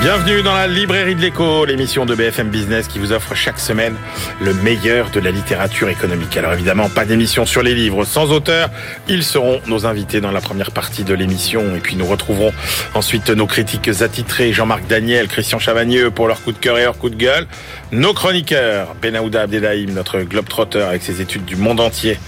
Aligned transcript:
Bienvenue 0.00 0.42
dans 0.42 0.54
la 0.54 0.68
librairie 0.68 1.14
de 1.14 1.20
l'écho, 1.20 1.64
l'émission 1.64 2.06
de 2.06 2.14
BFM 2.14 2.50
Business 2.50 2.86
qui 2.86 2.98
vous 2.98 3.12
offre 3.12 3.34
chaque 3.34 3.58
semaine 3.58 3.96
le 4.40 4.52
meilleur 4.54 5.10
de 5.10 5.18
la 5.18 5.30
littérature 5.30 5.88
économique. 5.88 6.36
Alors 6.36 6.52
évidemment, 6.52 6.88
pas 6.90 7.04
d'émission 7.04 7.46
sur 7.46 7.62
les 7.62 7.74
livres 7.74 8.04
sans 8.04 8.30
auteur. 8.30 8.70
Ils 9.08 9.24
seront 9.24 9.60
nos 9.66 9.86
invités 9.86 10.20
dans 10.20 10.30
la 10.30 10.40
première 10.40 10.70
partie 10.70 11.02
de 11.02 11.14
l'émission. 11.14 11.74
Et 11.74 11.80
puis 11.80 11.96
nous 11.96 12.04
retrouverons 12.06 12.52
ensuite 12.94 13.30
nos 13.30 13.46
critiques 13.46 13.88
attitrés, 14.00 14.52
Jean-Marc 14.52 14.86
Daniel, 14.86 15.28
Christian 15.28 15.58
Chavagneux 15.58 16.10
pour 16.10 16.28
leur 16.28 16.40
coup 16.42 16.52
de 16.52 16.58
cœur 16.58 16.78
et 16.78 16.84
leur 16.84 16.98
coup 16.98 17.10
de 17.10 17.16
gueule. 17.16 17.46
Nos 17.90 18.12
chroniqueurs, 18.12 18.94
Benaouda 19.00 19.42
Abdelhaim, 19.42 19.92
notre 19.92 20.20
globetrotter 20.20 20.82
avec 20.82 21.02
ses 21.02 21.20
études 21.20 21.46
du 21.46 21.56
monde 21.56 21.80
entier. 21.80 22.18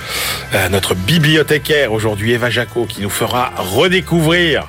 Euh, 0.54 0.68
notre 0.70 0.94
bibliothécaire 0.94 1.92
aujourd'hui, 1.92 2.32
Eva 2.32 2.50
Jaco, 2.50 2.86
qui 2.86 3.02
nous 3.02 3.10
fera 3.10 3.52
redécouvrir 3.56 4.68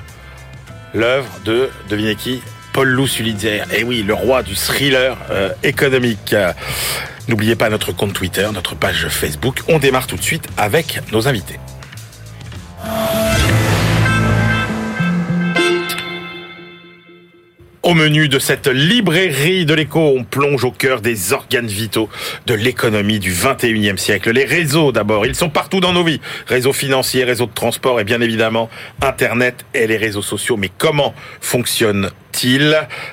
l'œuvre 0.94 1.30
de, 1.44 1.70
devinez 1.88 2.14
qui 2.14 2.42
Paul 2.72 2.88
Lou 2.88 3.06
Sulitzer. 3.06 3.62
Et 3.76 3.84
oui, 3.84 4.02
le 4.02 4.14
roi 4.14 4.42
du 4.42 4.54
thriller 4.54 5.16
euh, 5.30 5.50
économique. 5.62 6.34
N'oubliez 7.28 7.56
pas 7.56 7.70
notre 7.70 7.92
compte 7.92 8.12
Twitter, 8.12 8.48
notre 8.52 8.74
page 8.74 9.08
Facebook. 9.08 9.60
On 9.68 9.78
démarre 9.78 10.06
tout 10.06 10.16
de 10.16 10.22
suite 10.22 10.48
avec 10.56 11.00
nos 11.12 11.28
invités. 11.28 11.58
Au 17.82 17.94
menu 17.94 18.28
de 18.28 18.38
cette 18.38 18.66
librairie 18.66 19.64
de 19.64 19.72
l'écho, 19.72 20.00
on 20.00 20.22
plonge 20.22 20.64
au 20.64 20.70
cœur 20.70 21.00
des 21.00 21.32
organes 21.32 21.66
vitaux 21.66 22.10
de 22.46 22.54
l'économie 22.54 23.18
du 23.18 23.32
21e 23.32 23.96
siècle. 23.96 24.32
Les 24.32 24.44
réseaux 24.44 24.92
d'abord, 24.92 25.24
ils 25.24 25.34
sont 25.34 25.48
partout 25.48 25.80
dans 25.80 25.92
nos 25.92 26.04
vies. 26.04 26.20
Réseaux 26.46 26.74
financiers, 26.74 27.24
réseaux 27.24 27.46
de 27.46 27.54
transport 27.54 27.98
et 27.98 28.04
bien 28.04 28.20
évidemment 28.20 28.68
Internet 29.00 29.64
et 29.72 29.86
les 29.86 29.96
réseaux 29.96 30.22
sociaux. 30.22 30.56
Mais 30.56 30.70
comment 30.76 31.14
fonctionnent 31.40 32.10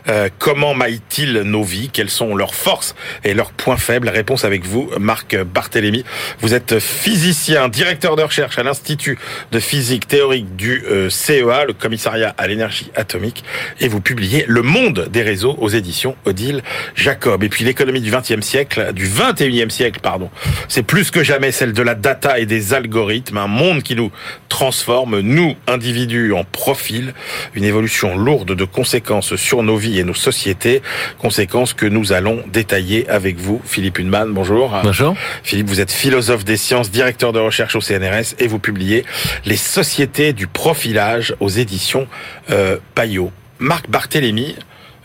euh, 0.09 0.29
Comment 0.39 0.73
maillent-ils 0.73 1.41
nos 1.41 1.63
vies? 1.63 1.89
Quelles 1.91 2.09
sont 2.09 2.35
leurs 2.35 2.55
forces 2.55 2.95
et 3.23 3.33
leurs 3.33 3.51
points 3.51 3.77
faibles? 3.77 4.09
Réponse 4.09 4.45
avec 4.45 4.65
vous, 4.65 4.89
Marc 4.99 5.35
Barthélémy. 5.35 6.03
Vous 6.39 6.53
êtes 6.53 6.79
physicien, 6.79 7.67
directeur 7.69 8.15
de 8.15 8.23
recherche 8.23 8.57
à 8.57 8.63
l'Institut 8.63 9.17
de 9.51 9.59
physique 9.59 10.07
théorique 10.07 10.55
du 10.55 10.83
euh, 10.85 11.09
CEA, 11.09 11.65
le 11.65 11.73
commissariat 11.73 12.33
à 12.37 12.47
l'énergie 12.47 12.91
atomique, 12.95 13.43
et 13.79 13.87
vous 13.87 14.01
publiez 14.01 14.45
Le 14.47 14.61
monde 14.61 15.07
des 15.11 15.21
réseaux 15.21 15.55
aux 15.59 15.69
éditions 15.69 16.15
Odile 16.25 16.61
Jacob. 16.95 17.43
Et 17.43 17.49
puis 17.49 17.63
l'économie 17.63 18.01
du 18.01 18.11
20e 18.11 18.41
siècle, 18.41 18.93
du 18.93 19.07
21e 19.07 19.69
siècle, 19.69 19.99
pardon, 20.01 20.29
c'est 20.67 20.83
plus 20.83 21.11
que 21.11 21.23
jamais 21.23 21.51
celle 21.51 21.73
de 21.73 21.81
la 21.81 21.95
data 21.95 22.39
et 22.39 22.45
des 22.45 22.73
algorithmes, 22.73 23.37
un 23.37 23.47
monde 23.47 23.83
qui 23.83 23.95
nous 23.95 24.11
transforme, 24.49 25.19
nous, 25.19 25.55
individus, 25.67 26.33
en 26.33 26.43
profil, 26.43 27.13
une 27.53 27.63
évolution 27.63 28.17
lourde 28.17 28.53
de 28.53 28.65
conséquences 28.65 29.06
sur 29.21 29.63
nos 29.63 29.77
vies 29.77 29.99
et 29.99 30.03
nos 30.03 30.13
sociétés, 30.13 30.81
conséquences 31.17 31.73
que 31.73 31.85
nous 31.85 32.13
allons 32.13 32.43
détailler 32.51 33.07
avec 33.09 33.37
vous. 33.37 33.61
Philippe 33.65 33.99
Hunman, 33.99 34.33
bonjour. 34.33 34.75
Bonjour. 34.83 35.15
Philippe, 35.43 35.67
vous 35.67 35.79
êtes 35.79 35.91
philosophe 35.91 36.43
des 36.45 36.57
sciences, 36.57 36.91
directeur 36.91 37.33
de 37.33 37.39
recherche 37.39 37.75
au 37.75 37.81
CNRS 37.81 38.35
et 38.39 38.47
vous 38.47 38.59
publiez 38.59 39.05
Les 39.45 39.55
sociétés 39.55 40.33
du 40.33 40.47
profilage 40.47 41.35
aux 41.39 41.49
éditions 41.49 42.07
euh, 42.51 42.77
Payot. 42.95 43.31
Marc 43.59 43.89
Barthélémy, 43.89 44.55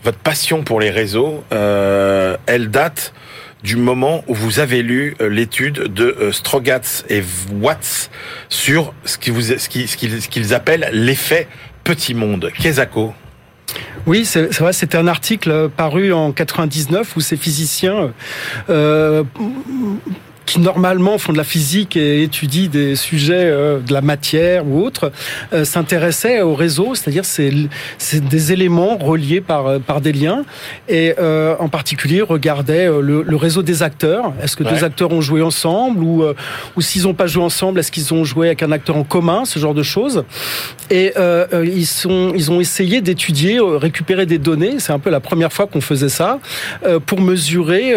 votre 0.03 0.17
passion 0.17 0.63
pour 0.63 0.79
les 0.79 0.89
réseaux, 0.89 1.43
euh, 1.51 2.37
elle 2.45 2.69
date 2.69 3.13
du 3.63 3.77
moment 3.77 4.23
où 4.27 4.35
vous 4.35 4.59
avez 4.59 4.83
lu 4.83 5.15
euh, 5.21 5.29
l'étude 5.29 5.93
de 5.93 6.29
Strogatz 6.31 7.05
et 7.09 7.23
Watts 7.61 8.09
sur 8.49 8.93
ce 9.05 9.17
qu'ils 9.17 10.53
appellent 10.53 10.89
l'effet 10.91 11.47
petit 11.83 12.13
monde. 12.13 12.51
Qu'est-ce 12.59 12.81
oui, 14.05 14.25
c'est 14.25 14.51
vrai, 14.59 14.73
c'était 14.73 14.97
un 14.97 15.07
article 15.07 15.69
paru 15.69 16.11
en 16.11 16.31
99 16.31 17.15
où 17.15 17.21
ces 17.21 17.37
physiciens 17.37 18.11
euh, 18.69 19.23
qui 20.45 20.59
normalement 20.59 21.17
font 21.17 21.31
de 21.31 21.37
la 21.37 21.43
physique 21.43 21.95
et 21.95 22.23
étudient 22.23 22.69
des 22.69 22.95
sujets 22.95 23.33
euh, 23.35 23.79
de 23.79 23.93
la 23.93 24.01
matière 24.01 24.67
ou 24.67 24.83
autre, 24.83 25.11
euh, 25.53 25.65
s'intéressaient 25.65 26.41
au 26.41 26.53
réseau, 26.53 26.95
c'est-à-dire 26.95 27.25
c'est 27.25 28.29
des 28.29 28.51
éléments 28.51 28.97
reliés 28.97 29.41
par 29.41 29.67
euh, 29.67 29.79
par 29.79 30.01
des 30.01 30.11
liens 30.11 30.43
et 30.89 31.13
en 31.59 31.69
particulier 31.69 32.21
regardaient 32.21 32.87
le, 32.87 33.35
réseau 33.35 33.61
des 33.61 33.83
acteurs. 33.83 34.33
Est-ce 34.41 34.55
que 34.55 34.63
deux 34.63 34.83
acteurs 34.83 35.11
ont 35.11 35.21
joué 35.21 35.41
ensemble 35.41 36.03
ou 36.03 36.23
ou 36.75 36.81
s'ils 36.81 37.03
n'ont 37.03 37.13
pas 37.13 37.27
joué 37.27 37.43
ensemble, 37.43 37.79
est-ce 37.79 37.91
qu'ils 37.91 38.13
ont 38.13 38.23
joué 38.23 38.47
avec 38.47 38.63
un 38.63 38.71
acteur 38.71 38.95
en 38.95 39.03
commun, 39.03 39.45
ce 39.45 39.59
genre 39.59 39.73
de 39.73 39.83
choses. 39.83 40.23
Et 40.89 41.13
ils 41.63 41.85
sont 41.85 42.33
ils 42.35 42.51
ont 42.51 42.59
essayé 42.59 43.01
d'étudier, 43.01 43.59
récupérer 43.61 44.25
des 44.25 44.37
données. 44.37 44.79
C'est 44.79 44.93
un 44.93 44.99
peu 44.99 45.09
la 45.09 45.19
première 45.19 45.51
fois 45.51 45.67
qu'on 45.67 45.81
faisait 45.81 46.09
ça 46.09 46.39
pour 47.05 47.21
mesurer 47.21 47.93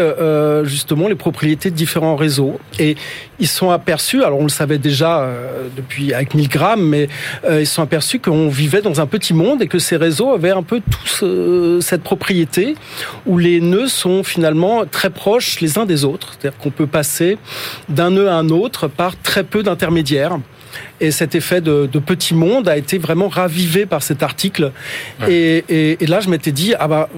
justement 0.64 1.08
les 1.08 1.14
propriétés 1.14 1.70
de 1.70 1.76
différents 1.76 2.16
réseaux 2.16 2.36
et 2.78 2.96
ils 3.38 3.48
sont 3.48 3.70
aperçus, 3.70 4.22
alors 4.24 4.40
on 4.40 4.44
le 4.44 4.48
savait 4.48 4.78
déjà 4.78 5.20
euh, 5.20 5.68
depuis 5.76 6.14
avec 6.14 6.34
Milgram, 6.34 6.80
mais 6.80 7.08
euh, 7.44 7.60
ils 7.60 7.66
sont 7.66 7.82
aperçus 7.82 8.18
qu'on 8.18 8.48
vivait 8.48 8.82
dans 8.82 9.00
un 9.00 9.06
petit 9.06 9.34
monde 9.34 9.62
et 9.62 9.68
que 9.68 9.78
ces 9.78 9.96
réseaux 9.96 10.32
avaient 10.32 10.50
un 10.50 10.62
peu 10.62 10.80
tous 10.80 11.20
euh, 11.22 11.80
cette 11.80 12.02
propriété 12.02 12.74
où 13.26 13.38
les 13.38 13.60
nœuds 13.60 13.88
sont 13.88 14.24
finalement 14.24 14.84
très 14.86 15.10
proches 15.10 15.60
les 15.60 15.78
uns 15.78 15.86
des 15.86 16.04
autres. 16.04 16.34
C'est-à-dire 16.38 16.58
qu'on 16.58 16.70
peut 16.70 16.86
passer 16.86 17.38
d'un 17.88 18.10
nœud 18.10 18.28
à 18.28 18.34
un 18.34 18.48
autre 18.48 18.88
par 18.88 19.16
très 19.20 19.44
peu 19.44 19.62
d'intermédiaires. 19.62 20.38
Et 21.00 21.10
cet 21.10 21.34
effet 21.34 21.60
de, 21.60 21.86
petit 21.86 22.34
monde 22.34 22.68
a 22.68 22.76
été 22.76 22.98
vraiment 22.98 23.28
ravivé 23.28 23.86
par 23.86 24.02
cet 24.02 24.22
article. 24.22 24.72
Et, 25.28 25.64
et, 25.68 26.06
là, 26.06 26.20
je 26.20 26.28
m'étais 26.28 26.52
dit, 26.52 26.74
ah 26.78 26.86
bah, 26.86 27.08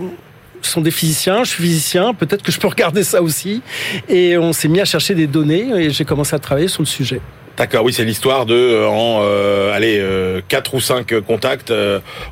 sont 0.62 0.80
des 0.80 0.90
physiciens, 0.90 1.44
je 1.44 1.50
suis 1.50 1.64
physicien, 1.64 2.14
peut-être 2.14 2.42
que 2.42 2.52
je 2.52 2.58
peux 2.58 2.68
regarder 2.68 3.02
ça 3.02 3.22
aussi. 3.22 3.62
Et 4.08 4.36
on 4.38 4.52
s'est 4.52 4.68
mis 4.68 4.80
à 4.80 4.84
chercher 4.84 5.14
des 5.14 5.26
données 5.26 5.68
et 5.74 5.90
j'ai 5.90 6.04
commencé 6.04 6.34
à 6.34 6.38
travailler 6.38 6.68
sur 6.68 6.82
le 6.82 6.86
sujet. 6.86 7.20
D'accord, 7.58 7.82
oui, 7.82 7.92
c'est 7.92 8.04
l'histoire 8.04 8.46
de 8.46 8.54
euh, 8.54 8.86
en 8.86 9.20
euh, 9.22 9.74
allez 9.74 9.98
euh, 9.98 10.40
quatre 10.46 10.74
ou 10.74 10.80
cinq 10.80 11.18
contacts, 11.26 11.72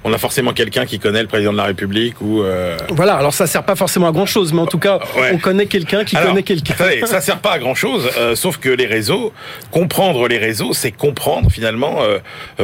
on 0.05 0.13
a 0.13 0.19
forcément 0.19 0.53
quelqu'un 0.53 0.87
qui 0.87 1.01
connaît 1.01 1.21
le 1.21 1.27
président 1.27 1.53
de 1.53 1.57
la 1.57 1.65
République 1.65 2.21
ou 2.21 2.45
voilà. 2.91 3.17
Alors 3.17 3.35
ça 3.35 3.49
sert 3.49 3.65
pas 3.65 3.75
forcément 3.75 4.09
à 4.09 4.13
grand 4.13 4.27
chose, 4.27 4.53
mais 4.53 4.61
en 4.61 4.67
tout 4.67 4.79
cas, 4.79 5.01
on 5.33 5.39
connaît 5.39 5.67
quelqu'un 5.67 6.05
qui 6.05 6.15
connaît 6.15 6.45
quelqu'un. 6.45 6.75
ça 7.07 7.21
sert 7.21 7.39
pas 7.39 7.53
à 7.53 7.59
grand 7.59 7.75
chose, 7.75 8.09
sauf 8.35 8.59
que 8.59 8.69
les 8.69 8.87
réseaux, 8.87 9.33
comprendre 9.73 10.29
les 10.29 10.39
réseaux, 10.39 10.73
c'est 10.73 10.93
comprendre 10.93 11.51
finalement 11.51 11.99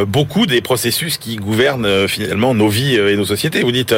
beaucoup 0.07 0.47
des 0.47 0.61
processus 0.61 1.19
qui 1.19 1.37
gouvernent 1.37 2.07
finalement 2.07 2.55
nos 2.55 2.69
vies 2.69 2.95
et 2.97 3.17
nos 3.17 3.25
sociétés. 3.25 3.63
Vous 3.63 3.73
dites 3.73 3.95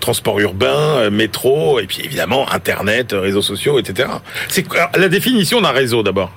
transport 0.00 0.40
urbain, 0.40 1.10
métro, 1.10 1.80
et 1.80 1.86
puis 1.86 2.00
évidemment 2.02 2.50
internet, 2.50 3.12
réseaux 3.12 3.42
sociaux, 3.42 3.78
etc. 3.78 4.08
C'est 4.48 4.64
la 4.96 5.08
définition 5.08 5.60
d'un 5.60 5.72
réseau 5.72 6.02
d'abord? 6.02 6.30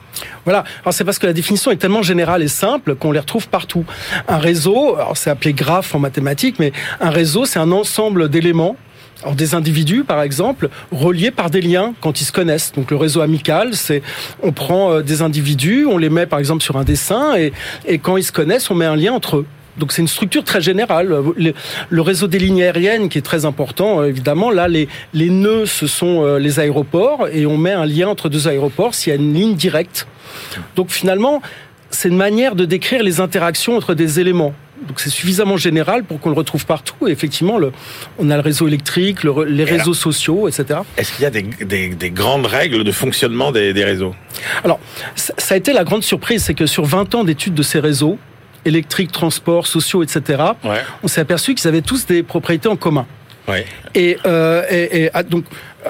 Voilà. 0.48 0.64
Alors 0.84 0.94
c'est 0.94 1.04
parce 1.04 1.20
que 1.20 1.28
la 1.28 1.34
définition 1.34 1.72
est 1.72 1.76
tellement 1.76 2.04
générale 2.04 2.42
et 2.42 2.48
simple 2.48 2.96
qu'on 2.96 3.12
les 3.12 3.20
retrouve 3.20 3.50
partout. 3.50 3.84
Un 4.30 4.38
réseau, 4.38 4.96
alors 4.96 5.18
c'est 5.18 5.30
appelé 5.30 5.52
graphe 5.52 5.94
en 5.94 6.00
mathématiques, 6.00 6.56
mais 6.58 6.72
un 7.02 7.10
réseau, 7.10 7.44
c'est 7.44 7.60
un 7.60 7.74
ensemble 7.74 8.30
d'éléments 8.30 8.78
alors 9.24 9.36
des 9.36 9.56
individus, 9.56 10.06
par 10.06 10.22
exemple, 10.22 10.70
reliés 10.92 11.32
par 11.32 11.50
des 11.50 11.60
liens 11.60 11.94
quand 12.00 12.22
ils 12.22 12.24
se 12.24 12.32
connaissent. 12.32 12.72
Donc 12.72 12.92
le 12.92 12.98
réseau 12.98 13.20
amical, 13.20 13.74
c'est 13.74 14.02
on 14.42 14.54
prend 14.54 14.94
euh, 14.94 15.02
des 15.02 15.22
individus, 15.22 15.86
on 15.86 15.98
les 15.98 16.10
met 16.10 16.28
par 16.28 16.40
exemple 16.40 16.64
sur 16.64 16.78
un 16.78 16.86
dessin 16.86 17.36
et, 17.36 17.52
et 17.86 17.98
quand 17.98 18.16
ils 18.16 18.24
se 18.24 18.32
connaissent, 18.32 18.72
on 18.72 18.76
met 18.76 18.86
un 18.86 18.96
lien 18.96 19.12
entre 19.12 19.38
eux. 19.38 19.46
Donc 19.78 19.92
c'est 19.92 20.02
une 20.02 20.08
structure 20.08 20.44
très 20.44 20.62
générale. 20.62 21.16
Le, 21.90 22.02
réseau 22.02 22.28
des 22.28 22.40
lignes 22.40 22.64
aériennes 22.64 23.10
qui 23.10 23.18
est 23.18 23.22
très 23.24 23.46
important, 23.46 24.02
euh, 24.02 24.06
évidemment. 24.06 24.52
Là, 24.52 24.68
les, 24.68 24.88
les 25.14 25.30
nœuds, 25.30 25.66
ce 25.66 25.88
sont 25.88 26.24
euh, 26.24 26.40
les 26.40 26.60
aéroports 26.60 27.28
et 27.32 27.46
on 27.46 27.58
met 27.58 27.74
un 27.74 27.86
lien 27.86 28.08
entre 28.08 28.30
deux 28.30 28.48
aéroports 28.48 28.96
s'il 28.96 29.14
y 29.14 29.16
a 29.16 29.20
une 29.20 29.34
ligne 29.34 29.56
directe. 29.56 30.08
Donc 30.76 30.90
finalement, 30.90 31.42
c'est 31.90 32.10
une 32.10 32.18
manière 32.18 32.56
de 32.56 32.66
décrire 32.66 33.04
les 33.04 33.20
interactions 33.20 33.78
entre 33.78 33.94
des 33.94 34.20
éléments. 34.20 34.54
Donc 34.88 35.00
c'est 35.00 35.10
suffisamment 35.10 35.58
général 35.58 36.04
pour 36.04 36.20
qu'on 36.20 36.30
le 36.30 36.36
retrouve 36.36 36.66
partout. 36.66 37.08
Et 37.08 37.12
effectivement, 37.12 37.58
le, 37.58 37.72
on 38.20 38.30
a 38.30 38.36
le 38.36 38.42
réseau 38.42 38.68
électrique, 38.68 39.20
les 39.24 39.64
réseaux 39.64 39.94
sociaux, 39.94 40.48
etc. 40.48 40.82
Est-ce 40.98 41.14
qu'il 41.14 41.24
y 41.24 41.26
a 41.26 41.32
des, 41.32 41.42
des, 41.42 41.90
des, 41.90 42.12
grandes 42.12 42.46
règles 42.46 42.84
de 42.84 42.92
fonctionnement 42.92 43.52
des, 43.52 43.74
des 43.74 43.84
réseaux? 43.84 44.14
Alors, 44.64 44.80
ça, 45.16 45.34
ça 45.38 45.56
a 45.56 45.58
été 45.58 45.74
la 45.74 45.84
grande 45.84 46.04
surprise, 46.04 46.44
c'est 46.44 46.54
que 46.54 46.68
sur 46.68 46.86
20 46.86 47.16
ans 47.16 47.24
d'études 47.24 47.56
de 47.56 47.64
ces 47.64 47.80
réseaux, 47.80 48.20
électriques, 48.66 49.12
transports, 49.12 49.68
sociaux, 49.68 50.04
etc., 50.04 50.44
on 51.04 51.08
s'est 51.08 51.22
aperçu 51.22 51.56
qu'ils 51.56 51.68
avaient 51.68 51.82
tous 51.82 52.06
des 52.06 52.24
propriétés 52.24 52.70
en 52.70 52.76
commun. 52.76 53.06
Et, 53.96 54.18
euh, 54.26 54.64
et, 54.70 55.10
ah, 55.14 55.24
donc, 55.24 55.46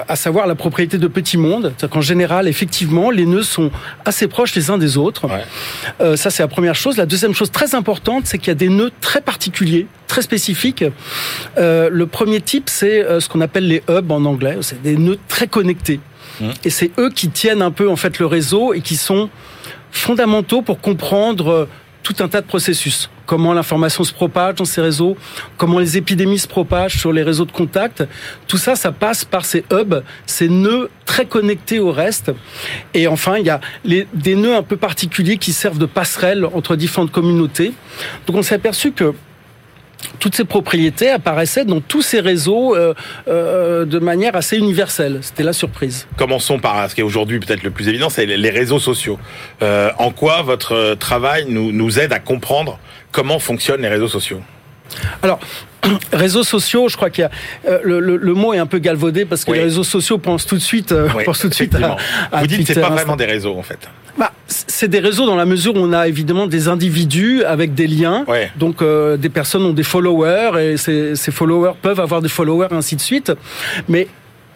à 0.06 0.16
savoir 0.16 0.46
la 0.46 0.54
propriété 0.54 0.96
de 0.96 1.08
petits 1.08 1.36
mondes, 1.36 1.72
c'est-à-dire 1.76 1.90
qu'en 1.90 2.00
général, 2.00 2.46
effectivement, 2.46 3.10
les 3.10 3.26
nœuds 3.26 3.42
sont 3.42 3.70
assez 4.04 4.28
proches 4.28 4.54
les 4.54 4.70
uns 4.70 4.78
des 4.78 4.96
autres. 4.96 5.26
Euh, 6.00 6.16
ça, 6.16 6.30
c'est 6.30 6.42
la 6.42 6.48
première 6.48 6.76
chose. 6.76 6.96
La 6.96 7.06
deuxième 7.06 7.34
chose 7.34 7.50
très 7.50 7.74
importante, 7.74 8.26
c'est 8.26 8.38
qu'il 8.38 8.48
y 8.48 8.52
a 8.52 8.54
des 8.54 8.68
nœuds 8.68 8.92
très 9.00 9.20
particuliers, 9.20 9.86
très 10.06 10.22
spécifiques. 10.22 10.84
Euh, 11.58 11.88
le 11.90 12.06
premier 12.06 12.40
type, 12.40 12.68
c'est 12.70 13.04
ce 13.20 13.28
qu'on 13.28 13.40
appelle 13.40 13.66
les 13.66 13.82
hubs 13.88 14.10
en 14.10 14.24
anglais. 14.24 14.56
C'est 14.60 14.80
des 14.80 14.96
nœuds 14.96 15.18
très 15.26 15.48
connectés. 15.48 16.00
Mmh. 16.40 16.50
Et 16.64 16.70
c'est 16.70 16.92
eux 16.98 17.10
qui 17.10 17.28
tiennent 17.28 17.62
un 17.62 17.72
peu 17.72 17.90
en 17.90 17.96
fait 17.96 18.20
le 18.20 18.26
réseau 18.26 18.72
et 18.72 18.80
qui 18.80 18.96
sont 18.96 19.28
fondamentaux 19.90 20.62
pour 20.62 20.80
comprendre 20.80 21.66
tout 22.08 22.24
un 22.24 22.28
tas 22.28 22.40
de 22.40 22.46
processus. 22.46 23.10
Comment 23.26 23.52
l'information 23.52 24.02
se 24.02 24.14
propage 24.14 24.54
dans 24.54 24.64
ces 24.64 24.80
réseaux, 24.80 25.16
comment 25.58 25.78
les 25.78 25.98
épidémies 25.98 26.38
se 26.38 26.48
propagent 26.48 26.98
sur 26.98 27.12
les 27.12 27.22
réseaux 27.22 27.44
de 27.44 27.52
contact. 27.52 28.02
Tout 28.46 28.56
ça, 28.56 28.76
ça 28.76 28.92
passe 28.92 29.26
par 29.26 29.44
ces 29.44 29.62
hubs, 29.70 30.02
ces 30.24 30.48
nœuds 30.48 30.88
très 31.04 31.26
connectés 31.26 31.80
au 31.80 31.92
reste. 31.92 32.32
Et 32.94 33.08
enfin, 33.08 33.36
il 33.36 33.44
y 33.44 33.50
a 33.50 33.60
des 33.84 34.34
nœuds 34.36 34.56
un 34.56 34.62
peu 34.62 34.78
particuliers 34.78 35.36
qui 35.36 35.52
servent 35.52 35.78
de 35.78 35.84
passerelle 35.84 36.46
entre 36.46 36.76
différentes 36.76 37.12
communautés. 37.12 37.74
Donc 38.26 38.36
on 38.36 38.42
s'est 38.42 38.54
aperçu 38.54 38.92
que 38.92 39.12
toutes 40.18 40.34
ces 40.34 40.44
propriétés 40.44 41.10
apparaissaient 41.10 41.64
dans 41.64 41.80
tous 41.80 42.02
ces 42.02 42.20
réseaux 42.20 42.76
euh, 42.76 42.94
euh, 43.28 43.84
de 43.84 43.98
manière 43.98 44.36
assez 44.36 44.56
universelle. 44.56 45.18
C'était 45.22 45.42
la 45.42 45.52
surprise. 45.52 46.06
Commençons 46.16 46.58
par 46.58 46.88
ce 46.88 46.94
qui 46.94 47.00
est 47.00 47.04
aujourd'hui 47.04 47.40
peut-être 47.40 47.62
le 47.62 47.70
plus 47.70 47.88
évident, 47.88 48.08
c'est 48.08 48.26
les 48.26 48.50
réseaux 48.50 48.78
sociaux. 48.78 49.18
Euh, 49.62 49.90
en 49.98 50.10
quoi 50.10 50.42
votre 50.42 50.94
travail 50.94 51.46
nous, 51.48 51.72
nous 51.72 51.98
aide 51.98 52.12
à 52.12 52.18
comprendre 52.20 52.78
comment 53.12 53.38
fonctionnent 53.38 53.82
les 53.82 53.88
réseaux 53.88 54.08
sociaux? 54.08 54.40
Alors, 55.22 55.38
réseaux 56.12 56.44
sociaux, 56.44 56.88
je 56.88 56.96
crois 56.96 57.10
qu'il 57.10 57.22
y 57.22 57.24
a 57.24 57.30
euh, 57.68 57.80
le, 57.82 58.00
le, 58.00 58.16
le, 58.16 58.34
mot 58.34 58.54
est 58.54 58.58
un 58.58 58.66
peu 58.66 58.78
galvaudé 58.78 59.24
parce 59.24 59.44
que 59.44 59.50
Oui. 59.50 59.58
les 59.58 59.64
réseaux 59.64 59.84
sociaux 59.84 60.18
pensent 60.18 60.46
tout 60.46 60.56
de 60.56 60.60
suite, 60.62 60.92
euh, 60.92 61.08
Oui, 61.16 61.24
pensent 61.26 61.40
tout 61.40 61.48
de 61.48 61.54
suite 61.54 61.74
à, 61.74 61.96
Vous 62.40 62.46
dites 62.46 62.60
que 62.60 62.66
c'est 62.66 62.74
Twitter, 62.74 62.80
pas 62.80 62.86
Insta. 62.88 62.94
vraiment 62.96 63.16
des 63.16 63.26
réseaux 63.26 63.56
en 63.58 63.62
fait. 63.62 63.78
Bah, 64.18 64.32
c'est 64.48 64.88
des 64.88 64.98
réseaux 65.00 65.26
dans 65.26 65.36
la 65.36 65.44
mesure 65.44 65.74
où 65.76 65.78
on 65.78 65.92
a 65.92 66.08
évidemment 66.08 66.46
des 66.46 66.68
individus 66.68 67.44
avec 67.44 67.74
des 67.74 67.86
liens. 67.86 68.24
Ouais. 68.26 68.50
Donc 68.58 68.82
euh, 68.82 69.16
des 69.16 69.28
personnes 69.28 69.64
ont 69.64 69.72
des 69.72 69.82
followers 69.82 70.50
et 70.72 70.76
ces, 70.76 71.14
ces 71.16 71.30
followers 71.30 71.72
peuvent 71.80 72.00
avoir 72.00 72.20
des 72.22 72.28
followers 72.28 72.68
et 72.70 72.74
ainsi 72.74 72.96
de 72.96 73.00
suite. 73.00 73.32
Mais 73.88 74.08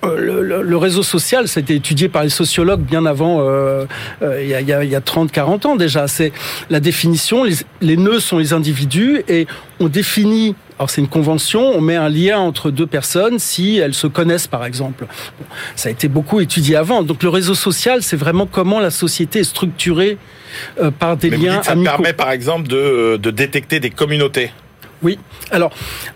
euh, 0.04 0.16
le, 0.18 0.42
le- 0.42 0.62
le 0.62 0.76
réseau 0.76 1.04
social, 1.04 1.46
ça 1.46 1.60
a 1.60 1.62
été 1.62 1.74
étudié 1.76 2.08
par 2.08 2.24
les 2.24 2.28
sociologues 2.28 2.80
bien 2.80 3.06
avant, 3.06 3.40
euh, 3.40 3.84
euh, 4.22 4.42
il 4.42 4.48
y 4.48 4.54
a, 4.54 4.60
il 4.60 4.66
y 4.68 4.72
a- 4.72 4.82
il 4.84 4.90
y 4.90 4.96
a 4.96 5.00
30-40 5.00 5.66
ans 5.68 5.76
déjà. 5.76 6.08
C'est 6.08 6.32
la 6.70 6.80
définition, 6.80 7.44
les, 7.44 7.54
les 7.80 7.96
nœuds 7.96 8.18
sont 8.18 8.38
les 8.38 8.52
individus 8.52 9.22
et 9.28 9.46
on 9.78 9.86
définit, 9.86 10.56
alors 10.78 10.90
c'est 10.90 11.00
une 11.00 11.08
convention, 11.08 11.60
on 11.74 11.80
met 11.80 11.96
un 11.96 12.08
lien 12.08 12.38
entre 12.38 12.70
deux 12.70 12.86
personnes 12.86 13.38
si 13.38 13.78
elles 13.78 13.94
se 13.94 14.06
connaissent 14.06 14.46
par 14.46 14.64
exemple. 14.64 15.06
Bon, 15.38 15.46
ça 15.76 15.88
a 15.88 15.92
été 15.92 16.08
beaucoup 16.08 16.40
étudié 16.40 16.76
avant. 16.76 17.02
Donc 17.02 17.22
le 17.22 17.28
réseau 17.28 17.54
social, 17.54 18.02
c'est 18.02 18.16
vraiment 18.16 18.46
comment 18.46 18.80
la 18.80 18.90
société 18.90 19.40
est 19.40 19.44
structurée 19.44 20.18
euh, 20.80 20.90
par 20.90 21.16
des 21.16 21.30
Mais 21.30 21.36
vous 21.36 21.44
liens 21.44 21.54
dites 21.56 21.64
ça 21.64 21.72
amicaux. 21.72 21.90
permet 21.90 22.12
par 22.12 22.30
exemple 22.32 22.68
de, 22.68 22.76
euh, 22.76 23.18
de 23.18 23.30
détecter 23.30 23.80
des 23.80 23.90
communautés. 23.90 24.50
Oui. 25.02 25.18
Alors, 25.50 25.72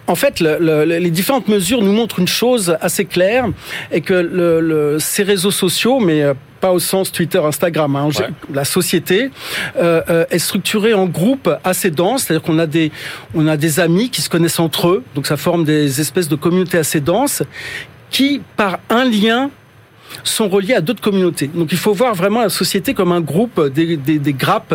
en 0.07 0.15
fait, 0.15 0.41
le- 0.41 0.59
le- 0.61 0.85
les 0.85 1.11
différentes 1.11 1.49
mesures 1.49 1.83
nous 1.83 1.93
montrent 1.93 2.19
une 2.21 2.29
chose 2.29 2.77
assez 2.81 3.05
claire, 3.05 3.47
et 3.93 4.01
que 4.01 4.15
le, 4.15 4.61
le- 4.61 4.99
ces 4.99 5.23
réseaux 5.23 5.51
sociaux, 5.51 5.99
mais 6.01 6.23
euh, 6.23 6.35
pas 6.61 6.73
au 6.73 6.79
sens 6.79 7.13
Twitter, 7.13 7.39
Instagram, 7.39 7.97
hein, 7.97 8.09
Ouais. 8.19 8.29
la 8.55 8.65
société 8.65 9.31
euh, 9.77 10.01
euh, 10.09 10.25
est 10.31 10.39
structurée 10.39 10.95
en 10.95 11.07
groupes 11.07 11.51
assez 11.65 11.91
denses, 11.91 12.25
c'est-à-dire 12.25 12.43
qu'on 12.43 12.59
a 12.59 12.67
des 12.67 12.91
on 13.35 13.47
a 13.47 13.57
des 13.57 13.79
amis 13.81 14.09
qui 14.11 14.23
se 14.23 14.29
connaissent 14.31 14.59
entre 14.61 14.89
eux, 14.89 15.05
donc 15.15 15.27
ça 15.27 15.37
forme 15.37 15.65
des 15.65 16.01
espèces 16.01 16.29
de 16.29 16.37
communautés 16.37 16.79
assez 16.79 17.01
denses, 17.01 17.43
qui 18.11 18.41
par 18.57 18.79
un 18.89 19.05
lien 19.05 19.51
sont 20.25 20.49
reliés 20.49 20.75
à 20.75 20.81
d'autres 20.81 21.03
communautés. 21.03 21.49
Donc 21.53 21.73
il 21.73 21.79
faut 21.79 21.93
voir 21.93 22.15
vraiment 22.15 22.41
la 22.41 22.49
société 22.49 22.95
comme 22.95 23.13
un 23.13 23.21
groupe, 23.21 23.61
des, 23.69 23.97
des, 23.97 24.19
des 24.19 24.33
grappes 24.33 24.75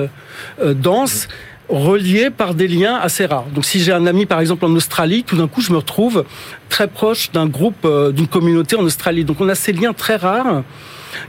euh, 0.62 0.74
denses 0.76 1.28
reliées 1.72 2.30
par 2.30 2.54
des 2.54 2.68
liens 2.68 2.96
assez 2.96 3.26
rares. 3.26 3.46
Donc 3.54 3.66
si 3.66 3.80
j'ai 3.80 3.92
un 3.92 4.06
ami 4.06 4.26
par 4.26 4.40
exemple 4.40 4.66
en 4.66 4.76
Australie, 4.76 5.24
tout 5.24 5.38
d'un 5.38 5.48
coup 5.48 5.62
je 5.62 5.72
me 5.72 5.78
retrouve 5.78 6.26
très 6.70 6.88
proche 6.88 7.32
d'un 7.32 7.48
groupe, 7.48 7.86
euh, 7.86 8.12
d'une 8.12 8.28
communauté 8.28 8.76
en 8.76 8.84
Australie. 8.84 9.24
Donc 9.24 9.40
on 9.40 9.50
a 9.50 9.56
ces 9.56 9.74
liens 9.74 9.94
très 9.94 10.18
rares 10.18 10.64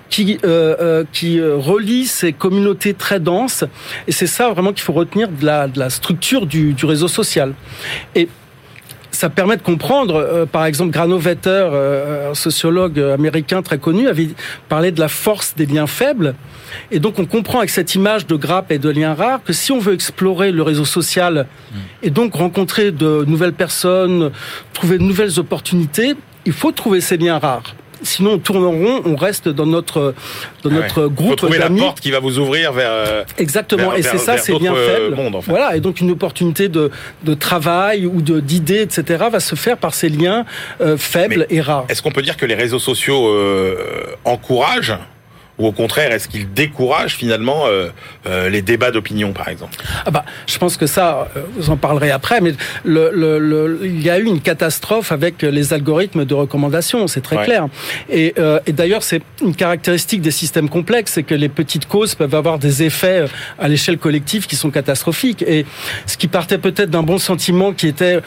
qui, 0.08 0.38
euh, 0.44 0.76
euh, 0.80 1.04
qui 1.12 1.38
euh, 1.38 1.56
relient 1.56 2.06
ces 2.06 2.32
communautés 2.32 2.94
très 2.94 3.20
denses. 3.20 3.64
Et 4.06 4.12
c'est 4.12 4.26
ça 4.26 4.50
vraiment 4.50 4.72
qu'il 4.72 4.82
faut 4.82 4.92
retenir 4.92 5.28
de 5.28 5.44
la, 5.44 5.68
de 5.68 5.78
la 5.78 5.90
structure 5.90 6.46
du, 6.46 6.72
du 6.72 6.86
réseau 6.86 7.08
social. 7.08 7.54
Et 8.14 8.28
ça 9.22 9.30
permet 9.30 9.56
de 9.56 9.62
comprendre, 9.62 10.16
euh, 10.16 10.46
par 10.46 10.64
exemple, 10.64 10.90
Granovetter, 10.90 11.68
euh, 11.72 12.32
un 12.32 12.34
sociologue 12.34 12.98
américain 12.98 13.62
très 13.62 13.78
connu, 13.78 14.08
avait 14.08 14.30
parlé 14.68 14.90
de 14.90 14.98
la 14.98 15.06
force 15.06 15.54
des 15.54 15.64
liens 15.64 15.86
faibles. 15.86 16.34
Et 16.90 16.98
donc, 16.98 17.20
on 17.20 17.24
comprend 17.24 17.58
avec 17.58 17.70
cette 17.70 17.94
image 17.94 18.26
de 18.26 18.34
grappe 18.34 18.72
et 18.72 18.80
de 18.80 18.88
liens 18.88 19.14
rares 19.14 19.40
que 19.44 19.52
si 19.52 19.70
on 19.70 19.78
veut 19.78 19.94
explorer 19.94 20.50
le 20.50 20.64
réseau 20.64 20.84
social 20.84 21.46
et 22.02 22.10
donc 22.10 22.34
rencontrer 22.34 22.90
de 22.90 23.24
nouvelles 23.28 23.52
personnes, 23.52 24.32
trouver 24.72 24.98
de 24.98 25.04
nouvelles 25.04 25.38
opportunités, 25.38 26.16
il 26.44 26.52
faut 26.52 26.72
trouver 26.72 27.00
ces 27.00 27.16
liens 27.16 27.38
rares. 27.38 27.76
Sinon, 28.02 28.32
on 28.32 28.38
tourne 28.38 28.64
en 28.64 28.70
rond, 28.72 29.02
on 29.04 29.16
reste 29.16 29.48
dans 29.48 29.66
notre, 29.66 30.14
dans 30.62 30.70
Ah 30.70 30.74
ouais. 30.74 30.80
notre 30.82 31.06
groupe 31.08 31.42
la 31.58 31.70
porte 31.70 32.00
qui 32.00 32.10
va 32.10 32.18
vous 32.20 32.38
ouvrir 32.38 32.72
vers. 32.72 32.90
euh, 32.90 33.24
Exactement, 33.38 33.90
vers- 33.90 33.98
et 33.98 34.02
c'est 34.02 34.18
ça, 34.18 34.38
c'est 34.38 34.58
bien 34.58 34.74
euh, 34.74 34.96
faible. 35.10 35.16
mondes, 35.16 35.34
en 35.36 35.40
fait. 35.42 35.50
Voilà, 35.50 35.76
et 35.76 35.80
donc 35.80 36.00
une 36.00 36.10
opportunité 36.10 36.68
de, 36.68 36.90
de 37.24 37.34
travail 37.34 38.06
ou 38.06 38.20
de 38.22 38.40
d'idées, 38.40 38.80
etc., 38.82 39.24
va 39.30 39.40
se 39.40 39.54
faire 39.54 39.76
par 39.76 39.94
ces 39.94 40.08
liens 40.08 40.44
euh, 40.80 40.96
faibles 40.96 41.46
et 41.50 41.60
rares. 41.60 41.84
Est-ce 41.88 42.02
qu'on 42.02 42.10
peut 42.12 42.22
dire 42.22 42.36
que 42.36 42.46
les 42.46 42.54
réseaux 42.54 42.78
sociaux 42.78 43.28
euh, 43.28 43.76
encouragent 44.24 44.96
ou 45.58 45.66
au 45.66 45.72
contraire 45.72 46.12
est-ce 46.12 46.28
qu'ils 46.28 46.52
découragent 46.52 47.14
finalement 47.16 47.66
euh, 47.66 47.88
euh, 48.26 48.48
les 48.48 48.62
débats 48.62 48.90
d'opinion 48.90 49.32
par 49.32 49.48
exemple? 49.48 49.74
Ah 50.06 50.10
bah, 50.10 50.24
je 50.46 50.56
pense 50.58 50.76
que 50.76 50.86
ça, 50.86 51.28
euh, 51.36 51.40
vous 51.56 51.70
en 51.70 51.76
parlerez 51.76 52.10
après, 52.10 52.40
mais 52.40 52.52
le, 52.84 53.10
le, 53.12 53.38
le- 53.38 53.80
il 53.84 54.02
y 54.02 54.10
a 54.10 54.18
eu 54.18 54.24
une 54.24 54.40
catastrophe 54.40 55.12
avec 55.12 55.42
les 55.42 55.72
algorithmes 55.72 56.24
de 56.24 56.34
recommandation, 56.34 57.06
c'est 57.06 57.20
très 57.20 57.36
Ouais. 57.36 57.44
clair. 57.44 57.66
Et, 58.08 58.34
euh, 58.38 58.60
et 58.66 58.72
d'ailleurs, 58.72 59.02
c'est 59.02 59.22
une 59.42 59.54
caractéristique 59.54 60.20
des 60.22 60.30
systèmes 60.30 60.68
complexes, 60.68 61.12
c'est 61.12 61.22
que 61.22 61.34
les 61.34 61.48
petites 61.48 61.86
causes 61.86 62.14
peuvent 62.14 62.34
avoir 62.34 62.58
des 62.58 62.82
effets 62.82 63.24
à 63.58 63.68
l'échelle 63.68 63.98
collective 63.98 64.46
qui 64.46 64.56
sont 64.56 64.70
catastrophiques. 64.70 65.42
Et 65.42 65.66
ce 66.06 66.16
qui 66.16 66.28
partait 66.28 66.58
peut-être 66.58 66.90
d'un 66.90 67.02
bon 67.02 67.18
sentiment 67.18 67.72
qui 67.72 67.88
était 67.88 68.20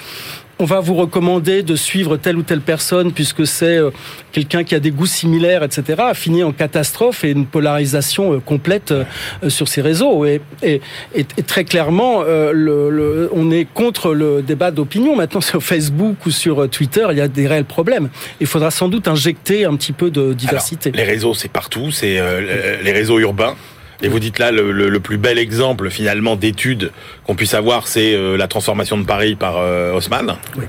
on 0.59 0.65
va 0.65 0.79
vous 0.79 0.93
recommander 0.95 1.63
de 1.63 1.75
suivre 1.75 2.15
telle 2.17 2.37
ou 2.37 2.41
telle 2.43 2.61
personne 2.61 3.11
puisque 3.11 3.45
c'est 3.45 3.77
euh, 3.77 3.91
quelqu'un 4.31 4.63
qui 4.63 4.73
a 4.75 4.79
des 4.79 4.91
goûts 4.91 5.05
similaires, 5.05 5.63
etc., 5.63 5.83
a 6.09 6.13
fini 6.13 6.43
en 6.43 6.51
catastrophe 6.53 7.23
et 7.25 7.31
une 7.31 7.45
polarisation 7.45 8.33
euh, 8.33 8.39
complète 8.39 8.91
euh, 8.91 9.03
sur 9.49 9.67
ces 9.67 9.81
réseaux. 9.81 10.25
Et, 10.25 10.41
et, 10.63 10.81
et- 11.13 11.25
et 11.37 11.43
très 11.43 11.65
clairement, 11.65 12.23
le, 12.23 12.89
le- 12.89 13.29
on 13.33 13.51
est 13.51 13.65
contre 13.65 14.13
le 14.13 14.41
débat 14.41 14.71
d'opinion. 14.71 15.15
Maintenant, 15.15 15.41
sur 15.41 15.61
Facebook 15.63 16.25
ou 16.25 16.31
sur 16.31 16.69
Twitter, 16.69 17.05
il 17.11 17.17
y 17.17 17.21
a 17.21 17.27
des 17.27 17.47
réels 17.47 17.65
problèmes. 17.65 18.09
Il 18.39 18.47
faudra 18.47 18.71
sans 18.71 18.87
doute 18.87 19.07
injecter 19.07 19.65
un 19.65 19.75
petit 19.75 19.91
peu 19.93 20.09
de 20.11 20.33
diversité. 20.33 20.89
Alors, 20.93 21.05
Les 21.05 21.11
réseaux 21.11 21.33
c'est 21.33 21.51
partout, 21.51 21.91
c'est 21.91 22.19
euh, 22.19 22.81
les 22.83 22.91
réseaux 22.91 23.19
urbains. 23.19 23.55
Et 24.01 24.07
vous 24.07 24.19
dites 24.19 24.39
là 24.39 24.51
le, 24.51 24.71
le- 24.71 24.89
le 24.89 24.99
plus 24.99 25.17
bel 25.17 25.37
exemple 25.37 25.89
finalement 25.89 26.35
d'étude 26.35 26.91
qu'on 27.25 27.35
puisse 27.35 27.53
avoir, 27.53 27.87
c'est 27.87 28.13
euh, 28.13 28.35
la 28.37 28.47
transformation 28.47 28.97
de 28.97 29.05
Paris 29.05 29.35
par 29.35 29.55
euh, 29.57 29.93
Haussmann. 29.93 30.35
oui, 30.57 30.65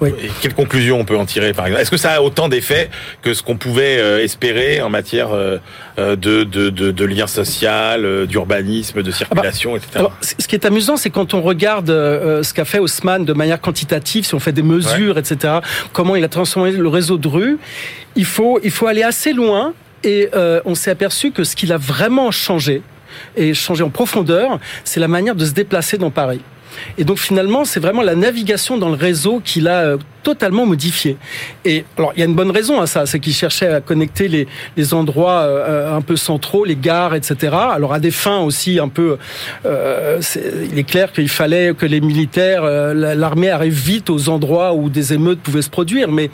oui. 0.00 0.10
Et 0.22 0.28
quelles 0.42 0.52
conclusions 0.52 1.00
on 1.00 1.06
peut 1.06 1.16
en 1.16 1.24
tirer 1.24 1.54
par 1.54 1.64
exemple? 1.66 1.80
Est-ce 1.80 1.90
que 1.90 1.96
ça 1.96 2.12
a 2.12 2.20
autant 2.20 2.50
d'effets 2.50 2.90
que 3.22 3.32
ce 3.32 3.42
qu'on 3.42 3.56
pouvait 3.56 3.96
euh, 3.98 4.22
espérer 4.22 4.82
en 4.82 4.90
matière 4.90 5.28
euh, 5.32 5.56
de, 5.96 6.14
de, 6.44 6.68
de, 6.68 6.90
de 6.90 7.04
lien 7.06 7.26
social, 7.26 8.26
d'urbanisme, 8.26 9.02
de 9.02 9.10
circulation, 9.10 9.74
etc. 9.74 9.92
Alors, 9.94 10.12
c- 10.20 10.34
ce 10.38 10.46
qui 10.48 10.54
est 10.54 10.66
amusant, 10.66 10.98
c'est 10.98 11.08
quand 11.08 11.32
on 11.32 11.40
regarde 11.40 11.86
ce 11.88 12.52
qu'a 12.52 12.66
fait 12.66 12.78
Haussmann 12.78 13.24
de 13.24 13.32
manière 13.32 13.58
quantitative, 13.58 14.26
si 14.26 14.34
on 14.34 14.40
fait 14.40 14.52
des 14.52 14.62
mesures, 14.62 15.16
etc., 15.16 15.60
comment 15.94 16.14
il 16.14 16.24
a 16.24 16.28
transformé 16.28 16.72
le 16.72 16.88
réseau 16.88 17.16
de 17.16 17.28
rue, 17.28 17.58
il 18.16 18.26
faut, 18.26 18.60
il 18.62 18.70
faut 18.72 18.88
aller 18.88 19.02
assez 19.02 19.32
loin 19.32 19.72
et 20.04 20.28
euh, 20.34 20.60
on 20.64 20.74
s'est 20.74 20.90
aperçu 20.90 21.32
que 21.32 21.44
ce 21.44 21.56
qu'il 21.56 21.72
a 21.72 21.78
vraiment 21.78 22.30
changé, 22.30 22.82
et 23.36 23.54
changé 23.54 23.82
en 23.82 23.90
profondeur, 23.90 24.58
c'est 24.84 25.00
la 25.00 25.08
manière 25.08 25.34
de 25.34 25.44
se 25.44 25.52
déplacer 25.52 25.98
dans 25.98 26.10
Paris. 26.10 26.40
Et 26.98 27.04
donc 27.04 27.18
finalement, 27.18 27.64
c'est 27.64 27.80
vraiment 27.80 28.02
la 28.02 28.14
navigation 28.14 28.78
dans 28.78 28.88
le 28.88 28.94
réseau 28.96 29.40
qui 29.44 29.60
l'a 29.60 29.80
euh, 29.80 29.96
totalement 30.22 30.66
modifié. 30.66 31.16
Et 31.64 31.84
alors, 31.96 32.12
il 32.16 32.18
y 32.20 32.22
a 32.22 32.26
une 32.26 32.34
bonne 32.34 32.50
raison 32.50 32.80
à 32.80 32.86
ça, 32.88 33.06
c'est 33.06 33.20
qu'il 33.20 33.32
cherchait 33.32 33.68
à 33.68 33.80
connecter 33.80 34.26
les, 34.26 34.48
les 34.76 34.92
endroits 34.92 35.42
euh, 35.42 35.96
un 35.96 36.00
peu 36.00 36.16
centraux, 36.16 36.64
les 36.64 36.74
gares, 36.74 37.14
etc. 37.14 37.54
Alors 37.70 37.92
à 37.94 38.00
des 38.00 38.10
fins 38.10 38.40
aussi 38.40 38.80
un 38.80 38.88
peu, 38.88 39.18
euh, 39.64 40.18
c'est- 40.20 40.52
il 40.72 40.76
est 40.78 40.84
clair 40.84 41.12
qu'il 41.12 41.28
fallait 41.28 41.74
que 41.74 41.86
les 41.86 42.00
militaires, 42.00 42.64
euh, 42.64 42.92
la- 42.92 43.14
l'armée 43.14 43.50
arrive 43.50 43.74
vite 43.74 44.10
aux 44.10 44.28
endroits 44.28 44.74
où 44.74 44.88
des 44.90 45.12
émeutes 45.12 45.38
pouvaient 45.40 45.62
se 45.62 45.70
produire. 45.70 46.10
Mais 46.10 46.30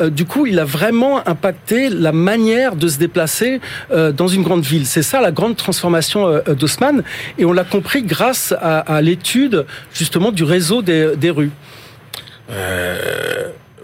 euh, 0.00 0.08
du 0.08 0.24
coup, 0.24 0.46
il 0.46 0.60
a 0.60 0.64
vraiment 0.64 1.26
impacté 1.26 1.90
la 1.90 2.12
manière 2.12 2.76
de 2.76 2.86
se 2.86 2.98
déplacer 2.98 3.60
euh, 3.90 4.12
dans 4.12 4.28
une 4.28 4.42
grande 4.42 4.62
ville. 4.62 4.86
C'est 4.86 5.02
ça 5.02 5.20
la 5.20 5.32
grande 5.32 5.56
transformation 5.56 6.28
euh, 6.28 6.40
d'Haussmann, 6.54 7.02
et 7.38 7.44
on 7.44 7.52
l'a 7.52 7.64
compris 7.64 8.02
grâce 8.04 8.54
à, 8.60 8.78
à 8.78 9.00
l'étude 9.00 9.66
justement 9.92 10.32
du 10.32 10.44
réseau 10.44 10.82
des, 10.82 11.16
des 11.16 11.30
rues. 11.30 11.50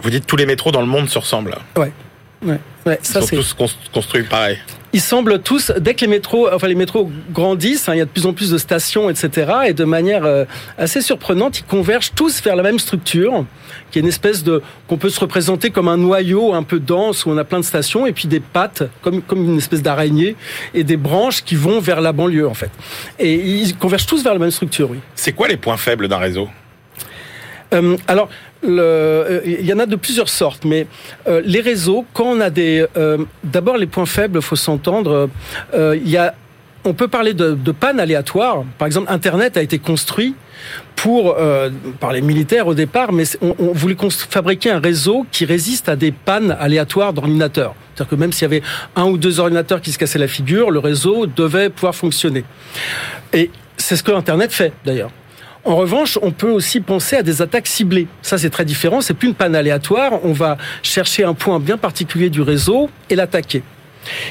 Vous 0.03 0.11
dites 0.11 0.27
tous 0.27 0.37
les 0.37 0.47
métros 0.47 0.71
dans 0.71 0.81
le 0.81 0.87
monde 0.87 1.09
se 1.09 1.19
ressemblent. 1.19 1.57
Ouais. 1.77 1.93
Ouais, 2.45 2.59
ouais, 2.87 2.99
Ils 3.03 3.07
ça 3.07 3.21
sont 3.21 3.27
c'est. 3.27 3.37
tous 3.37 3.53
cons- 3.55 3.67
construits 3.93 4.23
pareil. 4.23 4.59
Ils 4.93 5.01
semblent 5.01 5.41
tous, 5.41 5.71
dès 5.79 5.95
que 5.95 6.01
les 6.03 6.07
métros, 6.07 6.49
enfin 6.53 6.67
les 6.67 6.75
métros 6.75 7.11
grandissent, 7.33 7.89
hein, 7.89 7.95
il 7.95 7.99
y 7.99 8.01
a 8.01 8.05
de 8.05 8.11
plus 8.11 8.27
en 8.27 8.33
plus 8.33 8.51
de 8.51 8.59
stations, 8.59 9.11
etc. 9.11 9.53
Et 9.69 9.75
de 9.75 9.85
manière 9.85 10.25
euh, 10.25 10.45
assez 10.79 11.03
surprenante, 11.03 11.59
ils 11.59 11.65
convergent 11.65 12.13
tous 12.15 12.43
vers 12.43 12.57
la 12.57 12.63
même 12.63 12.79
structure, 12.79 13.45
qui 13.91 13.99
est 13.99 14.03
une 14.03 14.09
espèce 14.09 14.43
de 14.43 14.63
qu'on 14.87 14.97
peut 14.97 15.11
se 15.11 15.21
représenter 15.21 15.71
comme 15.71 15.89
un 15.89 15.99
noyau 15.99 16.55
un 16.55 16.63
peu 16.63 16.81
dense 16.81 17.27
où 17.27 17.31
on 17.31 17.37
a 17.37 17.45
plein 17.45 17.61
de 17.61 17.65
stations 17.65 18.07
et 18.07 18.13
puis 18.13 18.29
des 18.29 18.41
pattes, 18.41 18.85
comme 19.03 19.21
comme 19.23 19.45
une 19.45 19.59
espèce 19.59 19.83
d'araignée 19.83 20.37
et 20.75 20.85
des 20.85 20.97
branches 20.97 21.45
qui 21.45 21.55
vont 21.55 21.81
vers 21.81 22.01
la 22.01 22.13
banlieue 22.13 22.49
en 22.49 22.55
fait. 22.55 22.71
Et 23.19 23.35
ils 23.35 23.77
convergent 23.77 24.07
tous 24.07 24.23
vers 24.23 24.33
la 24.33 24.39
même 24.39 24.51
structure, 24.51 24.91
oui. 24.91 24.99
C'est 25.15 25.33
quoi 25.33 25.49
les 25.49 25.57
points 25.57 25.77
faibles 25.77 26.09
d'un 26.09 26.19
réseau? 26.19 26.49
Euh, 27.75 27.97
alors, 28.07 28.29
le, 28.63 29.43
il 29.45 29.67
y 29.67 29.73
en 29.73 29.79
a 29.79 29.87
de 29.87 29.97
plusieurs 29.97 30.29
sortes, 30.29 30.65
mais 30.65 30.87
euh, 31.27 31.41
les 31.45 31.61
réseaux, 31.61 32.05
quand 32.13 32.27
on 32.27 32.41
a 32.41 32.51
des, 32.51 32.87
euh, 32.97 33.19
d'abord 33.45 33.77
les 33.77 33.87
points 33.87 34.07
faibles, 34.07 34.41
faut 34.43 34.57
s'entendre. 34.57 35.29
Euh, 35.75 35.97
il 36.03 36.11
y 36.11 36.17
a, 36.17 36.35
on 36.85 36.95
peut 36.95 37.09
parler 37.09 37.35
de, 37.35 37.53
de 37.53 37.73
panne 37.73 38.01
aléatoire. 38.01 38.65
Par 38.79 38.87
exemple, 38.87 39.13
Internet 39.13 39.57
a 39.57 39.63
été 39.63 39.79
construit 39.79 40.35
pour 40.97 41.37
euh, 41.39 41.71
par 42.01 42.13
les 42.13 42.21
militaires 42.21 42.67
au 42.67 42.75
départ, 42.75 43.13
mais 43.13 43.25
on, 43.41 43.55
on 43.59 43.73
voulait 43.73 43.97
fabriquer 44.11 44.71
un 44.71 44.81
réseau 44.81 45.27
qui 45.31 45.45
résiste 45.45 45.89
à 45.89 45.97
des 45.97 46.11
pannes 46.11 46.57
aléatoires 46.59 47.13
d'ordinateurs. 47.13 47.75
C'est-à-dire 47.95 48.11
que 48.11 48.17
même 48.17 48.33
s'il 48.33 48.43
y 48.43 48.47
avait 48.47 48.63
un 48.97 49.05
ou 49.05 49.17
deux 49.19 49.39
ordinateurs 49.39 49.81
qui 49.81 49.93
se 49.93 49.99
cassaient 49.99 50.19
la 50.19 50.29
figure, 50.29 50.71
le 50.71 50.79
réseau 50.79 51.27
devait 51.27 51.71
pouvoir 51.71 51.95
fonctionner. 51.95 52.45
Et 53.33 53.51
c'est 53.77 53.97
ce 53.97 54.03
que 54.03 54.13
Internet 54.13 54.53
fait 54.53 54.73
d'ailleurs. 54.85 55.11
En 55.69 55.77
revanche, 55.77 56.19
on 56.23 56.31
peut 56.31 56.51
aussi 56.51 56.81
penser 56.81 57.17
à 57.17 57.23
des 57.23 57.43
attaques 57.43 57.67
ciblées. 57.67 58.09
Ça, 58.23 58.39
c'est 58.39 58.49
très 58.49 58.65
différent. 58.65 59.03
C'est 59.03 59.13
plus 59.13 59.29
une 59.29 59.35
panne 59.35 59.55
aléatoire. 59.55 60.25
On 60.25 60.33
va 60.33 60.57
chercher 60.83 61.25
un 61.25 61.35
point 61.35 61.61
bien 61.61 61.77
particulier 61.77 62.31
du 62.31 62.41
réseau 62.41 62.89
et 63.11 63.15
l'attaquer. 63.15 63.63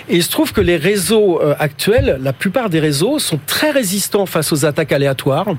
Et 0.10 0.16
il 0.16 0.24
se 0.24 0.32
trouve 0.32 0.52
que 0.52 0.62
les 0.62 0.78
réseaux 0.78 1.40
euh, 1.40 1.54
actuels, 1.60 2.18
la 2.24 2.34
plupart 2.34 2.72
des 2.72 2.80
réseaux, 2.80 3.20
sont 3.20 3.40
très 3.46 3.70
résistants 3.70 4.26
face 4.26 4.52
aux 4.52 4.66
attaques 4.66 4.92
aléatoires. 4.92 5.50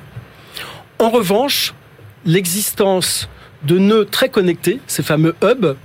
En 0.98 1.10
revanche, 1.10 1.74
l'existence 2.26 3.28
de 3.62 3.78
nœuds 3.78 4.04
très 4.04 4.30
connectés, 4.30 4.80
ces 4.88 5.04
fameux 5.04 5.36
hubs, 5.44 5.76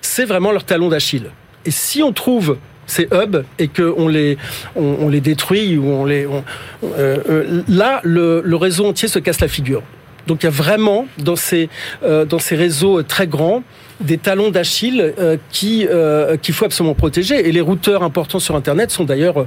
c'est 0.00 0.24
vraiment 0.24 0.50
leur 0.50 0.64
talon 0.64 0.88
d'Achille. 0.88 1.30
Et 1.66 1.70
si 1.70 2.02
on 2.02 2.14
trouve 2.14 2.56
ces 2.86 3.08
hubs 3.12 3.44
et 3.58 3.68
qu'on 3.68 4.08
les, 4.08 4.38
on, 4.76 5.08
les 5.08 5.20
détruit 5.20 5.76
ou 5.76 5.86
on 5.86 6.04
les, 6.04 6.26
on, 6.26 6.44
euh, 6.84 7.18
euh, 7.28 7.62
là, 7.68 8.00
le, 8.04 8.56
réseau 8.56 8.86
entier 8.86 9.08
se 9.08 9.18
casse 9.18 9.40
la 9.40 9.48
figure. 9.48 9.82
Donc 10.26 10.42
il 10.42 10.46
y 10.46 10.48
a 10.48 10.52
vraiment 10.52 11.06
dans 11.18 11.36
ces, 11.36 11.68
euh, 12.02 12.24
dans 12.24 12.40
ces 12.40 12.56
réseaux 12.56 13.02
très 13.02 13.28
grands 13.28 13.62
des 14.00 14.18
talons 14.18 14.50
d'Achille 14.50 15.14
qui 15.50 15.86
qu'il 16.42 16.54
faut 16.54 16.64
absolument 16.66 16.94
protéger. 16.94 17.48
Et 17.48 17.52
les 17.52 17.62
routeurs 17.62 18.02
importants 18.02 18.40
sur 18.40 18.54
Internet 18.54 18.90
sont 18.90 19.04
d'ailleurs 19.04 19.46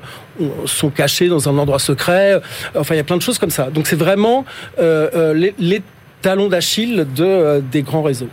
sont 0.66 0.90
cachés 0.90 1.28
dans 1.28 1.50
un 1.50 1.58
endroit 1.58 1.78
secret. 1.78 2.42
Enfin, 2.76 2.96
il 2.96 2.98
y 2.98 3.02
a 3.02 3.04
plein 3.04 3.18
de 3.18 3.22
choses 3.22 3.38
comme 3.38 3.52
ça. 3.52 3.70
Donc 3.70 3.86
c'est 3.86 3.96
vraiment 3.96 4.44
les, 4.80 5.54
les 5.60 5.82
talons 6.24 6.48
d'Achille 6.48 7.06
de, 7.16 7.62
des 7.72 7.84
grands 7.84 8.02
réseaux. 8.02 8.30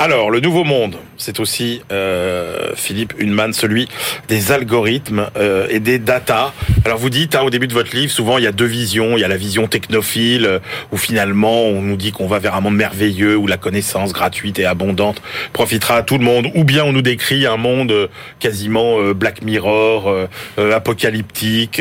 Alors, 0.00 0.30
le 0.30 0.38
nouveau 0.38 0.62
monde, 0.62 0.94
c'est 1.16 1.40
aussi, 1.40 1.82
euh, 1.90 2.70
Philippe 2.76 3.14
Hunman, 3.18 3.52
celui 3.52 3.88
des 4.28 4.52
algorithmes 4.52 5.28
euh, 5.36 5.66
et 5.70 5.80
des 5.80 5.98
data. 5.98 6.54
Alors, 6.84 6.98
vous 6.98 7.10
dites, 7.10 7.34
hein, 7.34 7.42
au 7.42 7.50
début 7.50 7.66
de 7.66 7.74
votre 7.74 7.96
livre, 7.96 8.12
souvent, 8.12 8.38
il 8.38 8.44
y 8.44 8.46
a 8.46 8.52
deux 8.52 8.64
visions. 8.64 9.16
Il 9.16 9.20
y 9.20 9.24
a 9.24 9.28
la 9.28 9.36
vision 9.36 9.66
technophile, 9.66 10.46
euh, 10.46 10.58
où 10.92 10.96
finalement, 10.96 11.62
on 11.62 11.82
nous 11.82 11.96
dit 11.96 12.12
qu'on 12.12 12.28
va 12.28 12.38
vers 12.38 12.54
un 12.54 12.60
monde 12.60 12.76
merveilleux, 12.76 13.36
où 13.36 13.48
la 13.48 13.56
connaissance 13.56 14.12
gratuite 14.12 14.60
et 14.60 14.66
abondante 14.66 15.20
profitera 15.52 15.96
à 15.96 16.02
tout 16.04 16.16
le 16.16 16.24
monde. 16.24 16.46
Ou 16.54 16.62
bien 16.62 16.84
on 16.84 16.92
nous 16.92 17.02
décrit 17.02 17.44
un 17.44 17.56
monde 17.56 17.90
euh, 17.90 18.06
quasiment 18.38 19.00
euh, 19.00 19.14
Black 19.14 19.42
Mirror, 19.42 20.08
euh, 20.08 20.76
apocalyptique. 20.76 21.80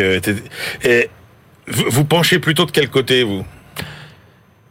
et 0.84 1.10
vous, 1.68 1.86
vous 1.88 2.04
penchez 2.04 2.40
plutôt 2.40 2.66
de 2.66 2.72
quel 2.72 2.90
côté, 2.90 3.22
vous? 3.22 3.46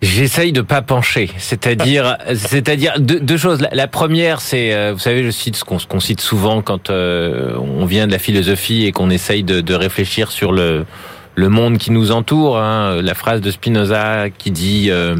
J'essaye 0.02 0.52
de 0.52 0.60
pas 0.60 0.82
pencher, 0.82 1.30
c'est-à-dire, 1.38 2.18
c'est-à-dire 2.34 2.94
deux, 2.98 3.18
deux, 3.18 3.36
choses. 3.38 3.66
La, 3.72 3.86
première, 3.86 4.40
c'est, 4.40 4.74
euh, 4.74 4.92
vous 4.92 4.98
savez, 4.98 5.24
je 5.24 5.30
cite 5.30 5.56
ce 5.56 5.64
qu'on 5.64 5.78
qu 5.78 6.00
cite 6.00 6.20
souvent 6.20 6.60
quand 6.60 6.90
euh, 6.90 7.56
on 7.58 7.86
vient 7.86 8.06
de 8.06 8.12
la 8.12 8.18
philosophie 8.18 8.84
et 8.84 8.92
qu'on 8.92 9.08
essaye 9.08 9.42
de, 9.42 9.60
de, 9.60 9.74
réfléchir 9.74 10.30
sur 10.30 10.52
le 10.52 10.84
le 11.36 11.48
monde 11.50 11.78
qui 11.78 11.92
nous 11.92 12.10
entoure. 12.10 12.58
Hein. 12.58 13.00
La 13.02 13.14
phrase 13.14 13.40
de 13.40 13.50
Spinoza 13.50 14.30
qui 14.30 14.50
dit 14.50 14.88
euh, 14.90 15.16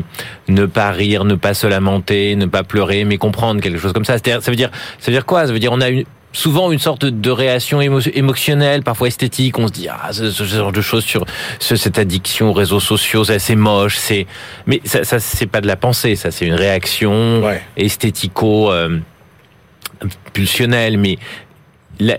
ne 0.49 0.67
pas 0.67 0.91
rire, 0.91 1.25
ne 1.25 1.35
pas 1.35 1.55
se 1.55 1.67
lamenter, 1.67 2.35
ne 2.37 2.47
pas 2.47 2.65
pleurer, 2.65 3.05
mais 3.05 3.19
comprendre 3.19 3.61
quelque 3.61 3.79
chose 3.79 3.93
comme 3.93 4.05
ça. 4.05 4.17
Ça 4.19 4.41
veut 4.51 4.57
dire, 4.57 4.71
ça 4.99 5.11
veut 5.11 5.13
dire 5.13 5.27
quoi? 5.27 5.47
Ça 5.47 5.53
veut 5.53 5.59
dire 5.59 5.73
on 5.73 5.81
a 5.81 5.91
une, 5.91 6.05
souvent 6.37 6.71
une 6.71 6.79
sorte 6.79 7.07
de 7.07 7.31
réaction 7.31 7.81
émo 7.81 8.01
émotionnelle, 8.13 8.83
parfois 8.83 9.09
esthétique. 9.09 9.59
On 9.59 9.69
se 9.69 9.73
dit 9.73 9.89
ah 9.89 10.13
ce, 10.13 10.31
ce 10.31 10.45
genre 10.45 10.71
de 10.71 10.83
choses 10.83 11.05
sur 11.05 11.25
ce, 11.59 11.77
cette 11.77 11.99
addiction 11.99 12.51
aux 12.51 12.53
réseaux 12.53 12.81
sociaux, 12.81 13.25
c'est 13.25 13.55
moche, 13.55 13.97
c'est 13.97 14.27
mais 14.67 14.83
ça, 14.85 15.03
ça 15.05 15.19
c'est 15.19 15.47
pas 15.47 15.63
de 15.63 15.67
la 15.67 15.77
pensée, 15.77 16.15
ça 16.15 16.31
c'est 16.31 16.45
une 16.45 16.55
réaction 16.55 17.43
ouais. 17.43 17.63
esthético 17.79 18.71
euh, 18.71 18.99
pulsionnelle, 20.35 20.99
mais 20.99 21.17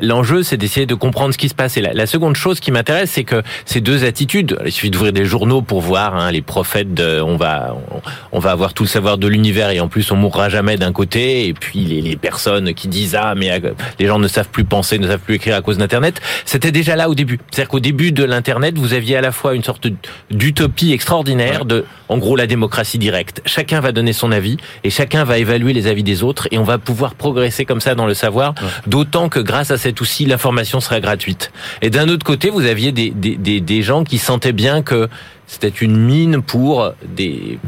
L'enjeu, 0.01 0.43
c'est 0.43 0.57
d'essayer 0.57 0.85
de 0.85 0.95
comprendre 0.95 1.33
ce 1.33 1.37
qui 1.37 1.49
se 1.49 1.55
passe. 1.55 1.77
Et 1.77 1.81
la, 1.81 1.93
la 1.93 2.05
seconde 2.05 2.35
chose 2.35 2.59
qui 2.59 2.71
m'intéresse, 2.71 3.11
c'est 3.11 3.23
que 3.23 3.43
ces 3.65 3.81
deux 3.81 4.03
attitudes, 4.03 4.57
il 4.65 4.71
suffit 4.71 4.89
d'ouvrir 4.89 5.13
des 5.13 5.25
journaux 5.25 5.61
pour 5.61 5.81
voir 5.81 6.15
hein, 6.15 6.31
les 6.31 6.41
prophètes. 6.41 6.93
De, 6.93 7.21
on 7.21 7.37
va, 7.37 7.75
on, 7.91 8.01
on, 8.31 8.39
va 8.39 8.51
avoir 8.51 8.73
tout 8.73 8.83
le 8.83 8.89
savoir 8.89 9.17
de 9.17 9.27
l'univers 9.27 9.69
et 9.71 9.79
en 9.79 9.87
plus 9.87 10.11
on 10.11 10.15
mourra 10.15 10.49
jamais 10.49 10.77
d'un 10.77 10.91
côté. 10.91 11.47
Et 11.47 11.53
puis 11.53 11.79
les, 11.79 12.01
les, 12.01 12.15
personnes 12.15 12.73
qui 12.73 12.87
disent 12.87 13.15
ah 13.15 13.35
mais 13.35 13.51
euh, 13.51 13.73
les 13.99 14.07
gens 14.07 14.19
ne 14.19 14.27
savent 14.27 14.49
plus 14.49 14.63
penser, 14.63 14.97
ne 14.99 15.07
savent 15.07 15.19
plus 15.19 15.35
écrire 15.35 15.55
à 15.55 15.61
cause 15.61 15.77
d'Internet. 15.77 16.21
C'était 16.45 16.71
déjà 16.71 16.95
là 16.95 17.09
au 17.09 17.15
début. 17.15 17.39
C'est-à-dire 17.51 17.69
qu'au 17.69 17.79
début 17.79 18.11
de 18.11 18.23
l'Internet, 18.23 18.77
vous 18.77 18.93
aviez 18.93 19.17
à 19.17 19.21
la 19.21 19.31
fois 19.31 19.53
une 19.53 19.63
sorte 19.63 19.87
d'utopie 20.31 20.93
extraordinaire 20.93 21.65
de, 21.65 21.85
en 22.09 22.17
gros, 22.17 22.35
la 22.35 22.47
démocratie 22.47 22.97
directe. 22.97 23.41
Chacun 23.45 23.79
va 23.79 23.91
donner 23.91 24.13
son 24.13 24.31
avis 24.31 24.57
et 24.83 24.89
chacun 24.89 25.23
va 25.23 25.37
évaluer 25.37 25.73
les 25.73 25.87
avis 25.87 26.03
des 26.03 26.23
autres 26.23 26.47
et 26.51 26.57
on 26.57 26.63
va 26.63 26.77
pouvoir 26.77 27.15
progresser 27.15 27.65
comme 27.65 27.81
ça 27.81 27.95
dans 27.95 28.05
le 28.05 28.13
savoir. 28.13 28.53
D'autant 28.87 29.29
que 29.29 29.39
grâce 29.39 29.66
à 29.71 29.77
cet 29.77 30.01
outil, 30.01 30.25
l'information 30.25 30.79
sera 30.79 30.99
gratuite. 30.99 31.51
Et 31.81 31.89
d'un 31.89 32.09
autre 32.09 32.25
côté, 32.25 32.49
vous 32.49 32.65
aviez 32.65 32.91
des, 32.91 33.11
des, 33.11 33.35
des, 33.35 33.61
des 33.61 33.81
gens 33.81 34.03
qui 34.03 34.17
sentaient 34.17 34.53
bien 34.53 34.81
que 34.81 35.07
c'était 35.47 35.67
une 35.69 35.97
mine 35.97 36.41
pour 36.41 36.93
des 37.15 37.59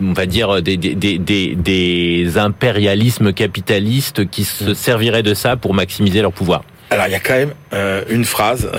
on 0.00 0.12
va 0.12 0.26
dire 0.26 0.60
des, 0.60 0.76
des, 0.76 0.94
des, 0.94 1.54
des 1.54 2.38
impérialismes 2.38 3.32
capitalistes 3.32 4.28
qui 4.28 4.44
se 4.44 4.74
serviraient 4.74 5.22
de 5.22 5.32
ça 5.32 5.56
pour 5.56 5.72
maximiser 5.72 6.20
leur 6.20 6.32
pouvoir. 6.32 6.64
Alors 6.88 7.06
il 7.08 7.12
y 7.12 7.16
a 7.16 7.20
quand 7.20 7.34
même 7.34 7.52
euh, 7.72 8.04
une 8.08 8.24
phrase. 8.24 8.70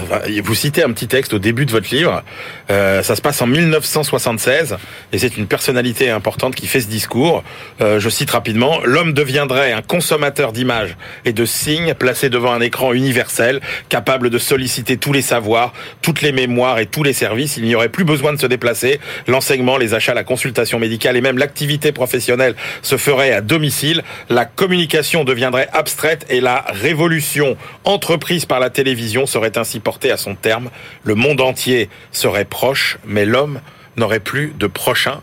Vous 0.41 0.55
citez 0.55 0.81
un 0.81 0.91
petit 0.91 1.07
texte 1.07 1.33
au 1.33 1.39
début 1.39 1.65
de 1.65 1.71
votre 1.71 1.93
livre. 1.93 2.23
Euh, 2.69 3.03
ça 3.03 3.17
se 3.17 3.21
passe 3.21 3.41
en 3.41 3.47
1976 3.47 4.77
et 5.11 5.17
c'est 5.17 5.35
une 5.35 5.45
personnalité 5.45 6.09
importante 6.09 6.55
qui 6.55 6.67
fait 6.67 6.79
ce 6.79 6.87
discours. 6.87 7.43
Euh, 7.81 7.99
je 7.99 8.07
cite 8.07 8.31
rapidement 8.31 8.79
l'homme 8.85 9.11
deviendrait 9.11 9.73
un 9.73 9.81
consommateur 9.81 10.53
d'images 10.53 10.95
et 11.25 11.33
de 11.33 11.43
signes 11.45 11.93
placé 11.95 12.29
devant 12.29 12.53
un 12.53 12.61
écran 12.61 12.93
universel, 12.93 13.59
capable 13.89 14.29
de 14.29 14.37
solliciter 14.37 14.95
tous 14.95 15.11
les 15.11 15.21
savoirs, 15.21 15.73
toutes 16.01 16.21
les 16.21 16.31
mémoires 16.31 16.79
et 16.79 16.85
tous 16.85 17.03
les 17.03 17.13
services. 17.13 17.57
Il 17.57 17.65
n'y 17.65 17.75
aurait 17.75 17.89
plus 17.89 18.05
besoin 18.05 18.31
de 18.31 18.39
se 18.39 18.47
déplacer. 18.47 19.01
L'enseignement, 19.27 19.77
les 19.77 19.93
achats, 19.93 20.13
la 20.13 20.23
consultation 20.23 20.79
médicale 20.79 21.17
et 21.17 21.21
même 21.21 21.37
l'activité 21.37 21.91
professionnelle 21.91 22.55
se 22.83 22.95
ferait 22.95 23.33
à 23.33 23.41
domicile. 23.41 24.01
La 24.29 24.45
communication 24.45 25.25
deviendrait 25.25 25.67
abstraite 25.73 26.25
et 26.29 26.39
la 26.39 26.63
révolution 26.69 27.57
entreprise 27.97 28.45
par 28.45 28.59
la 28.59 28.69
télévision 28.69 29.25
serait 29.25 29.57
ainsi 29.57 29.79
portée 29.79 30.11
à 30.11 30.17
son 30.17 30.35
terme. 30.35 30.69
Le 31.03 31.15
monde 31.15 31.41
entier 31.41 31.89
serait 32.11 32.45
proche, 32.45 32.99
mais 33.07 33.25
l'homme 33.25 33.59
n'aurait 33.95 34.19
plus 34.19 34.53
de 34.55 34.67
prochain. 34.67 35.21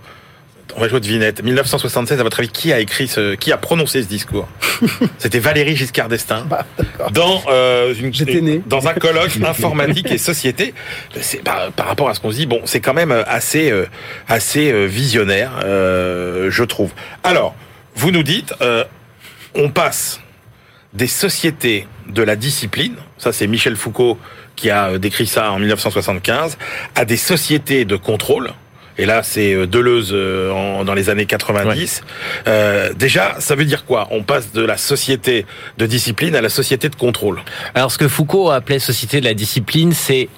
On 0.76 0.80
va 0.80 0.88
jouer 0.88 0.98
de 0.98 1.06
vinette. 1.06 1.40
1976, 1.40 2.18
à 2.18 2.22
votre 2.24 2.40
avis, 2.40 2.48
qui 2.48 2.72
a 2.72 2.80
écrit 2.80 3.06
ce, 3.06 3.36
qui 3.36 3.52
a 3.52 3.56
prononcé 3.56 4.02
ce 4.02 4.08
discours? 4.08 4.48
C'était 5.18 5.38
Valérie 5.38 5.76
Giscard 5.76 6.08
d'Estaing 6.08 6.46
bah, 6.46 6.66
dans 7.12 7.42
euh, 7.48 7.94
une, 7.94 8.10
né. 8.40 8.60
dans 8.66 8.88
un 8.88 8.94
colloque 8.94 9.36
informatique 9.46 10.10
et 10.10 10.18
société. 10.18 10.74
C'est 11.20 11.44
par, 11.44 11.70
rapport 11.78 12.08
à 12.08 12.14
ce 12.14 12.18
qu'on 12.18 12.32
se 12.32 12.36
dit, 12.38 12.46
bon, 12.46 12.62
c'est 12.64 12.80
quand 12.80 12.94
même 12.94 13.12
assez 13.12 13.70
euh, 13.70 13.86
assez 14.26 14.72
euh, 14.72 14.86
visionnaire, 14.86 15.52
euh, 15.64 16.50
je 16.50 16.64
trouve. 16.64 16.90
Alors, 17.22 17.54
vous 17.94 18.10
nous 18.10 18.24
dites, 18.24 18.52
euh, 18.60 18.82
on 19.54 19.70
passe 19.70 20.20
des 20.94 21.06
sociétés 21.06 21.86
de 22.08 22.22
la 22.22 22.36
discipline, 22.36 22.94
ça 23.18 23.32
c'est 23.32 23.46
Michel 23.46 23.76
Foucault 23.76 24.18
qui 24.56 24.70
a 24.70 24.98
décrit 24.98 25.26
ça 25.26 25.50
en 25.50 25.58
1975, 25.58 26.56
à 26.94 27.04
des 27.04 27.16
sociétés 27.16 27.84
de 27.84 27.96
contrôle. 27.96 28.52
Et 28.96 29.06
là, 29.06 29.24
c'est 29.24 29.66
Deleuze 29.66 30.12
dans 30.12 30.94
les 30.94 31.10
années 31.10 31.26
90. 31.26 32.02
Ouais. 32.04 32.12
Euh, 32.46 32.92
déjà, 32.94 33.34
ça 33.40 33.56
veut 33.56 33.64
dire 33.64 33.84
quoi? 33.84 34.06
On 34.12 34.22
passe 34.22 34.52
de 34.52 34.64
la 34.64 34.76
société 34.76 35.46
de 35.78 35.86
discipline 35.86 36.36
à 36.36 36.40
la 36.40 36.48
société 36.48 36.88
de 36.88 36.94
contrôle. 36.94 37.42
Alors, 37.74 37.90
ce 37.90 37.98
que 37.98 38.06
Foucault 38.06 38.50
appelait 38.50 38.78
société 38.78 39.18
de 39.18 39.24
la 39.24 39.34
discipline, 39.34 39.92
c'est 39.92 40.28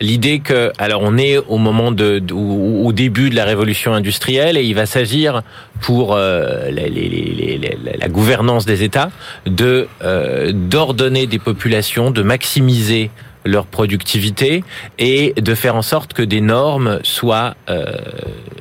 l'idée 0.00 0.40
que, 0.40 0.72
alors 0.78 1.02
on 1.02 1.16
est 1.18 1.38
au 1.38 1.58
moment 1.58 1.92
de, 1.92 2.22
au, 2.32 2.92
début 2.92 3.30
de 3.30 3.36
la 3.36 3.44
révolution 3.44 3.94
industrielle 3.94 4.56
et 4.56 4.62
il 4.62 4.74
va 4.74 4.86
s'agir 4.86 5.42
pour 5.80 6.14
euh, 6.14 6.70
la 6.70 8.08
gouvernance 8.08 8.64
des 8.64 8.82
États 8.82 9.10
de 9.46 9.88
euh, 10.02 10.52
d'ordonner 10.52 11.26
des 11.26 11.38
populations, 11.38 12.10
de 12.10 12.22
maximiser 12.22 13.10
leur 13.48 13.66
productivité 13.66 14.62
et 14.98 15.32
de 15.36 15.54
faire 15.54 15.76
en 15.76 15.82
sorte 15.82 16.12
que 16.12 16.22
des 16.22 16.40
normes 16.40 17.00
soient 17.02 17.56
euh, 17.68 17.96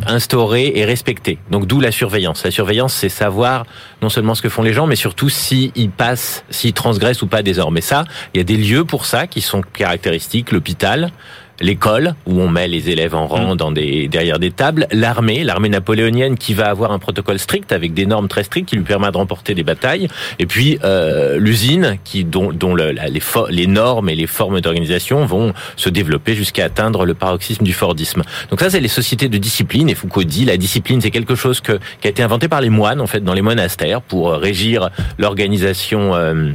instaurées 0.05 0.73
et 0.75 0.85
respectées. 0.85 1.37
Donc 1.51 1.67
d'où 1.67 1.79
la 1.79 1.91
surveillance. 1.91 2.43
La 2.43 2.51
surveillance, 2.51 2.93
c'est 2.93 3.09
savoir 3.09 3.65
non 4.01 4.09
seulement 4.09 4.35
ce 4.35 4.41
que 4.41 4.49
font 4.49 4.63
les 4.63 4.73
gens, 4.73 4.87
mais 4.87 4.95
surtout 4.95 5.29
s'ils 5.29 5.91
passent, 5.91 6.45
s'ils 6.49 6.73
transgressent 6.73 7.21
ou 7.21 7.27
pas 7.27 7.43
des 7.43 7.55
normes. 7.55 7.77
Et 7.77 7.81
ça, 7.81 8.05
il 8.33 8.37
y 8.37 8.41
a 8.41 8.43
des 8.43 8.57
lieux 8.57 8.85
pour 8.85 9.05
ça 9.05 9.27
qui 9.27 9.41
sont 9.41 9.61
caractéristiques, 9.61 10.51
l'hôpital, 10.51 11.11
l'école 11.59 12.13
où 12.25 12.39
on 12.41 12.47
met 12.49 12.67
les 12.67 12.89
élèves 12.89 13.15
en 13.15 13.27
rang 13.27 13.55
dans 13.55 13.71
des 13.71 14.07
derrière 14.07 14.39
des 14.39 14.51
tables, 14.51 14.87
l'armée, 14.91 15.43
l'armée 15.43 15.69
napoléonienne 15.69 16.37
qui 16.37 16.53
va 16.53 16.69
avoir 16.69 16.91
un 16.91 16.99
protocole 16.99 17.39
strict 17.39 17.71
avec 17.71 17.93
des 17.93 18.05
normes 18.05 18.27
très 18.27 18.43
strictes 18.43 18.69
qui 18.69 18.75
lui 18.75 18.83
permettent 18.83 19.13
de 19.13 19.17
remporter 19.17 19.53
des 19.55 19.63
batailles, 19.63 20.07
et 20.39 20.45
puis 20.45 20.77
euh, 20.83 21.37
l'usine 21.39 21.97
qui 22.03 22.23
dont, 22.25 22.51
dont 22.51 22.75
le- 22.75 22.91
la- 22.91 23.07
les, 23.09 23.21
les 23.49 23.67
normes 23.67 24.09
et 24.09 24.15
les 24.15 24.27
formes 24.27 24.61
d'organisation 24.61 25.25
vont 25.25 25.53
se 25.75 25.89
développer 25.89 26.35
jusqu'à 26.35 26.65
atteindre 26.65 27.05
le 27.05 27.13
paroxysme 27.13 27.63
du 27.63 27.73
Fordisme. 27.73 28.21
Donc 28.49 28.59
ça 28.59 28.69
c'est 28.69 28.79
les 28.79 28.87
sociétés 28.87 29.29
de 29.29 29.37
discipline 29.37 29.89
et 29.89 29.95
Foucault 29.95 30.23
dit 30.23 30.45
la 30.45 30.57
discipline 30.57 31.01
c'est 31.01 31.11
quelque 31.11 31.35
chose 31.35 31.61
que, 31.61 31.79
qui 32.01 32.07
a 32.07 32.09
été 32.11 32.21
inventé 32.23 32.47
par 32.47 32.61
les 32.61 32.69
moines 32.69 33.01
en 33.01 33.07
fait 33.07 33.21
dans 33.23 33.33
les 33.33 33.41
monastères 33.41 34.01
pour 34.01 34.29
euh, 34.29 34.37
régir 34.37 34.89
l'organisation 35.17 36.15
euh, 36.15 36.51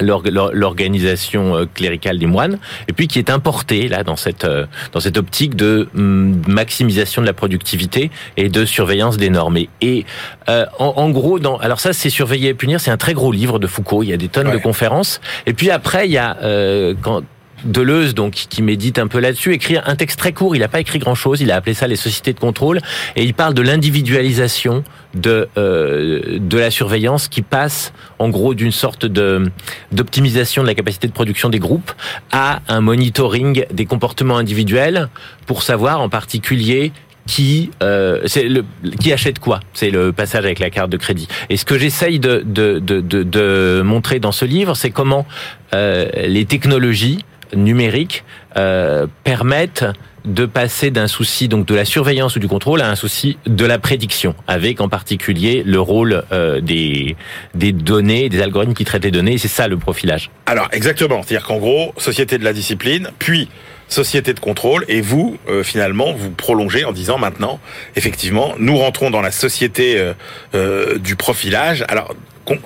l'organisation 0.00 1.56
euh, 1.56 1.64
cléricale 1.72 2.18
des 2.18 2.26
moines, 2.26 2.58
et 2.88 2.92
puis 2.92 3.08
qui 3.08 3.18
est 3.18 3.30
importée 3.30 3.88
là 3.88 4.02
dans 4.04 4.16
cette 4.16 4.44
euh, 4.44 4.66
dans 4.92 5.00
cette 5.00 5.18
optique 5.18 5.56
de 5.56 5.88
hum, 5.96 6.42
maximisation 6.46 7.22
de 7.22 7.26
la 7.26 7.32
productivité 7.32 8.10
et 8.36 8.48
de 8.48 8.64
surveillance 8.64 9.16
des 9.16 9.30
normes. 9.30 9.56
Et, 9.56 9.68
et, 9.80 10.06
euh, 10.48 10.66
en, 10.78 10.94
en 10.96 11.10
gros, 11.10 11.38
dans 11.38 11.56
alors 11.58 11.80
ça 11.80 11.92
c'est 11.92 12.10
surveiller 12.10 12.50
et 12.50 12.54
punir, 12.54 12.80
c'est 12.80 12.90
un 12.90 12.96
très 12.96 13.14
gros 13.14 13.32
livre 13.32 13.58
de 13.58 13.66
Foucault. 13.66 14.02
Il 14.02 14.08
y 14.10 14.12
a 14.12 14.16
des 14.16 14.28
tonnes 14.28 14.48
Ouais. 14.48 14.54
de 14.54 14.62
conférences. 14.62 15.20
Et 15.46 15.52
puis 15.52 15.70
après 15.70 16.06
il 16.06 16.12
y 16.12 16.18
a 16.18 16.36
euh, 16.42 16.94
quand 17.02 17.22
Deleuze, 17.64 18.14
donc, 18.14 18.32
qui 18.32 18.62
médite 18.62 18.98
un 18.98 19.06
peu 19.06 19.18
là-dessus, 19.18 19.52
écrit 19.52 19.76
un 19.84 19.96
texte 19.96 20.18
très 20.18 20.32
court. 20.32 20.56
Il 20.56 20.60
n'a 20.60 20.68
pas 20.68 20.80
écrit 20.80 20.98
grand-chose. 20.98 21.40
Il 21.40 21.50
a 21.50 21.56
appelé 21.56 21.74
ça 21.74 21.86
les 21.86 21.96
sociétés 21.96 22.32
de 22.32 22.40
contrôle, 22.40 22.80
et 23.16 23.24
il 23.24 23.34
parle 23.34 23.54
de 23.54 23.62
l'individualisation 23.62 24.84
de 25.14 25.48
euh, 25.58 26.38
de 26.38 26.58
la 26.58 26.70
surveillance 26.70 27.28
qui 27.28 27.42
passe, 27.42 27.92
en 28.18 28.28
gros, 28.28 28.54
d'une 28.54 28.72
sorte 28.72 29.06
de 29.06 29.50
d'optimisation 29.92 30.62
de 30.62 30.68
la 30.68 30.74
capacité 30.74 31.06
de 31.06 31.12
production 31.12 31.48
des 31.48 31.58
groupes 31.58 31.92
à 32.32 32.60
un 32.68 32.80
monitoring 32.80 33.64
des 33.72 33.86
comportements 33.86 34.36
individuels 34.36 35.08
pour 35.46 35.62
savoir, 35.62 36.00
en 36.00 36.08
particulier, 36.08 36.92
qui 37.26 37.70
euh, 37.82 38.20
c'est 38.26 38.44
le 38.44 38.64
qui 38.98 39.12
achète 39.12 39.38
quoi 39.38 39.60
c'est 39.72 39.90
le 39.90 40.12
passage 40.12 40.44
avec 40.44 40.58
la 40.58 40.70
carte 40.70 40.90
de 40.90 40.96
crédit 40.96 41.28
et 41.48 41.56
ce 41.56 41.64
que 41.64 41.78
j'essaye 41.78 42.18
de 42.18 42.42
de, 42.44 42.78
de 42.78 43.00
de 43.00 43.22
de 43.22 43.82
montrer 43.84 44.18
dans 44.18 44.32
ce 44.32 44.44
livre 44.44 44.74
c'est 44.74 44.90
comment 44.90 45.26
euh, 45.74 46.08
les 46.26 46.44
technologies 46.44 47.24
numériques 47.54 48.24
euh, 48.56 49.06
permettent 49.24 49.84
de 50.24 50.44
passer 50.44 50.90
d'un 50.90 51.08
souci 51.08 51.48
donc 51.48 51.64
de 51.66 51.74
la 51.74 51.84
surveillance 51.84 52.36
ou 52.36 52.40
du 52.40 52.48
contrôle 52.48 52.82
à 52.82 52.90
un 52.90 52.94
souci 52.94 53.38
de 53.46 53.64
la 53.64 53.78
prédiction, 53.78 54.34
avec 54.46 54.80
en 54.80 54.88
particulier 54.88 55.62
le 55.64 55.80
rôle 55.80 56.24
euh, 56.32 56.60
des 56.60 57.16
des 57.54 57.72
données, 57.72 58.28
des 58.28 58.42
algorithmes 58.42 58.74
qui 58.74 58.84
traitent 58.84 59.04
les 59.04 59.10
données. 59.10 59.38
C'est 59.38 59.48
ça 59.48 59.66
le 59.66 59.78
profilage. 59.78 60.30
Alors 60.46 60.68
exactement, 60.72 61.22
c'est-à-dire 61.22 61.46
qu'en 61.46 61.58
gros, 61.58 61.94
société 61.96 62.36
de 62.36 62.44
la 62.44 62.52
discipline, 62.52 63.10
puis 63.18 63.48
société 63.88 64.32
de 64.34 64.40
contrôle, 64.40 64.84
et 64.88 65.00
vous, 65.00 65.36
euh, 65.48 65.62
finalement, 65.62 66.12
vous 66.12 66.30
prolongez 66.30 66.84
en 66.84 66.92
disant 66.92 67.18
maintenant, 67.18 67.60
effectivement, 67.96 68.54
nous 68.58 68.78
rentrons 68.78 69.10
dans 69.10 69.20
la 69.20 69.32
société 69.32 69.98
euh, 69.98 70.12
euh, 70.54 70.98
du 70.98 71.16
profilage. 71.16 71.84
Alors, 71.88 72.14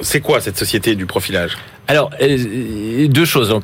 c'est 0.01 0.21
quoi 0.21 0.41
cette 0.41 0.59
société 0.59 0.95
du 0.95 1.07
profilage? 1.07 1.57
Alors, 1.89 2.11
euh, 2.21 3.09
deux 3.09 3.25
choses. 3.25 3.55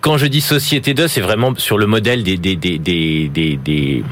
Quand 0.00 0.16
je 0.16 0.26
dis 0.26 0.40
société 0.40 0.94
2, 0.94 1.08
c'est 1.08 1.20
vraiment 1.20 1.54
sur 1.56 1.76
le 1.76 1.86
modèle 1.86 2.22
des, 2.22 2.36
des, 2.36 2.56
des, 2.56 2.78
des, 2.78 3.28
des, 3.56 4.04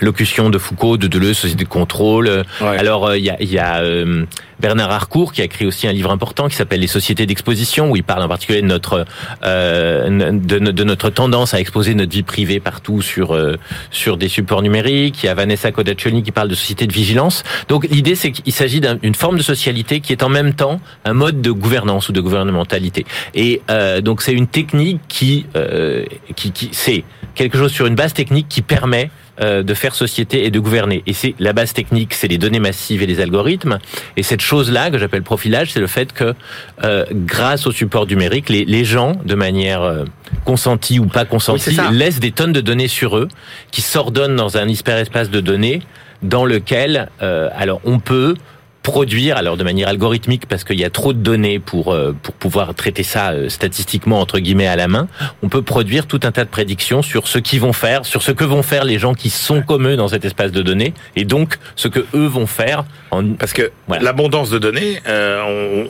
des 0.00 0.06
locutions 0.06 0.50
de 0.50 0.58
Foucault, 0.58 0.96
de 0.96 1.06
Deleuze, 1.06 1.36
société 1.38 1.64
de 1.64 1.68
contrôle. 1.68 2.28
Ouais. 2.60 2.76
Alors, 2.78 3.06
euh, 3.06 3.18
il 3.18 3.24
y 3.24 3.30
a, 3.30 3.40
y 3.42 3.58
a 3.58 3.76
euh, 3.80 4.24
Bernard 4.58 4.90
Harcourt 4.90 5.32
qui 5.32 5.40
a 5.40 5.44
écrit 5.44 5.66
aussi 5.66 5.86
un 5.86 5.92
livre 5.92 6.10
important 6.10 6.48
qui 6.48 6.56
s'appelle 6.56 6.80
Les 6.80 6.86
sociétés 6.88 7.26
d'exposition, 7.26 7.90
où 7.90 7.96
il 7.96 8.02
parle 8.02 8.22
en 8.22 8.28
particulier 8.28 8.60
de 8.62 8.66
notre 8.66 9.04
euh, 9.44 10.30
de, 10.32 10.58
no- 10.58 10.72
de 10.72 10.84
notre 10.84 11.10
tendance 11.10 11.54
à 11.54 11.60
exposer 11.60 11.94
notre 11.94 12.12
vie 12.12 12.22
privée 12.22 12.60
partout 12.60 13.02
sur 13.02 13.34
euh, 13.34 13.56
sur 13.90 14.16
des 14.16 14.28
supports 14.28 14.62
numériques. 14.62 15.22
Il 15.22 15.26
y 15.26 15.28
a 15.28 15.34
Vanessa 15.34 15.70
Codaccioni 15.70 16.22
qui 16.22 16.32
parle 16.32 16.48
de 16.48 16.54
société 16.54 16.86
de 16.86 16.92
vigilance. 16.92 17.42
Donc 17.68 17.86
l'idée 17.88 18.14
c'est 18.14 18.32
qu'il 18.32 18.52
s'agit 18.52 18.80
d'un- 18.80 18.96
d'une 18.96 19.14
forme 19.14 19.36
de 19.36 19.42
socialité 19.42 20.00
qui 20.00 20.12
est 20.12 20.22
en 20.22 20.28
même 20.28 20.54
temps 20.54 20.80
un 21.04 21.12
mode 21.14 21.40
de 21.40 21.50
gouvernance 21.50 22.08
ou 22.08 22.12
de 22.12 22.20
gouvernementalité. 22.20 23.06
Et 23.34 23.62
euh, 23.70 24.00
donc 24.00 24.22
c'est 24.22 24.32
une 24.32 24.46
technique 24.48 25.00
qui 25.08 25.46
euh, 25.56 26.04
qui, 26.36 26.50
qui 26.52 26.70
c'est 26.72 27.04
quelque 27.34 27.58
chose 27.58 27.72
sur 27.72 27.86
une 27.86 27.94
base 27.96 28.12
technique 28.12 28.48
qui 28.48 28.62
permet 28.62 29.10
de 29.40 29.74
faire 29.74 29.94
société 29.94 30.44
et 30.46 30.50
de 30.50 30.60
gouverner. 30.60 31.02
Et 31.06 31.12
c'est 31.12 31.34
la 31.38 31.52
base 31.52 31.72
technique, 31.72 32.14
c'est 32.14 32.28
les 32.28 32.38
données 32.38 32.60
massives 32.60 33.02
et 33.02 33.06
les 33.06 33.20
algorithmes. 33.20 33.78
Et 34.16 34.22
cette 34.22 34.40
chose-là 34.40 34.90
que 34.90 34.98
j'appelle 34.98 35.22
profilage, 35.22 35.72
c'est 35.72 35.80
le 35.80 35.86
fait 35.86 36.12
que 36.12 36.34
euh, 36.84 37.04
grâce 37.10 37.66
au 37.66 37.72
support 37.72 38.06
numérique, 38.06 38.48
les, 38.48 38.64
les 38.64 38.84
gens, 38.84 39.12
de 39.24 39.34
manière 39.34 39.82
euh, 39.82 40.04
consentie 40.44 40.98
ou 40.98 41.06
pas 41.06 41.24
consentie, 41.24 41.76
laissent 41.92 42.20
des 42.20 42.32
tonnes 42.32 42.52
de 42.52 42.60
données 42.60 42.88
sur 42.88 43.16
eux, 43.16 43.28
qui 43.70 43.82
s'ordonnent 43.82 44.36
dans 44.36 44.56
un 44.56 44.68
hyperespace 44.68 45.30
de 45.30 45.40
données 45.40 45.82
dans 46.22 46.44
lequel, 46.44 47.10
euh, 47.22 47.48
alors 47.54 47.80
on 47.84 47.98
peut 47.98 48.34
produire, 48.84 49.36
alors 49.38 49.56
de 49.56 49.64
manière 49.64 49.88
algorithmique, 49.88 50.46
parce 50.46 50.62
qu'il 50.62 50.78
y 50.78 50.84
a 50.84 50.90
trop 50.90 51.12
de 51.12 51.18
données 51.18 51.58
pour 51.58 51.92
euh, 51.92 52.14
pour 52.22 52.34
pouvoir 52.34 52.74
traiter 52.74 53.02
ça 53.02 53.30
euh, 53.32 53.48
statistiquement 53.48 54.20
entre 54.20 54.38
guillemets 54.38 54.68
à 54.68 54.76
la 54.76 54.86
main, 54.86 55.08
on 55.42 55.48
peut 55.48 55.62
produire 55.62 56.06
tout 56.06 56.20
un 56.22 56.30
tas 56.30 56.44
de 56.44 56.50
prédictions 56.50 57.02
sur 57.02 57.26
ce 57.26 57.38
qu'ils 57.38 57.60
vont 57.60 57.72
faire, 57.72 58.04
sur 58.04 58.22
ce 58.22 58.30
que 58.30 58.44
vont 58.44 58.62
faire 58.62 58.84
les 58.84 58.98
gens 59.00 59.14
qui 59.14 59.30
sont 59.30 59.62
comme 59.62 59.88
eux 59.88 59.96
dans 59.96 60.08
cet 60.08 60.24
espace 60.24 60.52
de 60.52 60.62
données, 60.62 60.92
et 61.16 61.24
donc 61.24 61.56
ce 61.74 61.88
que 61.88 62.00
eux 62.14 62.26
vont 62.26 62.46
faire. 62.46 62.84
En... 63.10 63.24
Parce 63.34 63.54
que 63.54 63.72
Voilà. 63.88 64.04
l'abondance 64.04 64.50
de 64.50 64.58
données, 64.58 65.00
euh, 65.08 65.40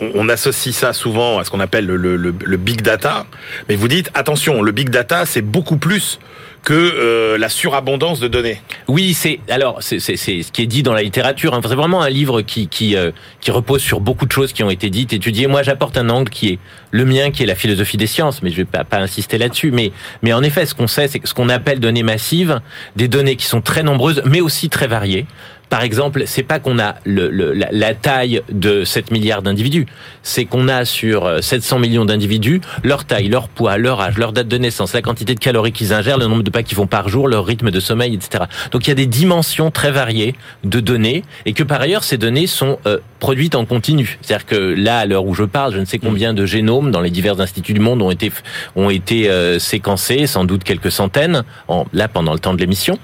on, 0.00 0.06
on- 0.06 0.10
on 0.24 0.28
associe 0.28 0.74
ça 0.74 0.92
souvent 0.92 1.38
à 1.40 1.44
ce 1.44 1.50
qu'on 1.50 1.60
appelle 1.60 1.86
le, 1.86 1.96
le- 1.96 2.16
le- 2.16 2.34
le 2.42 2.56
big 2.56 2.80
data. 2.80 3.26
Mais 3.68 3.74
vous 3.74 3.88
dites, 3.88 4.10
attention, 4.14 4.62
le 4.62 4.70
big 4.72 4.88
data, 4.88 5.26
c'est 5.26 5.42
beaucoup 5.42 5.76
plus 5.76 6.20
que 6.64 6.72
euh, 6.72 7.38
la 7.38 7.48
surabondance 7.48 8.20
de 8.20 8.28
données. 8.28 8.60
Oui, 8.88 9.14
c'est 9.14 9.38
alors 9.48 9.78
c'est 9.80 9.98
ce 10.00 10.50
qui 10.50 10.62
est 10.62 10.66
dit 10.66 10.82
dans 10.82 10.94
la 10.94 11.02
littérature. 11.02 11.54
hein. 11.54 11.60
C'est 11.62 11.74
vraiment 11.74 12.02
un 12.02 12.08
livre 12.08 12.40
qui 12.40 12.68
qui 12.68 12.96
euh, 12.96 13.10
qui 13.40 13.50
repose 13.50 13.82
sur 13.82 14.00
beaucoup 14.00 14.26
de 14.26 14.32
choses 14.32 14.52
qui 14.52 14.64
ont 14.64 14.70
été 14.70 14.88
dites, 14.90 15.12
étudiées. 15.12 15.46
Moi, 15.46 15.62
j'apporte 15.62 15.98
un 15.98 16.08
angle 16.08 16.30
qui 16.30 16.48
est 16.54 16.58
le 16.90 17.04
mien, 17.04 17.30
qui 17.30 17.42
est 17.42 17.46
la 17.46 17.54
philosophie 17.54 17.98
des 17.98 18.06
sciences, 18.06 18.42
mais 18.42 18.50
je 18.50 18.56
vais 18.56 18.64
pas 18.64 18.84
pas 18.84 18.98
insister 18.98 19.36
là-dessus. 19.36 19.70
Mais 19.70 19.92
mais 20.22 20.32
en 20.32 20.42
effet, 20.42 20.64
ce 20.64 20.74
qu'on 20.74 20.86
sait, 20.86 21.06
c'est 21.06 21.18
que 21.18 21.28
ce 21.28 21.34
qu'on 21.34 21.50
appelle 21.50 21.80
données 21.80 22.02
massives, 22.02 22.60
des 22.96 23.08
données 23.08 23.36
qui 23.36 23.46
sont 23.46 23.60
très 23.60 23.82
nombreuses, 23.82 24.22
mais 24.24 24.40
aussi 24.40 24.70
très 24.70 24.86
variées. 24.86 25.26
Par 25.74 25.82
exemple, 25.82 26.22
c'est 26.26 26.44
pas 26.44 26.60
qu'on 26.60 26.78
a 26.78 26.94
le, 27.04 27.28
le- 27.30 27.52
la, 27.52 27.66
la 27.72 27.94
taille 27.94 28.42
de 28.48 28.84
7 28.84 29.10
milliards 29.10 29.42
d'individus, 29.42 29.86
c'est 30.22 30.44
qu'on 30.44 30.68
a 30.68 30.84
sur 30.84 31.24
euh, 31.26 31.40
700 31.40 31.80
millions 31.80 32.04
d'individus 32.04 32.60
leur 32.84 33.04
taille, 33.04 33.26
leur 33.26 33.48
poids, 33.48 33.76
leur 33.76 34.00
âge, 34.00 34.16
leur 34.16 34.32
date 34.32 34.46
de 34.46 34.56
naissance, 34.56 34.92
la 34.94 35.02
quantité 35.02 35.34
de 35.34 35.40
calories 35.40 35.72
qu'ils 35.72 35.92
ingèrent, 35.92 36.16
le 36.18 36.28
nombre 36.28 36.44
de 36.44 36.50
pas 36.50 36.62
qu'ils 36.62 36.76
font 36.76 36.86
par 36.86 37.08
jour, 37.08 37.26
leur 37.26 37.44
rythme 37.44 37.72
de 37.72 37.80
sommeil, 37.80 38.14
etc. 38.14 38.44
Donc 38.70 38.86
il 38.86 38.90
y 38.90 38.92
a 38.92 38.94
des 38.94 39.06
dimensions 39.06 39.72
très 39.72 39.90
variées 39.90 40.36
de 40.62 40.78
données 40.78 41.24
et 41.44 41.54
que 41.54 41.64
par 41.64 41.80
ailleurs 41.80 42.04
ces 42.04 42.18
données 42.18 42.46
sont 42.46 42.78
euh, 42.86 42.98
produites 43.18 43.56
en 43.56 43.64
continu. 43.64 44.16
C'est-à-dire 44.22 44.46
que 44.46 44.54
là, 44.54 44.98
à 44.98 45.06
l'heure 45.06 45.24
où 45.24 45.34
je 45.34 45.42
parle, 45.42 45.74
je 45.74 45.80
ne 45.80 45.86
sais 45.86 45.98
combien 45.98 46.34
de 46.34 46.46
génomes 46.46 46.92
dans 46.92 47.00
les 47.00 47.10
divers 47.10 47.40
instituts 47.40 47.72
du 47.74 47.80
monde 47.80 48.00
ont 48.00 48.12
été 48.12 48.30
ont 48.76 48.90
été 48.90 49.28
euh, 49.28 49.58
séquencés, 49.58 50.28
sans 50.28 50.44
doute 50.44 50.62
quelques 50.62 50.92
centaines, 50.92 51.42
en, 51.66 51.84
là 51.92 52.06
pendant 52.06 52.32
le 52.32 52.38
temps 52.38 52.54
de 52.54 52.60
l'émission. 52.60 52.96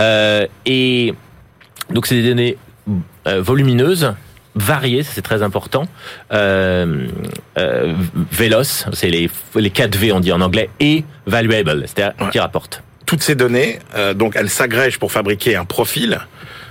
Euh, 0.00 0.46
et 0.64 1.12
donc 1.90 2.06
c'est 2.06 2.14
des 2.20 2.28
données 2.28 2.56
euh, 3.26 3.40
volumineuses, 3.42 4.14
variées, 4.56 5.02
ça 5.02 5.10
c'est 5.14 5.22
très 5.22 5.42
important, 5.42 5.86
euh, 6.32 7.06
euh, 7.58 7.94
véloces, 8.32 8.86
c'est 8.92 9.10
les, 9.10 9.30
les 9.56 9.70
4 9.70 9.96
V 9.96 10.12
on 10.12 10.20
dit 10.20 10.32
en 10.32 10.40
anglais, 10.40 10.70
et 10.80 11.04
valuable, 11.26 11.84
c'est-à-dire 11.86 12.14
Ouais. 12.20 12.30
qui 12.30 12.38
rapportent. 12.38 12.82
Toutes 13.06 13.22
ces 13.22 13.34
données, 13.34 13.78
euh, 13.96 14.14
donc 14.14 14.34
elles 14.36 14.48
s'agrègent 14.50 14.98
pour 14.98 15.12
fabriquer 15.12 15.56
un 15.56 15.64
profil. 15.64 16.20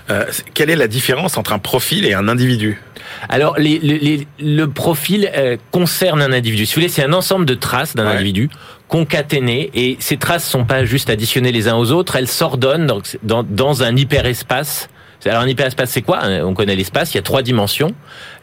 Euh, 0.10 0.26
quelle 0.54 0.70
est 0.70 0.76
la 0.76 0.88
différence 0.88 1.38
entre 1.38 1.54
un 1.54 1.60
profil 1.60 2.06
et 2.06 2.14
un 2.14 2.28
individu? 2.28 2.82
Alors, 3.30 3.58
les, 3.58 3.80
les- 3.80 4.00
les- 4.00 4.28
le 4.40 4.66
profil 4.68 5.32
euh, 5.36 5.56
concerne 5.72 6.22
un 6.22 6.34
individu. 6.34 6.66
Si 6.66 6.74
vous 6.76 6.82
voulez, 6.82 6.90
c'est 6.92 7.04
un 7.06 7.14
ensemble 7.14 7.46
de 7.46 7.54
traces 7.54 7.96
d'un 7.96 8.06
Ouais. 8.08 8.14
individu 8.16 8.50
concaténées, 8.90 9.72
et 9.74 9.98
ces 10.00 10.18
traces 10.18 10.48
sont 10.48 10.66
pas 10.66 10.84
juste 10.86 11.10
additionnées 11.10 11.52
les 11.52 11.68
uns 11.68 11.76
aux 11.76 11.92
autres, 11.92 12.16
elles 12.16 12.28
s'ordonnent 12.28 12.86
dans, 12.88 13.02
dans, 13.24 13.44
dans 13.44 13.84
un 13.84 13.96
hyperespace. 13.96 14.90
Alors, 15.30 15.42
un 15.42 15.48
hyperespace, 15.48 15.92
c'est 15.92 16.02
quoi 16.02 16.22
On 16.44 16.54
connaît 16.54 16.76
l'espace, 16.76 17.14
il 17.14 17.18
y 17.18 17.20
a 17.20 17.24
trois 17.24 17.42
dimensions. 17.42 17.94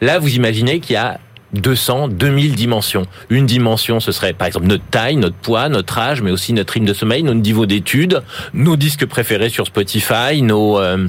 Là, 0.01 0.19
vous 0.19 0.35
imaginez 0.35 0.79
qu'il 0.79 0.93
y 0.93 0.97
a 0.97 1.19
200, 1.53 2.09
2000 2.09 2.55
dimensions. 2.55 3.05
Une 3.29 3.45
dimension, 3.45 3.99
ce 3.99 4.11
serait 4.11 4.33
par 4.33 4.47
exemple 4.47 4.67
notre 4.67 4.85
taille, 4.85 5.17
notre 5.17 5.35
poids, 5.35 5.69
notre 5.69 5.97
âge, 5.97 6.21
mais 6.21 6.31
aussi 6.31 6.53
notre 6.53 6.73
rythme 6.73 6.85
de 6.85 6.93
sommeil, 6.93 7.23
notre 7.23 7.41
niveau 7.41 7.65
d'études, 7.65 8.21
nos 8.53 8.75
disques 8.75 9.05
préférés 9.05 9.49
sur 9.49 9.67
Spotify, 9.67 10.41
nos 10.41 10.79
euh, 10.79 11.07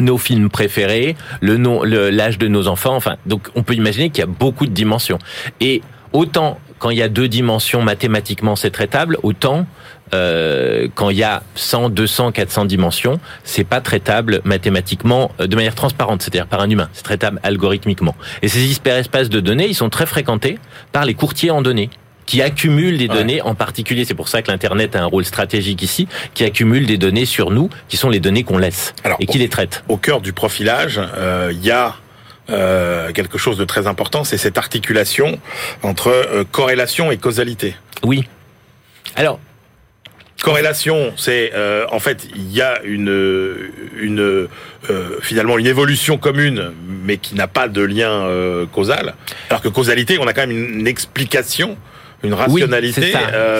nos 0.00 0.16
films 0.16 0.48
préférés, 0.48 1.16
le 1.40 1.58
nom, 1.58 1.82
l'âge 1.82 2.38
de 2.38 2.48
nos 2.48 2.66
enfants. 2.66 2.96
Enfin, 2.96 3.16
donc 3.26 3.48
on 3.54 3.62
peut 3.62 3.74
imaginer 3.74 4.08
qu'il 4.08 4.20
y 4.20 4.24
a 4.24 4.26
beaucoup 4.26 4.66
de 4.66 4.72
dimensions. 4.72 5.18
Et 5.60 5.82
autant 6.12 6.58
quand 6.82 6.90
il 6.90 6.98
y 6.98 7.02
a 7.02 7.08
deux 7.08 7.28
dimensions 7.28 7.80
mathématiquement 7.80 8.56
c'est 8.56 8.72
traitable, 8.72 9.16
autant 9.22 9.66
euh, 10.14 10.88
quand 10.96 11.10
il 11.10 11.16
y 11.16 11.22
a 11.22 11.44
100, 11.54 11.90
200, 11.90 12.32
400 12.32 12.64
dimensions, 12.64 13.20
c'est 13.44 13.62
pas 13.62 13.80
traitable 13.80 14.40
mathématiquement 14.42 15.30
euh, 15.38 15.46
de 15.46 15.54
manière 15.54 15.76
transparente, 15.76 16.22
c'est-à-dire 16.22 16.48
par 16.48 16.60
un 16.60 16.68
humain, 16.68 16.88
c'est 16.92 17.04
traitable 17.04 17.38
algorithmiquement. 17.44 18.16
Et 18.42 18.48
ces 18.48 18.72
hyperespaces 18.72 19.28
de 19.28 19.38
données, 19.38 19.68
ils 19.68 19.76
sont 19.76 19.90
très 19.90 20.06
fréquentés 20.06 20.58
par 20.90 21.04
les 21.04 21.14
courtiers 21.14 21.52
en 21.52 21.62
données 21.62 21.88
qui 22.26 22.42
accumulent 22.42 22.98
des 22.98 23.08
données, 23.08 23.42
en 23.42 23.54
particulier, 23.54 24.04
c'est 24.04 24.14
pour 24.14 24.28
ça 24.28 24.42
que 24.42 24.50
l'Internet 24.50 24.96
a 24.96 25.02
un 25.02 25.06
rôle 25.06 25.24
stratégique 25.24 25.82
ici, 25.82 26.08
qui 26.34 26.44
accumule 26.44 26.86
des 26.86 26.96
données 26.96 27.26
sur 27.26 27.50
nous, 27.50 27.68
qui 27.88 27.96
sont 27.96 28.08
les 28.08 28.20
données 28.20 28.44
qu'on 28.44 28.58
laisse 28.58 28.94
et 29.20 29.26
qui 29.26 29.38
les 29.38 29.48
traite. 29.48 29.84
Au 29.88 29.96
cœur 29.96 30.20
du 30.20 30.32
profilage, 30.32 31.00
euh, 31.16 31.50
il 31.52 31.64
y 31.64 31.70
a 31.70 31.96
euh, 32.52 33.12
quelque 33.12 33.38
chose 33.38 33.58
de 33.58 33.64
très 33.64 33.86
important, 33.86 34.24
c'est 34.24 34.38
cette 34.38 34.58
articulation 34.58 35.40
entre 35.82 36.44
corrélation 36.52 37.10
et 37.10 37.16
causalité. 37.16 37.74
Oui. 38.02 38.28
Alors, 39.16 39.38
Corrélation, 40.42 41.12
c'est 41.16 41.52
euh, 41.54 41.86
en 41.92 42.00
fait 42.00 42.26
il 42.34 42.52
y 42.52 42.60
a 42.60 42.82
une 42.82 43.70
une 43.96 44.48
euh, 44.90 45.18
finalement 45.20 45.56
une 45.56 45.68
évolution 45.68 46.18
commune, 46.18 46.72
mais 47.04 47.18
qui 47.18 47.36
n'a 47.36 47.46
pas 47.46 47.68
de 47.68 47.80
lien 47.80 48.10
euh, 48.10 48.66
causal. 48.66 49.14
Alors 49.50 49.62
que 49.62 49.68
causalité, 49.68 50.18
on 50.18 50.26
a 50.26 50.32
quand 50.32 50.46
même 50.46 50.50
une, 50.50 50.88
explication 50.88 51.76
une 52.22 52.34
rationalité 52.34 53.12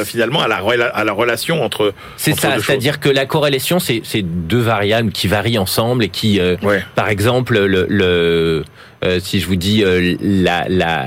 finalement 0.04 0.42
à 0.42 0.48
la, 0.48 0.56
à 0.56 1.04
la 1.04 1.12
relation 1.12 1.62
entre. 1.62 1.94
C'est 2.16 2.38
ça, 2.38 2.58
c'est-à-dire 2.60 3.00
que 3.00 3.08
la 3.08 3.26
corrélation, 3.26 3.78
c'est 3.78 4.22
deux 4.22 4.60
variables 4.60 5.12
qui 5.12 5.28
varient 5.28 5.58
ensemble 5.58 6.04
et 6.04 6.08
qui, 6.08 6.40
par 6.94 7.08
exemple, 7.08 7.58
le, 7.58 7.86
le 7.88 8.64
si 9.20 9.40
je 9.40 9.46
vous 9.46 9.56
dis 9.56 9.84
la, 10.20 10.64
la 10.68 11.04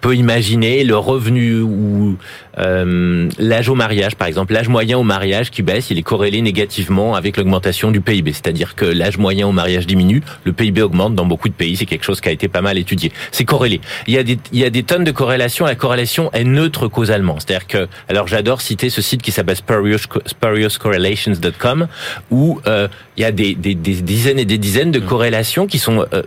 peut 0.00 0.16
imaginer 0.16 0.82
le 0.82 0.96
revenu 0.96 1.60
ou 1.60 2.16
euh, 2.58 3.28
l'âge 3.38 3.68
au 3.68 3.74
mariage, 3.74 4.16
par 4.16 4.28
exemple, 4.28 4.52
l'âge 4.52 4.68
moyen 4.68 4.98
au 4.98 5.02
mariage 5.02 5.50
qui 5.50 5.62
baisse, 5.62 5.90
il 5.90 5.98
est 5.98 6.02
corrélé 6.02 6.42
négativement 6.42 7.14
avec 7.14 7.36
l'augmentation 7.36 7.90
du 7.90 8.00
PIB. 8.00 8.32
C'est-à-dire 8.32 8.74
que 8.74 8.84
l'âge 8.84 9.18
moyen 9.18 9.46
au 9.46 9.52
mariage 9.52 9.86
diminue, 9.86 10.22
le 10.44 10.52
PIB 10.52 10.82
augmente 10.82 11.14
dans 11.14 11.26
beaucoup 11.26 11.48
de 11.48 11.54
pays. 11.54 11.76
C'est 11.76 11.86
quelque 11.86 12.04
chose 12.04 12.20
qui 12.20 12.28
a 12.28 12.32
été 12.32 12.48
pas 12.48 12.62
mal 12.62 12.78
étudié. 12.78 13.12
C'est 13.32 13.44
corrélé. 13.44 13.80
Il 14.06 14.14
y 14.14 14.18
a 14.18 14.22
des, 14.22 14.38
il 14.52 14.58
y 14.58 14.64
a 14.64 14.70
des 14.70 14.82
tonnes 14.82 15.04
de 15.04 15.12
corrélations. 15.12 15.66
La 15.66 15.74
corrélation 15.74 16.30
est 16.32 16.44
neutre 16.44 16.88
causalement. 16.88 17.36
C'est-à-dire 17.38 17.66
que, 17.66 17.88
alors 18.08 18.26
j'adore 18.26 18.60
citer 18.60 18.90
ce 18.90 19.02
site 19.02 19.22
qui 19.22 19.32
s'appelle 19.32 19.56
spuriouscorrelations.com 19.56 21.88
où 22.30 22.60
euh, 22.66 22.88
il 23.16 23.22
y 23.22 23.26
a 23.26 23.32
des, 23.32 23.54
des, 23.54 23.74
des, 23.74 23.94
dizaines 23.94 24.38
et 24.38 24.44
des 24.44 24.58
dizaines 24.58 24.90
de 24.90 24.98
mmh. 24.98 25.06
corrélations 25.06 25.66
qui 25.66 25.78
sont 25.78 26.04
euh, 26.12 26.22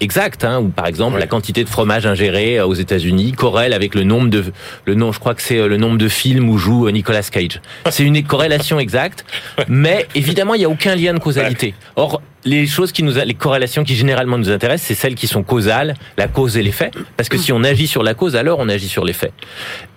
exactes. 0.00 0.44
Hein, 0.44 0.60
ou 0.60 0.68
par 0.68 0.86
exemple, 0.86 1.18
la 1.18 1.26
quantité 1.26 1.62
de 1.62 1.68
fromage 1.68 2.06
ingéré 2.06 2.58
euh, 2.58 2.66
aux 2.66 2.74
États-Unis 2.74 3.32
corrèle 3.32 3.72
avec 3.72 3.94
le 3.94 4.02
nombre 4.02 4.28
de 4.28 4.44
le 4.84 4.94
nom, 4.94 5.12
je 5.12 5.20
crois 5.20 5.34
que 5.34 5.42
c'est 5.42 5.58
euh, 5.58 5.67
le 5.68 5.76
nombre 5.76 5.98
de 5.98 6.08
films 6.08 6.48
où 6.48 6.58
joue 6.58 6.86
euh, 6.86 6.90
Nicolas 6.90 7.22
Cage. 7.22 7.60
C'est 7.90 8.04
une 8.04 8.22
corrélation 8.22 8.78
exacte, 8.78 9.24
mais 9.68 10.06
évidemment, 10.14 10.54
il 10.54 10.58
n'y 10.58 10.64
a 10.64 10.68
aucun 10.68 10.94
lien 10.94 11.14
de 11.14 11.18
causalité. 11.18 11.74
Or, 11.96 12.20
les 12.44 12.66
choses 12.66 12.92
qui 12.92 13.02
nous, 13.02 13.14
les 13.14 13.34
corrélations 13.34 13.84
qui 13.84 13.94
généralement 13.94 14.38
nous 14.38 14.50
intéressent, 14.50 14.88
c'est 14.88 14.94
celles 14.94 15.14
qui 15.14 15.26
sont 15.26 15.42
causales, 15.42 15.94
la 16.16 16.28
cause 16.28 16.56
et 16.56 16.62
l'effet. 16.62 16.90
Parce 17.16 17.28
que 17.28 17.36
si 17.36 17.52
on 17.52 17.62
agit 17.64 17.86
sur 17.86 18.02
la 18.02 18.14
cause, 18.14 18.36
alors 18.36 18.58
on 18.60 18.68
agit 18.68 18.88
sur 18.88 19.04
l'effet. 19.04 19.32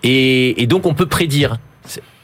Et, 0.04 0.62
et 0.62 0.68
donc, 0.68 0.86
on 0.86 0.94
peut 0.94 1.06
prédire. 1.06 1.58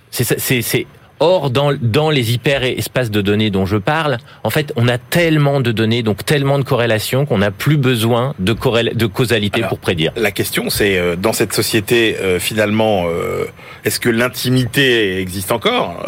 C'est 0.09 0.85
Or, 1.19 1.49
dans, 1.49 1.73
dans 1.81 2.09
les 2.11 2.33
hyper-espaces 2.33 3.09
de 3.09 3.21
données 3.21 3.49
dont 3.49 3.65
je 3.65 3.77
parle, 3.77 4.17
en 4.43 4.49
fait, 4.51 4.71
on 4.75 4.87
a 4.87 4.97
tellement 4.97 5.61
de 5.61 5.71
données, 5.71 6.03
donc 6.03 6.23
tellement 6.23 6.59
de 6.59 6.63
corrélations 6.63 7.25
qu'on 7.25 7.39
n'a 7.39 7.51
plus 7.51 7.77
besoin 7.77 8.35
de, 8.37 8.53
de 8.93 9.05
causalité 9.07 9.61
pour 9.67 9.79
prédire. 9.79 10.11
La 10.15 10.31
question, 10.31 10.69
c'est 10.69 10.97
euh, 10.97 11.15
dans 11.15 11.33
cette 11.33 11.53
société, 11.53 12.17
euh, 12.19 12.39
finalement, 12.39 13.05
euh, 13.07 13.45
est-ce 13.83 13.99
que 13.99 14.09
l'intimité 14.09 15.19
existe 15.19 15.51
encore? 15.51 16.05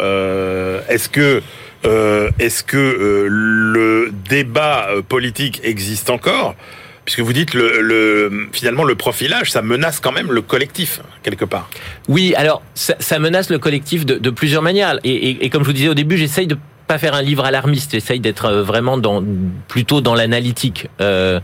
Est-ce 0.88 1.08
que 1.08 1.42
est-ce 2.38 2.62
que 2.62 3.26
le 3.28 4.12
débat 4.28 4.88
politique 5.08 5.60
existe 5.64 6.10
encore? 6.10 6.54
Puisque 7.10 7.26
vous 7.26 7.32
dites 7.32 7.54
le, 7.54 7.80
le, 7.80 8.48
finalement 8.52 8.84
le 8.84 8.94
profilage, 8.94 9.50
ça 9.50 9.62
menace 9.62 9.98
quand 9.98 10.12
même 10.12 10.30
le 10.30 10.42
collectif 10.42 11.00
quelque 11.24 11.44
part. 11.44 11.68
Oui, 12.06 12.34
alors 12.36 12.62
ça, 12.74 12.94
ça 13.00 13.18
menace 13.18 13.50
le 13.50 13.58
collectif 13.58 14.06
de, 14.06 14.14
de 14.14 14.30
plusieurs 14.30 14.62
manières. 14.62 15.00
Et, 15.02 15.10
et, 15.10 15.44
et, 15.44 15.50
comme 15.50 15.62
je 15.62 15.66
vous 15.66 15.72
disais 15.72 15.88
au 15.88 15.94
début, 15.94 16.16
j'essaye 16.16 16.46
de 16.46 16.56
pas 16.86 16.98
faire 16.98 17.14
un 17.14 17.22
livre 17.22 17.44
alarmiste. 17.44 17.90
J'essaye 17.90 18.20
d'être 18.20 18.44
euh, 18.44 18.62
vraiment 18.62 18.96
dans 18.96 19.24
plutôt 19.66 20.00
dans 20.00 20.14
l'analytique. 20.14 20.86
Euh, 21.00 21.40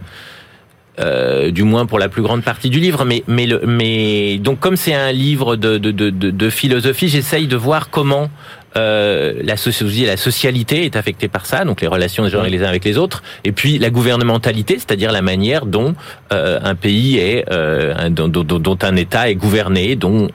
euh, 1.00 1.50
du 1.50 1.64
moins 1.64 1.85
pour 1.85 1.98
la 1.98 2.09
plus 2.09 2.22
grande 2.22 2.44
partie 2.44 2.70
du 2.70 2.79
livre, 2.79 3.05
mais 3.05 3.24
mais 3.26 3.46
le, 3.46 3.61
mais 3.66 4.38
donc 4.38 4.61
comme 4.61 4.76
c'est 4.76 4.94
un 4.94 5.11
livre 5.11 5.57
de 5.57 5.79
de, 5.79 5.90
de, 5.90 6.11
de 6.11 6.50
philosophie, 6.50 7.09
j'essaye 7.09 7.48
de 7.48 7.57
voir 7.57 7.90
comment 7.90 8.31
euh, 8.76 9.34
la 9.42 9.56
sociologie 9.56 10.04
et 10.04 10.06
la 10.06 10.16
socialité 10.16 10.84
est 10.84 10.96
affectée 10.96 11.28
par 11.28 11.46
ça, 11.46 11.64
donc 11.64 11.80
les 11.80 11.86
relations 11.86 12.24
des 12.24 12.30
gens 12.30 12.42
les 12.42 12.62
uns 12.62 12.68
avec 12.68 12.84
les 12.84 12.98
autres, 12.98 13.22
et 13.44 13.52
puis 13.52 13.78
la 13.78 13.90
gouvernementalité, 13.90 14.74
c'est-à-dire 14.74 15.12
la 15.12 15.22
manière 15.22 15.66
dont 15.66 15.94
euh, 16.32 16.60
un 16.62 16.74
pays 16.74 17.18
est, 17.18 17.44
euh, 17.50 18.08
dont, 18.10 18.28
dont, 18.28 18.78
un 18.82 18.96
État 18.96 19.30
est 19.30 19.34
gouverné, 19.34 19.96
dont 19.96 20.28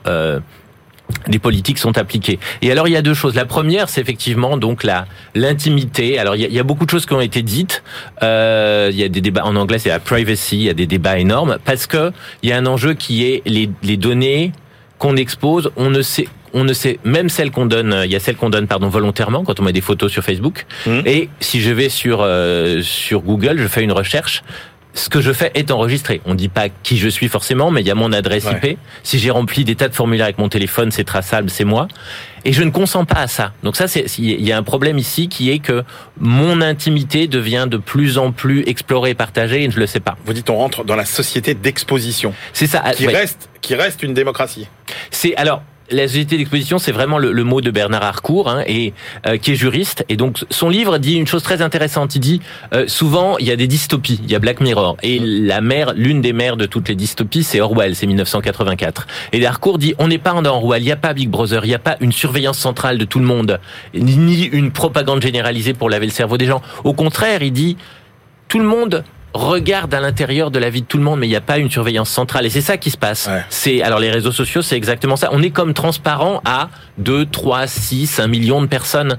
les 1.26 1.38
politiques 1.38 1.78
sont 1.78 1.96
appliquées. 1.98 2.38
Et 2.60 2.70
alors 2.72 2.88
il 2.88 2.92
y 2.92 2.96
a 2.96 3.02
deux 3.02 3.14
choses. 3.14 3.34
La 3.34 3.44
première, 3.44 3.88
c'est 3.88 4.00
effectivement 4.00 4.56
donc 4.56 4.84
la 4.84 5.06
l'intimité. 5.34 6.18
Alors 6.18 6.36
il 6.36 6.52
y, 6.52 6.58
a, 6.58 6.62
beaucoup 6.62 6.84
de 6.84 6.90
choses 6.90 7.06
qui 7.06 7.12
ont 7.12 7.20
été 7.20 7.42
dites. 7.42 7.82
Euh, 8.22 8.88
il 8.92 8.98
y 8.98 9.04
a 9.04 9.08
des 9.08 9.20
débats 9.20 9.44
en 9.44 9.56
anglais, 9.56 9.78
c'est 9.78 9.88
la 9.88 10.00
privacy. 10.00 10.56
Il 10.56 10.62
y 10.62 10.70
a 10.70 10.74
des 10.74 10.86
débats 10.86 11.18
énormes 11.18 11.58
parce 11.64 11.86
que 11.86 12.12
il 12.42 12.50
y 12.50 12.52
a 12.52 12.56
un 12.56 12.66
enjeu 12.66 12.94
qui 12.94 13.24
est 13.24 13.42
les, 13.46 13.70
les 13.82 13.96
données 13.96 14.52
qu'on 14.98 15.16
expose. 15.16 15.70
On 15.76 15.90
ne 15.90 16.02
sait 16.02 16.28
on 16.54 16.64
ne 16.64 16.72
sait 16.72 16.98
même 17.04 17.28
celles 17.28 17.50
qu'on 17.50 17.66
donne. 17.66 18.02
Il 18.04 18.10
y 18.10 18.16
a 18.16 18.20
celles 18.20 18.36
qu'on 18.36 18.50
donne 18.50 18.66
pardon 18.66 18.88
volontairement 18.88 19.44
quand 19.44 19.60
on 19.60 19.62
met 19.62 19.72
des 19.72 19.80
photos 19.80 20.10
sur 20.10 20.22
Facebook. 20.22 20.66
Mmh. 20.86 21.00
Et 21.06 21.28
si 21.40 21.60
je 21.60 21.72
vais 21.72 21.88
sur 21.88 22.20
euh, 22.22 22.82
sur 22.82 23.22
Google, 23.22 23.58
je 23.58 23.68
fais 23.68 23.82
une 23.82 23.92
recherche. 23.92 24.42
Ce 24.94 25.08
que 25.08 25.22
je 25.22 25.32
fais 25.32 25.50
est 25.54 25.70
enregistré. 25.70 26.20
On 26.26 26.34
dit 26.34 26.50
pas 26.50 26.68
qui 26.68 26.98
je 26.98 27.08
suis 27.08 27.28
forcément, 27.28 27.70
mais 27.70 27.80
il 27.80 27.86
y 27.86 27.90
a 27.90 27.94
mon 27.94 28.12
adresse 28.12 28.44
IP. 28.44 28.76
Si 29.02 29.18
j'ai 29.18 29.30
rempli 29.30 29.64
des 29.64 29.74
tas 29.74 29.88
de 29.88 29.94
formulaires 29.94 30.26
avec 30.26 30.36
mon 30.36 30.50
téléphone, 30.50 30.90
c'est 30.90 31.04
traçable, 31.04 31.48
c'est 31.48 31.64
moi. 31.64 31.88
Et 32.44 32.52
je 32.52 32.62
ne 32.62 32.70
consens 32.70 33.06
pas 33.06 33.20
à 33.20 33.26
ça. 33.26 33.52
Donc 33.62 33.76
ça, 33.76 33.88
c'est 33.88 34.04
il 34.18 34.46
y 34.46 34.52
a 34.52 34.58
un 34.58 34.62
problème 34.62 34.98
ici 34.98 35.28
qui 35.28 35.50
est 35.50 35.60
que 35.60 35.82
mon 36.20 36.60
intimité 36.60 37.26
devient 37.26 37.66
de 37.70 37.78
plus 37.78 38.18
en 38.18 38.32
plus 38.32 38.64
explorée, 38.66 39.14
partagée, 39.14 39.64
et 39.64 39.70
je 39.70 39.76
ne 39.76 39.80
le 39.80 39.86
sais 39.86 40.00
pas. 40.00 40.18
Vous 40.26 40.34
dites 40.34 40.50
on 40.50 40.56
rentre 40.56 40.84
dans 40.84 40.96
la 40.96 41.06
société 41.06 41.54
d'exposition. 41.54 42.34
C'est 42.52 42.66
ça. 42.66 42.80
Qui 42.94 43.06
reste 43.06 43.48
qui 43.62 43.74
reste 43.74 44.02
une 44.02 44.12
démocratie. 44.12 44.68
C'est 45.10 45.34
alors 45.36 45.62
la 45.90 46.08
société 46.08 46.36
d'exposition, 46.36 46.78
c'est 46.78 46.92
vraiment 46.92 47.18
le, 47.18 47.44
mot 47.44 47.60
de 47.60 47.70
Bernard 47.70 48.02
Harcourt, 48.02 48.48
hein, 48.48 48.62
et 48.66 48.92
euh, 49.26 49.36
qui 49.36 49.52
est 49.52 49.54
juriste. 49.54 50.04
Et 50.08 50.16
donc, 50.16 50.44
son 50.50 50.68
livre 50.68 50.98
dit 50.98 51.14
une 51.14 51.26
chose 51.26 51.42
très 51.42 51.62
intéressante. 51.62 52.14
Il 52.16 52.20
dit 52.20 52.40
euh, 52.72 52.86
souvent, 52.86 53.38
il 53.38 53.46
y 53.46 53.50
a 53.50 53.56
des 53.56 53.66
dystopies. 53.66 54.20
Il 54.22 54.30
y 54.30 54.34
a 54.34 54.38
Black 54.38 54.60
Mirror, 54.60 54.96
et 55.02 55.18
la 55.18 55.60
mère, 55.60 55.92
l'une 55.94 56.20
des 56.20 56.32
mères 56.32 56.56
de 56.56 56.66
toutes 56.66 56.88
les 56.88 56.94
dystopies, 56.94 57.42
c'est 57.42 57.60
Orwell, 57.60 57.96
c'est 57.96 58.06
1984. 58.06 59.06
Et 59.32 59.44
Harcourt 59.44 59.78
dit, 59.78 59.94
on 59.98 60.08
n'est 60.08 60.18
pas 60.18 60.32
en 60.32 60.44
Orwell. 60.44 60.82
Il 60.82 60.86
n'y 60.86 60.92
a 60.92 60.96
pas 60.96 61.12
Big 61.12 61.28
Brother. 61.28 61.64
Il 61.64 61.68
n'y 61.68 61.74
a 61.74 61.78
pas 61.78 61.96
une 62.00 62.12
surveillance 62.12 62.58
centrale 62.58 62.98
de 62.98 63.04
tout 63.04 63.18
le 63.18 63.26
monde, 63.26 63.60
ni 63.94 64.44
une 64.44 64.70
propagande 64.70 65.22
généralisée 65.22 65.74
pour 65.74 65.90
laver 65.90 66.06
le 66.06 66.12
cerveau 66.12 66.36
des 66.36 66.46
gens. 66.46 66.62
Au 66.84 66.92
contraire, 66.92 67.42
il 67.42 67.52
dit, 67.52 67.76
tout 68.48 68.58
le 68.58 68.66
monde 68.66 69.04
regarde 69.34 69.92
à 69.94 70.00
l'intérieur 70.00 70.50
de 70.50 70.58
la 70.58 70.70
vie 70.70 70.82
de 70.82 70.86
tout 70.86 70.98
le 70.98 71.04
monde, 71.04 71.20
mais 71.20 71.26
il 71.26 71.30
n'y 71.30 71.36
a 71.36 71.40
pas 71.40 71.58
une 71.58 71.70
surveillance 71.70 72.10
centrale. 72.10 72.46
Et 72.46 72.50
c'est 72.50 72.60
ça 72.60 72.76
qui 72.76 72.90
se 72.90 72.98
passe. 72.98 73.28
C'est 73.48 73.82
alors 73.82 73.98
les 73.98 74.10
réseaux 74.10 74.32
sociaux, 74.32 74.62
c'est 74.62 74.76
exactement 74.76 75.16
ça. 75.16 75.30
On 75.32 75.42
est 75.42 75.50
comme 75.50 75.74
transparent 75.74 76.40
à 76.44 76.68
2, 76.98 77.26
3, 77.26 77.66
6, 77.66 78.20
1 78.20 78.26
million 78.26 78.60
de 78.60 78.66
personnes. 78.66 79.16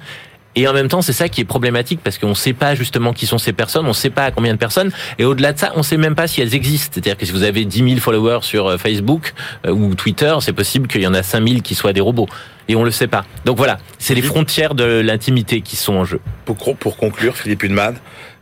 Et 0.55 0.67
en 0.67 0.73
même 0.73 0.87
temps, 0.87 1.01
c'est 1.01 1.13
ça 1.13 1.29
qui 1.29 1.41
est 1.41 1.45
problématique 1.45 1.99
parce 2.03 2.19
qu'on 2.19 2.29
ne 2.29 2.33
sait 2.35 2.53
pas 2.53 2.75
justement 2.75 3.11
qui 3.11 3.25
sont 3.25 3.39
ces 3.39 3.53
personnes, 3.53 3.85
on 3.85 3.89
ne 3.89 3.93
sait 3.93 4.11
pas 4.11 4.25
à 4.25 4.31
combien 4.31 4.53
de 4.53 4.59
personnes. 4.59 4.91
Et 5.17 5.25
au-delà 5.25 5.53
de 5.53 5.57
ça, 5.57 5.71
on 5.75 5.79
ne 5.79 5.83
sait 5.83 5.97
même 5.97 6.13
pas 6.13 6.27
si 6.27 6.41
elles 6.41 6.53
existent. 6.53 6.91
C'est-à-dire 6.93 7.17
que 7.17 7.25
si 7.25 7.31
vous 7.31 7.43
avez 7.43 7.65
10 7.65 7.89
000 7.89 7.99
followers 7.99 8.39
sur 8.41 8.67
euh, 8.67 8.77
Facebook 8.77 9.33
euh, 9.65 9.71
ou 9.71 9.95
Twitter, 9.95 10.35
c'est 10.41 10.53
possible 10.53 10.87
qu'il 10.87 11.01
y 11.01 11.07
en 11.07 11.13
a 11.15 11.23
5 11.23 11.47
000 11.47 11.61
qui 11.61 11.73
soient 11.73 11.93
des 11.93 12.01
robots. 12.01 12.27
Et 12.67 12.75
on 12.75 12.83
le 12.83 12.91
sait 12.91 13.07
pas. 13.07 13.25
Donc 13.45 13.57
voilà, 13.57 13.79
c'est 13.97 14.13
les 14.13 14.21
frontières 14.21 14.75
de 14.75 15.01
l'intimité 15.01 15.61
qui 15.61 15.75
sont 15.75 15.95
en 15.95 16.05
jeu. 16.05 16.21
Pour, 16.45 16.55
pour 16.77 16.97
conclure, 16.97 17.35
Philippe 17.35 17.63
Hunman, 17.63 17.95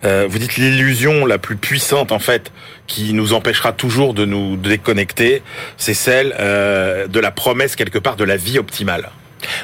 euh, 0.03 0.25
vous 0.29 0.39
dites 0.39 0.57
l'illusion 0.57 1.25
la 1.25 1.37
plus 1.37 1.55
puissante 1.55 2.11
en 2.11 2.19
fait 2.19 2.51
qui 2.87 3.13
nous 3.13 3.33
empêchera 3.33 3.71
toujours 3.71 4.13
de 4.13 4.25
nous 4.25 4.57
déconnecter, 4.57 5.43
c'est 5.77 5.93
celle 5.93 6.35
euh, 6.39 7.07
de 7.07 7.19
la 7.19 7.31
promesse 7.31 7.75
quelque 7.75 7.99
part 7.99 8.15
de 8.15 8.23
la 8.23 8.37
vie 8.37 8.59
optimale. 8.59 9.09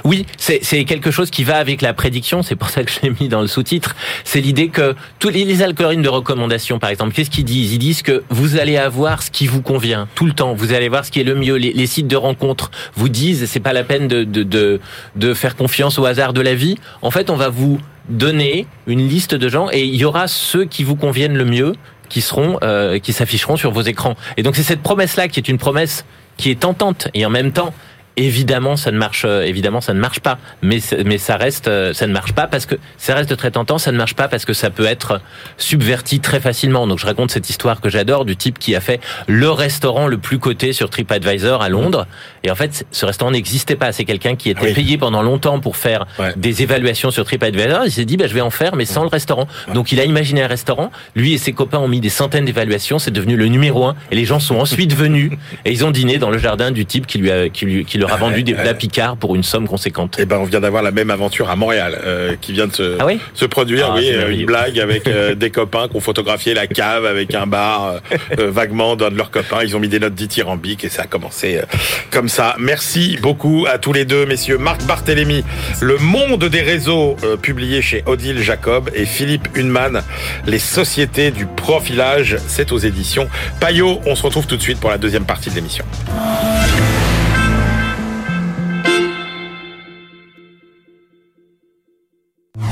Oui, 0.03 0.25
c'est 0.37 0.85
quelque 0.85 1.11
chose 1.11 1.29
qui 1.29 1.43
va 1.43 1.57
avec 1.57 1.81
la 1.81 1.93
prédiction, 1.93 2.43
c'est 2.43 2.55
pour 2.55 2.69
ça 2.69 2.83
que 2.83 2.91
je 2.91 2.99
l'ai 3.01 3.13
mis 3.19 3.27
dans 3.27 3.41
le 3.41 3.47
sous-titre. 3.47 3.95
C'est 4.23 4.41
l'idée 4.41 4.69
que 4.69 4.95
tous 5.19 5.29
les, 5.29 5.45
les 5.45 5.61
algorithmes 5.61 6.01
de 6.01 6.09
recommandation, 6.09 6.79
par 6.79 6.89
exemple, 6.89 7.13
qu'est-ce 7.13 7.29
qu'ils 7.29 7.45
disent? 7.45 7.73
Ils 7.73 7.79
disent 7.79 8.01
que 8.01 8.23
vous 8.29 8.57
allez 8.57 8.77
avoir 8.77 9.23
ce 9.23 9.31
qui 9.31 9.47
vous 9.47 9.61
convient 9.61 10.07
tout 10.15 10.25
le 10.25 10.33
temps. 10.33 10.53
Vous 10.53 10.73
allez 10.73 10.89
voir 10.89 11.05
ce 11.05 11.11
qui 11.11 11.19
est 11.19 11.23
le 11.23 11.35
mieux. 11.35 11.55
Les, 11.55 11.73
les 11.73 11.87
sites 11.87 12.07
de 12.07 12.15
rencontres 12.15 12.71
vous 12.95 13.09
disent 13.09 13.45
c'est 13.45 13.59
pas 13.59 13.73
la 13.73 13.83
peine 13.83 14.07
de, 14.07 14.23
de, 14.23 14.43
de, 14.43 14.79
de 15.15 15.33
faire 15.33 15.55
confiance 15.55 15.99
au 15.99 16.05
hasard 16.05 16.33
de 16.33 16.41
la 16.41 16.55
vie. 16.55 16.77
En 17.01 17.11
fait, 17.11 17.29
on 17.29 17.35
va 17.35 17.49
vous 17.49 17.79
donner 18.09 18.67
une 18.87 19.07
liste 19.07 19.35
de 19.35 19.49
gens 19.49 19.67
et 19.71 19.83
il 19.83 19.95
y 19.95 20.05
aura 20.05 20.27
ceux 20.27 20.65
qui 20.65 20.83
vous 20.83 20.95
conviennent 20.95 21.37
le 21.37 21.45
mieux 21.45 21.73
qui 22.09 22.21
seront 22.21 22.57
euh, 22.63 22.99
qui 22.99 23.11
s'afficheront 23.11 23.57
sur 23.57 23.71
vos 23.71 23.81
écrans. 23.81 24.15
Et 24.37 24.43
donc 24.43 24.55
c'est 24.55 24.63
cette 24.63 24.81
promesse 24.81 25.17
là 25.17 25.27
qui 25.27 25.39
est 25.39 25.49
une 25.49 25.57
promesse 25.57 26.05
qui 26.37 26.49
est 26.49 26.59
tentante 26.59 27.09
et 27.13 27.25
en 27.25 27.29
même 27.29 27.51
temps 27.51 27.73
évidemment 28.17 28.75
ça 28.75 28.91
ne 28.91 28.97
marche 28.97 29.23
euh, 29.25 29.43
évidemment 29.43 29.79
ça 29.81 29.93
ne 29.93 29.99
marche 29.99 30.19
pas. 30.19 30.37
Mais 30.61 30.79
mais 31.05 31.17
ça 31.17 31.37
reste 31.37 31.67
euh, 31.67 31.93
ça 31.93 32.07
ne 32.07 32.13
marche 32.13 32.33
pas 32.33 32.47
parce 32.47 32.65
que 32.65 32.75
ça 32.97 33.15
reste 33.15 33.35
très 33.37 33.51
tentant 33.51 33.77
ça 33.77 33.91
ne 33.91 33.97
marche 33.97 34.15
pas 34.15 34.27
parce 34.27 34.43
que 34.45 34.53
ça 34.53 34.69
peut 34.69 34.85
être 34.85 35.21
subverti 35.57 36.19
très 36.19 36.39
facilement. 36.39 36.87
Donc 36.87 36.99
je 36.99 37.05
raconte 37.05 37.31
cette 37.31 37.49
histoire 37.49 37.79
que 37.81 37.89
j'adore 37.89 38.25
du 38.25 38.35
type 38.35 38.59
qui 38.59 38.75
a 38.75 38.81
fait 38.81 38.99
le 39.27 39.49
restaurant 39.49 40.07
le 40.07 40.17
plus 40.17 40.39
coté 40.39 40.73
sur 40.73 40.89
TripAdvisor 40.89 41.61
à 41.61 41.69
Londres. 41.69 42.07
Et 42.43 42.51
en 42.51 42.55
fait 42.55 42.85
ce 42.91 43.05
restaurant 43.05 43.31
n'existait 43.31 43.75
pas. 43.75 43.91
C'est 43.91 44.05
quelqu'un 44.05 44.35
qui 44.35 44.49
était 44.49 44.61
Oui. 44.67 44.73
payé 44.73 44.97
pendant 44.97 45.21
longtemps 45.21 45.59
pour 45.59 45.77
faire 45.77 46.05
Ouais. 46.19 46.33
des 46.35 46.63
évaluations 46.63 47.11
sur 47.11 47.23
TripAdvisor. 47.25 47.81
Il 47.85 47.91
s'est 47.91 48.05
dit 48.05 48.17
bah, 48.17 48.27
je 48.27 48.33
vais 48.33 48.41
en 48.41 48.49
faire 48.49 48.75
mais 48.75 48.85
sans 48.85 49.03
le 49.03 49.09
restaurant. 49.09 49.47
Donc 49.73 49.91
il 49.91 49.99
a 49.99 50.05
imaginé 50.05 50.43
un 50.43 50.47
restaurant. 50.47 50.91
Lui 51.15 51.33
et 51.33 51.37
ses 51.37 51.53
copains 51.53 51.79
ont 51.79 51.87
mis 51.87 52.01
des 52.01 52.09
centaines 52.09 52.45
d'évaluations. 52.45 52.99
C'est 52.99 53.11
devenu 53.11 53.35
le 53.35 53.47
numéro 53.47 53.85
un. 53.85 53.95
Et 54.11 54.15
les 54.15 54.25
gens 54.25 54.39
sont 54.39 54.55
ensuite 54.57 54.93
venus. 54.93 55.31
Et 55.65 55.71
ils 55.71 55.85
ont 55.85 55.91
dîné 55.91 56.17
dans 56.17 56.29
le 56.29 56.37
jardin 56.37 56.71
du 56.71 56.85
type 56.85 57.05
qui 57.07 57.17
lui 57.19 57.31
a, 57.31 57.49
qui 57.49 57.65
lui, 57.65 57.85
qui 57.85 57.97
leur 57.97 58.06
a 58.07 58.17
vendu 58.17 58.43
des 58.43 58.53
plats 58.53 58.73
Picard 58.73 59.17
pour 59.17 59.35
une 59.35 59.43
somme 59.43 59.67
conséquente. 59.67 60.17
Eh 60.19 60.25
ben, 60.25 60.37
on 60.37 60.43
vient 60.43 60.59
d'avoir 60.59 60.83
la 60.83 60.91
même 60.91 61.09
aventure 61.09 61.49
à 61.49 61.55
Montréal, 61.55 61.99
euh, 62.03 62.35
qui 62.39 62.53
vient 62.53 62.67
de 62.67 62.75
se, 62.75 62.97
Ah 62.99 63.05
oui 63.05 63.19
se 63.33 63.45
produire. 63.45 63.91
Ah, 63.91 63.95
oui, 63.97 64.09
une 64.29 64.45
blague 64.45 64.79
avec 64.79 65.07
euh, 65.07 65.35
des 65.35 65.49
copains 65.51 65.87
qui 65.87 65.95
ont 65.95 66.01
photographié 66.01 66.53
la 66.53 66.67
cave 66.67 67.05
avec 67.05 67.33
un 67.33 67.47
bar 67.47 67.85
euh, 67.85 67.99
euh, 68.39 68.51
vaguement 68.51 68.95
d'un 68.95 69.09
de 69.09 69.15
leurs 69.15 69.31
copains. 69.31 69.63
Ils 69.63 69.75
ont 69.75 69.79
mis 69.79 69.87
des 69.87 69.99
notes 69.99 70.15
dithyrambiques 70.15 70.83
et 70.83 70.89
ça 70.89 71.03
a 71.03 71.07
commencé 71.07 71.57
euh, 71.57 71.63
comme 72.11 72.29
ça. 72.29 72.55
Merci 72.59 73.17
beaucoup 73.21 73.65
à 73.69 73.77
tous 73.77 73.93
les 73.93 74.05
deux, 74.05 74.25
messieurs. 74.25 74.57
Marc 74.57 74.83
Barthélémy, 74.85 75.43
Le 75.81 75.97
Monde 75.97 76.45
des 76.45 76.61
réseaux, 76.61 77.15
euh, 77.23 77.37
publié 77.37 77.81
chez 77.81 78.03
Odile 78.05 78.39
Jacob, 78.41 78.89
et 78.93 79.05
Philippe 79.05 79.47
Hunman, 79.55 80.01
Les 80.45 80.59
sociétés 80.59 81.31
du 81.31 81.45
profilage. 81.45 82.37
C'est 82.47 82.71
aux 82.71 82.77
éditions 82.77 83.27
Payot. 83.59 83.99
On 84.05 84.15
se 84.15 84.23
retrouve 84.23 84.47
tout 84.47 84.57
de 84.57 84.61
suite 84.61 84.79
pour 84.79 84.89
la 84.89 84.97
deuxième 84.97 85.25
partie 85.25 85.49
de 85.49 85.55
l'émission. 85.55 85.85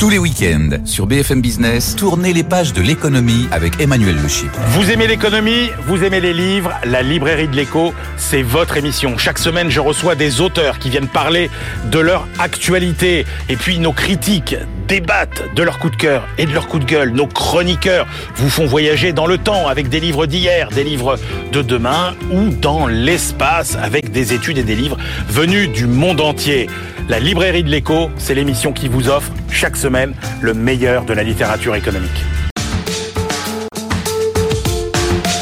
Tous 0.05 0.11
les 0.11 0.19
week-ends, 0.19 0.69
sur 0.85 1.07
BFM 1.07 1.41
Business, 1.41 1.95
tournez 1.95 2.31
les 2.31 2.43
pages 2.43 2.73
de 2.73 2.81
l'économie 2.83 3.47
avec 3.51 3.81
Emmanuel 3.81 4.13
Le. 4.13 4.29
Vous 4.67 4.91
aimez 4.91 5.07
l'économie, 5.07 5.71
vous 5.87 6.03
aimez 6.03 6.21
les 6.21 6.31
livres, 6.31 6.71
la 6.83 7.01
librairie 7.01 7.47
de 7.47 7.55
l'écho, 7.55 7.91
c'est 8.15 8.43
votre 8.43 8.77
émission. 8.77 9.17
Chaque 9.17 9.39
semaine, 9.39 9.71
je 9.71 9.79
reçois 9.79 10.13
des 10.13 10.41
auteurs 10.41 10.77
qui 10.77 10.91
viennent 10.91 11.07
parler 11.07 11.49
de 11.89 11.97
leur 11.97 12.27
actualité. 12.37 13.25
Et 13.49 13.55
puis 13.55 13.79
nos 13.79 13.93
critiques 13.93 14.55
débattent 14.87 15.41
de 15.55 15.63
leur 15.63 15.79
coup 15.79 15.89
de 15.89 15.95
cœur 15.95 16.27
et 16.37 16.45
de 16.45 16.53
leur 16.53 16.67
coup 16.67 16.77
de 16.77 16.85
gueule. 16.85 17.09
Nos 17.09 17.25
chroniqueurs 17.25 18.05
vous 18.35 18.51
font 18.51 18.67
voyager 18.67 19.11
dans 19.11 19.25
le 19.25 19.39
temps 19.39 19.67
avec 19.67 19.89
des 19.89 19.99
livres 19.99 20.27
d'hier, 20.27 20.69
des 20.69 20.83
livres 20.83 21.17
de 21.51 21.63
demain 21.63 22.13
ou 22.31 22.49
dans 22.49 22.85
l'espace 22.85 23.75
avec 23.81 24.11
des 24.11 24.33
études 24.33 24.59
et 24.59 24.63
des 24.63 24.75
livres 24.75 24.97
venus 25.29 25.71
du 25.71 25.87
monde 25.87 26.21
entier. 26.21 26.67
La 27.07 27.19
librairie 27.19 27.63
de 27.63 27.69
l'écho, 27.69 28.09
c'est 28.17 28.33
l'émission 28.33 28.73
qui 28.73 28.87
vous 28.87 29.09
offre 29.09 29.31
chaque 29.51 29.77
semaine 29.77 30.15
le 30.41 30.55
meilleur 30.55 31.05
de 31.05 31.13
la 31.13 31.21
littérature 31.21 31.75
économique. 31.75 32.25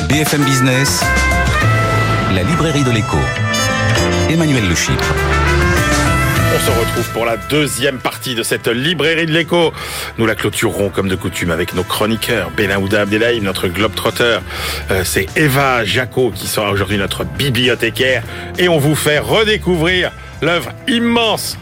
BFM 0.09 0.43
Business, 0.43 1.01
la 2.35 2.43
librairie 2.43 2.83
de 2.83 2.91
l'écho. 2.91 3.17
Emmanuel 4.29 4.67
Le 4.67 4.75
Chypre. 4.75 5.13
On 6.55 6.59
se 6.59 6.79
retrouve 6.79 7.09
pour 7.13 7.25
la 7.25 7.37
deuxième 7.37 7.97
partie 7.97 8.35
de 8.35 8.43
cette 8.43 8.67
librairie 8.67 9.25
de 9.25 9.31
l'écho. 9.31 9.73
Nous 10.17 10.25
la 10.25 10.35
clôturerons 10.35 10.89
comme 10.89 11.07
de 11.07 11.15
coutume 11.15 11.49
avec 11.49 11.73
nos 11.73 11.83
chroniqueurs. 11.83 12.51
Benahouda 12.51 13.01
Abdelhaim, 13.01 13.41
notre 13.41 13.69
globetrotter. 13.69 14.39
Euh, 14.91 15.03
C'est 15.05 15.27
Eva 15.37 15.85
Jaco 15.85 16.31
qui 16.35 16.47
sera 16.47 16.71
aujourd'hui 16.71 16.97
notre 16.97 17.23
bibliothécaire. 17.23 18.21
Et 18.59 18.67
on 18.67 18.77
vous 18.79 18.95
fait 18.95 19.17
redécouvrir 19.17 20.11
l'œuvre 20.43 20.71
immense 20.87 21.57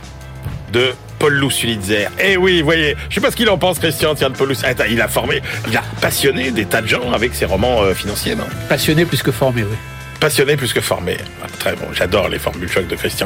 de 0.74 0.94
Paul 1.20 1.52
Sulitzer. 1.52 2.08
Eh 2.20 2.36
oui, 2.36 2.62
voyez, 2.62 2.96
je 3.10 3.16
sais 3.16 3.22
pas 3.22 3.30
ce 3.30 3.36
qu'il 3.36 3.50
en 3.50 3.58
pense, 3.58 3.78
Christian, 3.78 4.16
tiens, 4.16 4.32
Paul 4.32 4.48
Sulitzer. 4.48 4.68
Attends, 4.68 4.84
il 4.90 5.00
a 5.02 5.08
formé, 5.08 5.42
il 5.68 5.78
a 5.78 5.84
passionné 6.02 6.52
des 6.52 6.66
tas 6.66 6.82
de 6.82 6.88
gens 6.88 7.12
avec 7.14 7.36
ses 7.36 7.46
romans 7.46 7.84
euh, 7.84 7.94
financiers, 7.94 8.36
non? 8.36 8.46
Passionné 8.70 9.06
plus 9.06 9.22
que 9.22 9.32
formé, 9.32 9.64
oui. 9.64 9.78
Passionné 10.22 10.56
plus 10.56 10.72
que 10.72 10.82
formé. 10.82 11.18
Très 11.58 11.76
bon, 11.76 11.88
j'adore 11.94 12.30
les 12.30 12.38
formules 12.38 12.70
choc 12.70 12.88
de 12.88 12.96
Christian. 12.96 13.26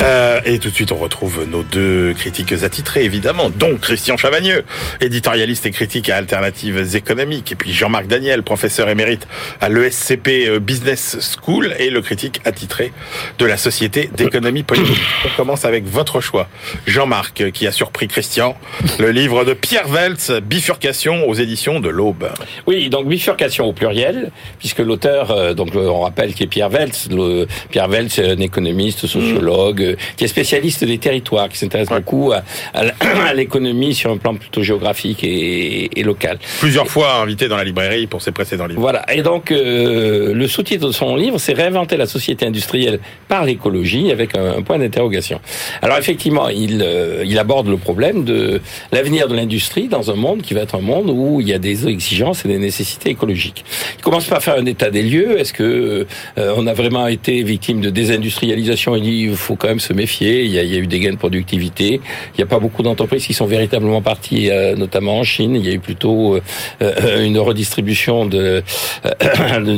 Euh, 0.00 0.40
et 0.46 0.58
tout 0.58 0.70
de 0.70 0.74
suite, 0.74 0.90
on 0.90 0.96
retrouve 0.96 1.46
nos 1.46 1.62
deux 1.62 2.14
critiques 2.14 2.54
attitrés, 2.62 3.04
évidemment, 3.04 3.50
dont 3.50 3.76
Christian 3.76 4.16
Chavagneux, 4.16 4.64
éditorialiste 5.02 5.66
et 5.66 5.70
critique 5.70 6.08
à 6.08 6.16
Alternatives 6.16 6.96
économiques, 6.96 7.52
et 7.52 7.56
puis 7.56 7.74
Jean-Marc 7.74 8.06
Daniel, 8.06 8.42
professeur 8.42 8.88
émérite 8.88 9.28
à 9.60 9.68
l'ESCP 9.68 10.48
euh, 10.48 10.60
Business 10.60 11.18
School, 11.20 11.74
et 11.78 11.90
le 11.90 12.00
critique 12.00 12.40
attitré 12.46 12.90
de 13.38 13.44
la 13.44 13.58
Société 13.58 14.08
d'économie 14.16 14.62
politique. 14.62 14.98
On 15.26 15.36
commence 15.36 15.66
avec 15.66 15.86
votre 15.86 16.22
choix. 16.22 16.48
Jean-Marc, 16.86 17.42
euh, 17.42 17.50
qui 17.50 17.66
a 17.66 17.72
surpris 17.72 18.08
Christian, 18.08 18.56
le 18.98 19.10
livre 19.10 19.44
de 19.44 19.52
Pierre 19.52 19.88
Weltz, 19.88 20.32
Bifurcation 20.40 21.28
aux 21.28 21.34
éditions 21.34 21.80
de 21.80 21.90
l'Aube. 21.90 22.30
Oui, 22.66 22.88
donc 22.88 23.08
bifurcation 23.08 23.66
au 23.66 23.74
pluriel, 23.74 24.32
puisque 24.58 24.78
l'auteur, 24.78 25.32
euh, 25.32 25.52
donc 25.52 25.74
on 25.74 26.00
rappelle 26.00 26.29
qui 26.34 26.44
est 26.44 26.46
Pierre 26.46 26.68
Weltz. 26.70 27.08
Le, 27.10 27.46
Pierre 27.70 27.88
Weltz, 27.88 28.14
c'est 28.14 28.30
un 28.30 28.38
économiste, 28.40 29.06
sociologue, 29.06 29.82
euh, 29.82 29.96
qui 30.16 30.24
est 30.24 30.28
spécialiste 30.28 30.84
des 30.84 30.98
territoires, 30.98 31.48
qui 31.48 31.58
s'intéresse 31.58 31.88
Ouais. 31.90 31.98
beaucoup 31.98 32.32
à, 32.32 33.32
l'économie 33.34 33.94
sur 33.94 34.10
un 34.10 34.16
plan 34.16 34.34
plutôt 34.34 34.62
géographique 34.62 35.24
et, 35.24 35.98
et 35.98 36.02
local. 36.02 36.38
Plusieurs 36.60 36.86
fois 36.86 37.14
invité 37.22 37.48
dans 37.48 37.56
la 37.56 37.64
librairie 37.64 38.06
pour 38.06 38.22
ses 38.22 38.32
précédents 38.32 38.66
livres. 38.66 38.80
Voilà. 38.80 39.04
Et 39.12 39.22
donc, 39.22 39.50
euh, 39.50 40.32
le 40.34 40.48
sous-titre 40.48 40.86
de 40.88 40.92
son 40.92 41.16
livre, 41.16 41.38
c'est 41.38 41.52
Réinventer 41.52 41.96
la 41.96 42.06
société 42.06 42.46
industrielle 42.46 43.00
par 43.28 43.44
l'écologie, 43.44 44.10
avec 44.12 44.36
un, 44.36 44.58
un 44.58 44.62
point 44.62 44.78
d'interrogation. 44.78 45.40
Alors, 45.82 45.98
effectivement, 45.98 46.48
il, 46.48 46.80
euh, 46.82 47.22
il 47.26 47.38
aborde 47.38 47.68
le 47.68 47.76
problème 47.76 48.24
de 48.24 48.60
l'avenir 48.92 49.28
de 49.28 49.34
l'industrie 49.34 49.88
dans 49.88 50.10
un 50.10 50.14
monde 50.14 50.42
qui 50.42 50.54
va 50.54 50.60
être 50.60 50.74
un 50.76 50.80
monde 50.80 51.10
où 51.10 51.40
il 51.40 51.48
y 51.48 51.52
a 51.52 51.58
des 51.58 51.86
exigences 51.88 52.44
et 52.44 52.48
des 52.48 52.58
nécessités 52.58 53.10
écologiques. 53.10 53.64
Il 53.98 54.02
commence 54.02 54.26
par 54.26 54.42
faire 54.42 54.56
un 54.58 54.66
état 54.66 54.90
des 54.90 55.02
lieux. 55.02 55.38
Est-ce 55.38 55.52
que 55.52 56.06
euh, 56.38 56.54
on 56.56 56.66
a 56.66 56.72
vraiment 56.74 57.06
été 57.06 57.42
victime 57.42 57.80
de 57.80 57.90
désindustrialisation 57.90 58.96
Il 58.96 59.02
dit 59.02 59.28
faut 59.34 59.56
quand 59.56 59.68
même 59.68 59.80
se 59.80 59.92
méfier. 59.92 60.44
Il 60.44 60.50
y 60.50 60.58
a, 60.58 60.62
il 60.62 60.72
y 60.72 60.76
a 60.76 60.78
eu 60.78 60.86
des 60.86 61.00
gains 61.00 61.12
de 61.12 61.16
productivité. 61.16 62.00
Il 62.34 62.38
n'y 62.38 62.44
a 62.44 62.46
pas 62.46 62.58
beaucoup 62.58 62.82
d'entreprises 62.82 63.26
qui 63.26 63.34
sont 63.34 63.46
véritablement 63.46 64.02
parties, 64.02 64.50
euh, 64.50 64.76
notamment 64.76 65.18
en 65.18 65.24
Chine. 65.24 65.54
Il 65.56 65.64
y 65.66 65.70
a 65.70 65.72
eu 65.72 65.78
plutôt 65.80 66.36
euh, 66.82 67.24
une 67.24 67.38
redistribution 67.38 68.26
de, 68.26 68.62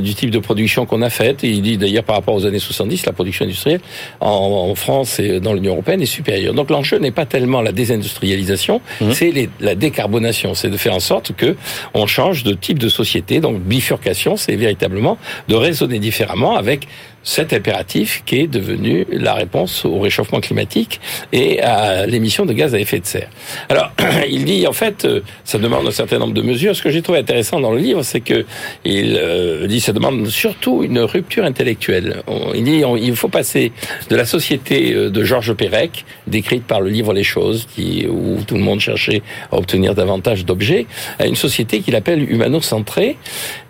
du 0.00 0.14
type 0.14 0.30
de 0.30 0.38
production 0.38 0.86
qu'on 0.86 1.02
a 1.02 1.10
faite. 1.10 1.44
Et 1.44 1.50
il 1.50 1.62
dit 1.62 1.76
d'ailleurs 1.78 2.04
par 2.04 2.16
rapport 2.16 2.34
aux 2.34 2.46
années 2.46 2.58
70, 2.58 3.06
la 3.06 3.12
production 3.12 3.44
industrielle 3.44 3.80
en, 4.20 4.28
en 4.70 4.74
France 4.74 5.18
et 5.18 5.40
dans 5.40 5.52
l'Union 5.54 5.72
européenne 5.72 6.02
est 6.02 6.06
supérieure. 6.06 6.54
Donc 6.54 6.70
l'enjeu 6.70 6.98
n'est 6.98 7.10
pas 7.10 7.26
tellement 7.26 7.60
la 7.60 7.72
désindustrialisation, 7.72 8.80
c'est 9.12 9.30
les- 9.30 9.48
la 9.60 9.74
décarbonation. 9.74 10.54
C'est 10.54 10.70
de 10.70 10.76
faire 10.76 10.94
en 10.94 11.00
sorte 11.00 11.32
que 11.36 11.56
on 11.94 12.06
change 12.06 12.42
de 12.44 12.52
type 12.54 12.78
de 12.78 12.88
société. 12.88 13.40
Donc 13.40 13.60
bifurcation, 13.60 14.36
c'est 14.36 14.56
véritablement 14.56 15.18
de 15.48 15.54
raisonner 15.54 15.98
différemment 15.98 16.31
avec 16.56 16.88
cet 17.22 17.52
impératif 17.52 18.22
qui 18.26 18.40
est 18.40 18.46
devenu 18.46 19.06
la 19.10 19.34
réponse 19.34 19.84
au 19.84 19.98
réchauffement 20.00 20.40
climatique 20.40 21.00
et 21.32 21.60
à 21.60 22.06
l'émission 22.06 22.46
de 22.46 22.52
gaz 22.52 22.74
à 22.74 22.80
effet 22.80 22.98
de 22.98 23.06
serre. 23.06 23.28
Alors, 23.68 23.92
il 24.28 24.44
dit 24.44 24.66
en 24.66 24.72
fait, 24.72 25.04
euh, 25.04 25.20
ça 25.44 25.58
demande 25.58 25.86
un 25.86 25.92
certain 25.92 26.18
nombre 26.18 26.34
de 26.34 26.42
mesures. 26.42 26.74
Ce 26.74 26.82
que 26.82 26.90
j'ai 26.90 27.02
trouvé 27.02 27.18
intéressant 27.18 27.60
dans 27.60 27.72
le 27.72 27.78
livre, 27.78 28.02
c'est 28.02 28.20
que 28.20 28.44
il 28.84 29.16
euh, 29.20 29.66
dit 29.66 29.80
ça 29.80 29.92
demande 29.92 30.26
surtout 30.28 30.82
une 30.82 30.98
rupture 31.00 31.44
intellectuelle. 31.44 32.22
Il 32.54 32.64
dit 32.64 32.82
il 33.00 33.16
faut 33.16 33.28
passer 33.28 33.72
de 34.10 34.16
la 34.16 34.24
société 34.24 34.92
euh, 34.92 35.10
de 35.10 35.24
Georges 35.24 35.54
Perec, 35.54 36.04
décrite 36.26 36.64
par 36.64 36.80
le 36.80 36.90
livre 36.90 37.12
Les 37.12 37.24
Choses, 37.24 37.68
qui, 37.74 38.06
où 38.08 38.38
tout 38.46 38.56
le 38.56 38.62
monde 38.62 38.80
cherchait 38.80 39.22
à 39.50 39.56
obtenir 39.56 39.94
davantage 39.94 40.44
d'objets, 40.44 40.86
à 41.18 41.26
une 41.26 41.36
société 41.36 41.80
qu'il 41.80 41.94
appelle 41.94 42.30
humano-centrée, 42.30 43.16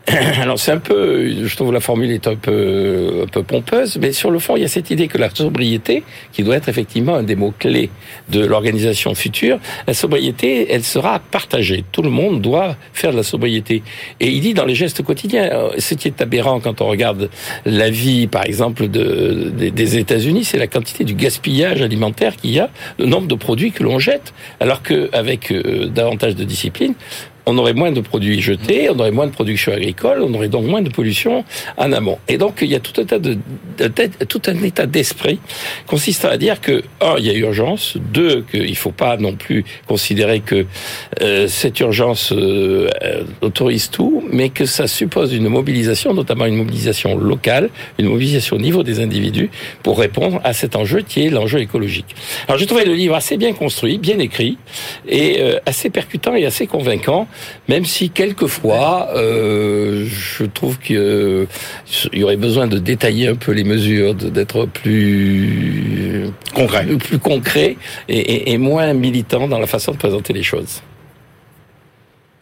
Alors 0.41 0.59
c'est 0.59 0.73
un 0.73 0.79
peu, 0.79 1.47
je 1.47 1.57
trouve 1.57 1.73
la 1.73 1.81
formule 1.81 2.11
est 2.11 2.27
un 2.27 2.35
peu, 2.35 3.21
un 3.23 3.27
peu 3.27 3.43
pompeuse, 3.45 3.99
mais 4.01 4.13
sur 4.13 4.33
le 4.33 4.41
fond, 4.41 4.57
il 4.57 4.63
y 4.63 4.65
a 4.65 4.69
cette 4.69 4.91
idée 4.91 5.07
que 5.07 5.17
la 5.17 5.31
sobriété, 5.31 6.03
qui 6.33 6.43
doit 6.43 6.57
être 6.57 6.69
effectivement 6.69 7.15
un 7.15 7.23
des 7.23 7.37
mots 7.37 7.55
clés 7.57 7.91
de 8.29 8.45
l'organisation 8.45 9.15
future, 9.15 9.61
la 9.87 9.95
sobriété, 9.95 10.73
elle 10.73 10.83
sera 10.83 11.21
partagée. 11.21 11.85
Tout 11.93 12.03
le 12.03 12.11
monde 12.11 12.41
doit 12.41 12.77
faire 12.93 13.13
de 13.13 13.17
la 13.17 13.23
sobriété. 13.23 13.85
Et 14.19 14.29
il 14.29 14.41
dit 14.41 14.55
dans 14.55 14.65
les 14.65 14.75
gestes 14.75 15.03
quotidiens, 15.03 15.49
euh, 15.53 15.71
ce 15.79 15.95
qui 15.95 16.09
est 16.09 16.21
aberrant 16.21 16.59
quand 16.59 16.81
on 16.81 16.89
regarde 16.89 17.31
la 17.65 17.89
vie, 17.89 18.27
par 18.27 18.45
exemple, 18.45 18.89
de, 18.89 19.53
des, 19.57 19.71
des 19.71 19.99
États-Unis, 19.99 20.45
c'est 20.45 20.59
la 20.59 20.67
quantité 20.67 21.05
du 21.05 21.15
gaspillage 21.15 21.81
alimentaire 21.81 22.35
qu'il 22.35 22.51
y 22.51 22.59
a, 22.59 22.71
le 22.99 23.07
nombre 23.07 23.29
de 23.29 23.37
produits 23.37 23.71
que 23.71 23.85
l'on 23.85 24.01
jette, 24.01 24.35
alors 24.59 24.83
qu'avec 24.83 25.53
euh, 25.53 25.87
davantage 25.87 26.35
de 26.35 26.43
discipline, 26.43 26.95
on 27.47 27.59
aurait 27.59 27.75
moins 27.75 27.93
de 27.93 28.01
produits 28.01 28.41
jetés, 28.41 28.89
on 28.91 28.99
aurait 28.99 29.11
moins 29.11 29.27
de 29.27 29.33
production 29.33 29.73
agricole, 29.73 30.23
on 30.23 30.33
aurait 30.35 30.49
donc 30.49 30.65
moins 30.67 30.83
de 30.83 30.91
pollution 30.91 31.45
en 31.77 31.93
amont. 31.93 32.19
Et 32.29 32.39
donc 32.39 32.59
il 32.63 32.69
y 32.69 32.75
a 32.75 32.81
tout 32.81 33.01
un 33.01 33.05
tas 33.05 33.19
de, 33.19 33.35
de- 33.79 33.89
de- 33.89 34.25
tout 34.25 34.43
un 34.47 34.63
état 34.63 34.87
d'esprit 34.87 35.39
consistant 35.87 36.29
à 36.29 36.37
dire 36.37 36.61
que 36.61 36.83
un, 37.01 37.17
il 37.19 37.27
y 37.27 37.31
a 37.31 37.35
urgence, 37.35 37.97
deux, 38.13 38.45
qu'il 38.51 38.77
faut 38.77 38.93
pas 38.93 39.17
non 39.17 39.35
plus 39.35 39.65
considérer 39.87 40.41
que 40.41 40.67
euh, 41.21 41.49
cette 41.49 41.81
urgence 41.81 42.33
euh, 42.33 42.89
euh, 43.03 43.23
autorise 43.41 43.91
tout, 43.91 44.23
mais 44.33 44.49
que 44.51 44.65
ça 44.67 44.87
suppose 44.87 45.33
une 45.33 45.49
mobilisation, 45.49 46.15
notamment 46.15 46.47
une 46.47 46.57
mobilisation 46.57 47.17
locale, 47.17 47.71
une 47.99 48.07
mobilisation 48.07 48.57
au 48.57 48.61
niveau 48.61 48.83
des 48.83 49.01
individus 49.01 49.51
pour 49.83 49.99
répondre 49.99 50.41
à 50.45 50.53
cet 50.53 50.77
enjeu 50.77 51.01
qui 51.03 51.27
est 51.27 51.31
l'enjeu 51.31 51.61
écologique. 51.61 52.15
Alors 52.47 52.59
j'ai 52.59 52.67
trouvé 52.67 52.85
le 52.85 52.95
livre 52.95 53.15
assez 53.15 53.37
bien 53.37 53.53
construit, 53.53 53.99
bien 53.99 54.19
écrit 54.19 54.59
et 55.09 55.41
euh, 55.41 55.59
assez 55.67 55.91
percutant 55.91 56.35
et 56.35 56.45
assez 56.47 56.67
convaincant, 56.67 57.27
même 57.69 57.85
si 57.85 58.11
quelquefois 58.11 59.09
euh, 59.15 60.07
je 60.09 60.45
trouve 60.45 60.79
qu'il 60.79 61.47
y 62.13 62.23
aurait 62.25 62.37
besoin 62.37 62.67
de 62.67 62.79
détailler 62.79 63.29
un 63.29 63.35
peu 63.37 63.53
les 63.53 63.65
mesures, 63.65 64.15
d'être 64.15 64.67
plus 64.67 66.31
Concret. 66.55 66.85
plus 66.99 67.19
concret 67.19 67.77
et, 68.09 68.19
et- 68.19 68.53
et 68.53 68.59
moins 68.59 68.93
militant 68.93 69.49
dans 69.49 69.59
la 69.59 69.67
façon 69.67 69.93
de 69.93 69.97
présenter 69.97 70.33
les 70.33 70.43
choses. 70.43 70.83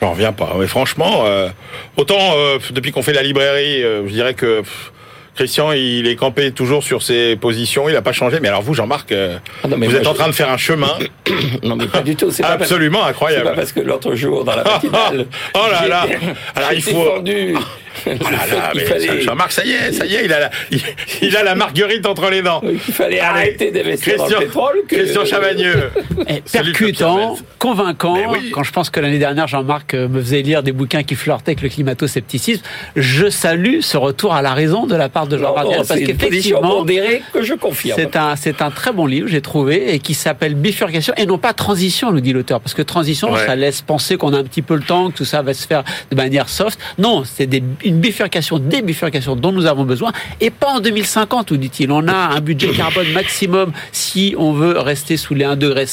J'en 0.00 0.12
reviens 0.12 0.32
pas. 0.32 0.56
Mais 0.58 0.66
franchement, 0.66 1.24
euh, 1.26 1.48
autant 1.96 2.18
euh, 2.36 2.58
depuis 2.70 2.90
qu'on 2.90 3.02
fait 3.02 3.12
la 3.12 3.22
librairie, 3.22 3.82
euh, 3.82 4.06
je 4.06 4.12
dirais 4.12 4.32
que 4.34 4.60
pff, 4.60 4.92
Christian, 5.40 5.72
il 5.72 6.06
est 6.06 6.16
campé 6.16 6.52
toujours 6.52 6.84
sur 6.84 7.02
ses 7.02 7.34
positions, 7.34 7.88
il 7.88 7.94
n'a 7.94 8.02
pas 8.02 8.12
changé. 8.12 8.40
Mais 8.42 8.48
alors 8.48 8.60
vous, 8.60 8.74
Jean-Marc, 8.74 9.10
euh, 9.10 9.38
Ah 9.64 9.68
vous 9.74 9.96
êtes 9.96 10.06
en 10.06 10.12
je- 10.12 10.18
train 10.18 10.26
de 10.28 10.32
faire 10.34 10.50
un 10.50 10.58
chemin 10.58 10.92
Non 11.62 11.76
mais 11.76 11.86
pas 11.86 12.02
du 12.02 12.14
tout. 12.14 12.30
C'est 12.30 12.42
pas 12.42 12.50
parce- 12.50 12.62
absolument 12.64 13.06
incroyable. 13.06 13.44
pas 13.46 13.52
parce 13.54 13.72
que 13.72 13.80
l'autre 13.80 14.14
jour 14.14 14.44
dans 14.44 14.54
la 14.54 14.64
matinale, 14.64 15.24
Oh 15.54 15.66
là 15.72 15.88
là. 15.88 16.06
Alors, 16.54 16.72
il 16.74 16.82
faut- 16.82 16.90
défendu 17.22 17.54
Oh 18.06 18.10
là 18.24 18.30
là, 18.56 18.72
mais 18.74 18.84
fallait, 18.84 19.20
Jean-Marc, 19.20 19.52
ça 19.52 19.64
y 19.64 19.72
est, 19.72 19.92
ça 19.92 20.06
y 20.06 20.14
est, 20.14 20.24
il 20.24 20.32
a 20.32 20.40
la, 20.40 20.50
il, 20.70 20.80
il 21.22 21.36
a 21.36 21.42
la 21.42 21.54
marguerite 21.54 22.06
entre 22.06 22.30
les 22.30 22.42
dents. 22.42 22.60
qu'il 22.60 22.78
fallait 22.78 23.18
Allez, 23.20 23.40
arrêter 23.40 23.70
d'investir 23.70 24.16
dans 24.16 24.24
le 24.24 24.28
Christian, 24.30 24.46
pétrole. 24.46 24.76
Que, 24.88 24.96
Christian 24.96 25.24
Chavagneux. 25.24 25.90
Eh, 26.28 26.40
percutant, 26.40 27.36
convaincant. 27.58 28.16
Oui. 28.32 28.50
Quand 28.52 28.62
je 28.62 28.72
pense 28.72 28.90
que 28.90 29.00
l'année 29.00 29.18
dernière, 29.18 29.46
Jean-Marc 29.48 29.94
euh, 29.94 30.08
me 30.08 30.20
faisait 30.20 30.42
lire 30.42 30.62
des 30.62 30.72
bouquins 30.72 31.02
qui 31.02 31.14
flirtaient 31.14 31.50
avec 31.52 31.62
le 31.62 31.68
climato-scepticisme, 31.68 32.62
je 32.96 33.28
salue 33.28 33.80
ce 33.80 33.96
retour 33.96 34.34
à 34.34 34.42
la 34.42 34.54
raison 34.54 34.86
de 34.86 34.94
la 34.96 35.08
part 35.08 35.26
de 35.26 35.36
Jean-Marc 35.38 35.66
parce 35.86 36.00
qu'effectivement, 36.00 36.84
que 37.32 37.42
je 37.42 37.54
confirme. 37.54 37.98
c'est 37.98 38.16
un, 38.16 38.36
c'est 38.36 38.62
un 38.62 38.70
très 38.70 38.92
bon 38.92 39.06
livre, 39.06 39.28
j'ai 39.28 39.40
trouvé, 39.40 39.94
et 39.94 39.98
qui 39.98 40.14
s'appelle 40.14 40.54
Bifurcation, 40.54 41.12
et 41.16 41.26
non 41.26 41.38
pas 41.38 41.52
Transition, 41.52 42.12
nous 42.12 42.20
dit 42.20 42.32
l'auteur, 42.32 42.60
parce 42.60 42.74
que 42.74 42.82
Transition, 42.82 43.30
Ouais. 43.30 43.46
ça 43.46 43.54
laisse 43.54 43.82
penser 43.82 44.16
qu'on 44.16 44.32
a 44.32 44.38
un 44.38 44.44
petit 44.44 44.62
peu 44.62 44.74
le 44.74 44.82
temps, 44.82 45.10
que 45.10 45.16
tout 45.18 45.24
ça 45.24 45.42
va 45.42 45.52
se 45.54 45.66
faire 45.66 45.84
de 46.10 46.16
manière 46.16 46.48
soft. 46.48 46.78
Non, 46.98 47.22
c'est 47.24 47.46
des- 47.46 47.62
une 47.84 48.00
bifurcation, 48.00 48.58
des 48.58 48.82
bifurcations 48.82 49.36
dont 49.36 49.52
nous 49.52 49.66
avons 49.66 49.84
besoin, 49.84 50.12
et 50.40 50.50
pas 50.50 50.68
en 50.68 50.80
2050, 50.80 51.50
nous 51.52 51.56
dit-il. 51.56 51.90
On 51.92 52.06
a 52.08 52.14
un 52.14 52.40
budget 52.40 52.70
carbone 52.70 53.10
maximum 53.12 53.72
si 53.92 54.34
on 54.38 54.52
veut 54.52 54.78
rester 54.78 55.16
sous 55.16 55.34
les 55.34 55.44
1,5 55.44 55.56
degré. 55.56 55.86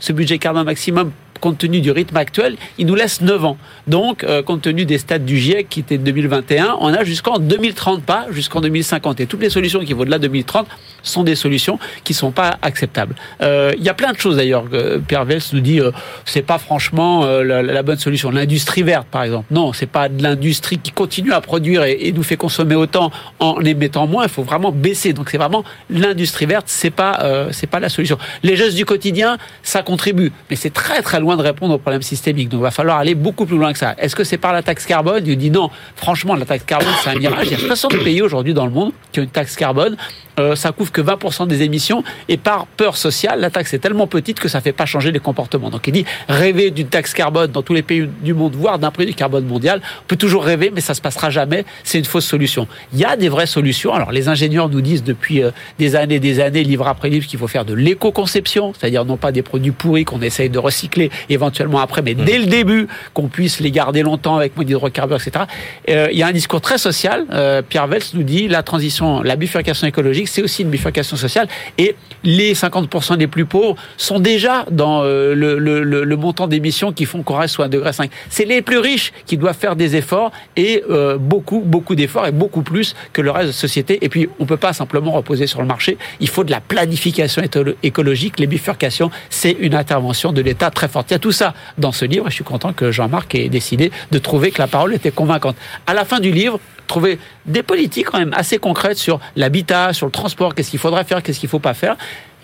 Ce 0.00 0.12
budget 0.12 0.38
carbone 0.38 0.64
maximum 0.64 1.12
compte 1.44 1.58
tenu 1.58 1.82
du 1.82 1.90
rythme 1.90 2.16
actuel, 2.16 2.56
il 2.78 2.86
nous 2.86 2.94
laisse 2.94 3.20
9 3.20 3.44
ans. 3.44 3.58
Donc, 3.86 4.24
euh, 4.24 4.42
compte 4.42 4.62
tenu 4.62 4.86
des 4.86 4.96
stats 4.96 5.18
du 5.18 5.36
GIEC 5.36 5.68
qui 5.68 5.80
était 5.80 5.98
de 5.98 6.02
2021, 6.02 6.78
on 6.80 6.88
a 6.94 7.04
jusqu'en 7.04 7.38
2030, 7.38 8.02
pas 8.02 8.24
jusqu'en 8.30 8.62
2050. 8.62 9.20
Et 9.20 9.26
toutes 9.26 9.42
les 9.42 9.50
solutions 9.50 9.80
qui 9.80 9.92
vont 9.92 10.04
de 10.04 10.16
2030 10.16 10.66
sont 11.02 11.22
des 11.22 11.34
solutions 11.34 11.78
qui 12.02 12.14
sont 12.14 12.30
pas 12.30 12.56
acceptables. 12.62 13.14
Euh, 13.42 13.72
Il 13.76 13.84
y 13.84 13.90
a 13.90 13.94
plein 13.94 14.12
de 14.12 14.18
choses 14.18 14.36
d'ailleurs. 14.36 14.64
Pierre 15.06 15.26
Vels 15.26 15.42
nous 15.52 15.60
dit, 15.60 15.80
euh, 15.80 15.90
c'est 16.24 16.42
pas 16.42 16.56
franchement 16.56 17.24
euh, 17.24 17.42
la, 17.62 17.82
bonne 17.82 17.98
solution. 17.98 18.30
L'industrie 18.30 18.82
verte, 18.82 19.06
par 19.10 19.22
exemple. 19.22 19.46
Non, 19.50 19.74
c'est 19.74 19.86
pas 19.86 20.08
de 20.08 20.22
l'industrie 20.22 20.78
qui 20.78 20.92
continue 20.92 21.32
à 21.32 21.42
produire 21.42 21.84
et, 21.84 21.98
et 22.00 22.12
nous 22.12 22.22
fait 22.22 22.38
consommer 22.38 22.74
autant 22.74 23.10
en 23.38 23.60
émettant 23.60 24.06
moins. 24.06 24.24
Il 24.24 24.30
faut 24.30 24.42
vraiment 24.42 24.72
baisser. 24.72 25.12
Donc, 25.12 25.28
c'est 25.28 25.38
vraiment 25.38 25.62
l'industrie 25.90 26.46
verte. 26.46 26.66
C'est 26.68 26.90
pas, 26.90 27.48
pas 27.70 27.80
la 27.80 27.88
solution. 27.90 28.16
Les 28.42 28.56
gestes 28.56 28.76
du 28.76 28.86
quotidien, 28.86 29.36
ça 29.62 29.82
contribue, 29.82 30.32
mais 30.48 30.56
c'est 30.56 30.72
très 30.72 31.02
très 31.02 31.20
loin 31.20 31.33
de 31.36 31.42
répondre 31.42 31.74
aux 31.74 31.78
problèmes 31.78 32.02
systémiques. 32.02 32.48
Donc, 32.48 32.60
il 32.60 32.62
va 32.62 32.70
falloir 32.70 32.98
aller 32.98 33.14
beaucoup 33.14 33.46
plus 33.46 33.58
loin 33.58 33.72
que 33.72 33.78
ça. 33.78 33.94
Est-ce 33.98 34.16
que 34.16 34.24
c'est 34.24 34.38
par 34.38 34.52
la 34.52 34.62
taxe 34.62 34.86
carbone? 34.86 35.22
Il 35.26 35.36
dit 35.36 35.50
non. 35.50 35.70
Franchement, 35.96 36.34
la 36.34 36.44
taxe 36.44 36.64
carbone, 36.64 36.92
c'est 37.02 37.10
un 37.10 37.18
mirage. 37.18 37.46
Il 37.46 37.52
y 37.52 37.54
a 37.54 37.66
60 37.66 37.96
pays 38.02 38.22
aujourd'hui 38.22 38.54
dans 38.54 38.66
le 38.66 38.72
monde 38.72 38.92
qui 39.12 39.20
ont 39.20 39.22
une 39.22 39.28
taxe 39.28 39.56
carbone. 39.56 39.96
Euh, 40.38 40.56
ça 40.56 40.72
couvre 40.72 40.90
que 40.90 41.00
20% 41.00 41.46
des 41.46 41.62
émissions 41.62 42.02
et 42.28 42.36
par 42.36 42.66
peur 42.66 42.96
sociale, 42.96 43.40
la 43.40 43.50
taxe 43.50 43.72
est 43.74 43.78
tellement 43.78 44.06
petite 44.06 44.40
que 44.40 44.48
ça 44.48 44.60
fait 44.60 44.72
pas 44.72 44.86
changer 44.86 45.12
les 45.12 45.20
comportements. 45.20 45.70
Donc 45.70 45.86
il 45.86 45.92
dit 45.92 46.04
rêver 46.28 46.70
d'une 46.70 46.88
taxe 46.88 47.14
carbone 47.14 47.50
dans 47.50 47.62
tous 47.62 47.74
les 47.74 47.82
pays 47.82 48.08
du 48.22 48.34
monde, 48.34 48.54
voire 48.54 48.78
d'un 48.78 48.90
prix 48.90 49.06
du 49.06 49.14
carbone 49.14 49.46
mondial, 49.46 49.80
on 50.02 50.06
peut 50.06 50.16
toujours 50.16 50.44
rêver, 50.44 50.72
mais 50.74 50.80
ça 50.80 50.94
se 50.94 51.00
passera 51.00 51.30
jamais. 51.30 51.64
C'est 51.84 51.98
une 51.98 52.04
fausse 52.04 52.26
solution. 52.26 52.66
Il 52.92 52.98
y 52.98 53.04
a 53.04 53.16
des 53.16 53.28
vraies 53.28 53.46
solutions. 53.46 53.92
Alors 53.92 54.12
les 54.12 54.28
ingénieurs 54.28 54.68
nous 54.68 54.80
disent 54.80 55.04
depuis 55.04 55.42
euh, 55.42 55.50
des 55.78 55.96
années, 55.96 56.18
des 56.18 56.40
années, 56.40 56.64
livre 56.64 56.88
après 56.88 57.08
livre, 57.08 57.26
qu'il 57.26 57.38
faut 57.38 57.48
faire 57.48 57.64
de 57.64 57.74
l'éco-conception, 57.74 58.72
c'est-à-dire 58.78 59.04
non 59.04 59.16
pas 59.16 59.32
des 59.32 59.42
produits 59.42 59.72
pourris 59.72 60.04
qu'on 60.04 60.20
essaye 60.22 60.50
de 60.50 60.58
recycler 60.58 61.10
éventuellement 61.28 61.80
après, 61.80 62.02
mais 62.02 62.14
dès 62.14 62.38
le 62.38 62.46
début 62.46 62.88
qu'on 63.12 63.28
puisse 63.28 63.60
les 63.60 63.70
garder 63.70 64.02
longtemps 64.02 64.36
avec 64.36 64.56
moins 64.56 64.64
d'hydrocarbures, 64.64 65.16
etc. 65.16 65.44
Euh, 65.88 66.08
il 66.10 66.18
y 66.18 66.22
a 66.22 66.26
un 66.26 66.32
discours 66.32 66.60
très 66.60 66.78
social. 66.78 67.26
Euh, 67.32 67.62
Pierre 67.62 67.86
Vels 67.86 68.02
nous 68.14 68.22
dit 68.22 68.48
la 68.48 68.62
transition, 68.62 69.22
la 69.22 69.36
bifurcation 69.36 69.86
écologique, 69.86 70.23
c'est 70.26 70.42
aussi 70.42 70.62
une 70.62 70.70
bifurcation 70.70 71.16
sociale. 71.16 71.48
Et 71.78 71.94
les 72.22 72.54
50% 72.54 73.18
les 73.18 73.26
plus 73.26 73.44
pauvres 73.44 73.76
sont 73.96 74.18
déjà 74.18 74.64
dans 74.70 75.02
euh, 75.04 75.34
le, 75.34 76.16
montant 76.16 76.46
d'émissions 76.46 76.92
qui 76.92 77.04
font 77.04 77.22
qu'on 77.22 77.36
reste 77.36 77.54
sous 77.54 77.62
1,5 77.62 77.68
degré. 77.68 77.90
C'est 78.30 78.44
les 78.44 78.62
plus 78.62 78.78
riches 78.78 79.12
qui 79.26 79.36
doivent 79.36 79.56
faire 79.56 79.76
des 79.76 79.96
efforts 79.96 80.32
et 80.56 80.82
euh, 80.90 81.18
beaucoup, 81.18 81.60
beaucoup 81.60 81.94
d'efforts 81.94 82.26
et 82.26 82.32
beaucoup 82.32 82.62
plus 82.62 82.94
que 83.12 83.20
le 83.20 83.30
reste 83.30 83.44
de 83.44 83.48
la 83.48 83.52
société. 83.52 83.98
Et 84.02 84.08
puis, 84.08 84.28
on 84.38 84.46
peut 84.46 84.56
pas 84.56 84.72
simplement 84.72 85.12
reposer 85.12 85.46
sur 85.46 85.60
le 85.60 85.66
marché. 85.66 85.98
Il 86.20 86.28
faut 86.28 86.44
de 86.44 86.50
la 86.50 86.60
planification 86.60 87.42
écologique. 87.82 88.38
Les 88.38 88.46
bifurcations, 88.46 89.10
c'est 89.30 89.52
une 89.52 89.74
intervention 89.74 90.32
de 90.32 90.40
l'État 90.40 90.70
très 90.70 90.88
forte. 90.88 91.10
Il 91.10 91.14
y 91.14 91.16
a 91.16 91.20
tout 91.20 91.32
ça 91.32 91.54
dans 91.78 91.92
ce 91.92 92.04
livre 92.04 92.24
je 92.28 92.34
suis 92.34 92.44
content 92.44 92.72
que 92.72 92.90
Jean-Marc 92.90 93.34
ait 93.34 93.48
décidé 93.48 93.90
de 94.10 94.18
trouver 94.18 94.50
que 94.50 94.60
la 94.60 94.66
parole 94.66 94.94
était 94.94 95.10
convaincante. 95.10 95.56
À 95.86 95.94
la 95.94 96.04
fin 96.04 96.20
du 96.20 96.30
livre, 96.30 96.58
trouver 96.86 97.18
des 97.46 97.62
politiques 97.62 98.06
quand 98.06 98.18
même 98.18 98.34
assez 98.34 98.58
concrètes 98.58 98.98
sur 98.98 99.20
l'habitat, 99.36 99.92
sur 99.92 100.06
le 100.06 100.12
transport, 100.12 100.54
qu'est-ce 100.54 100.70
qu'il 100.70 100.80
faudrait 100.80 101.04
faire, 101.04 101.22
qu'est-ce 101.22 101.40
qu'il 101.40 101.48
faut 101.48 101.58
pas 101.58 101.74
faire. 101.74 101.96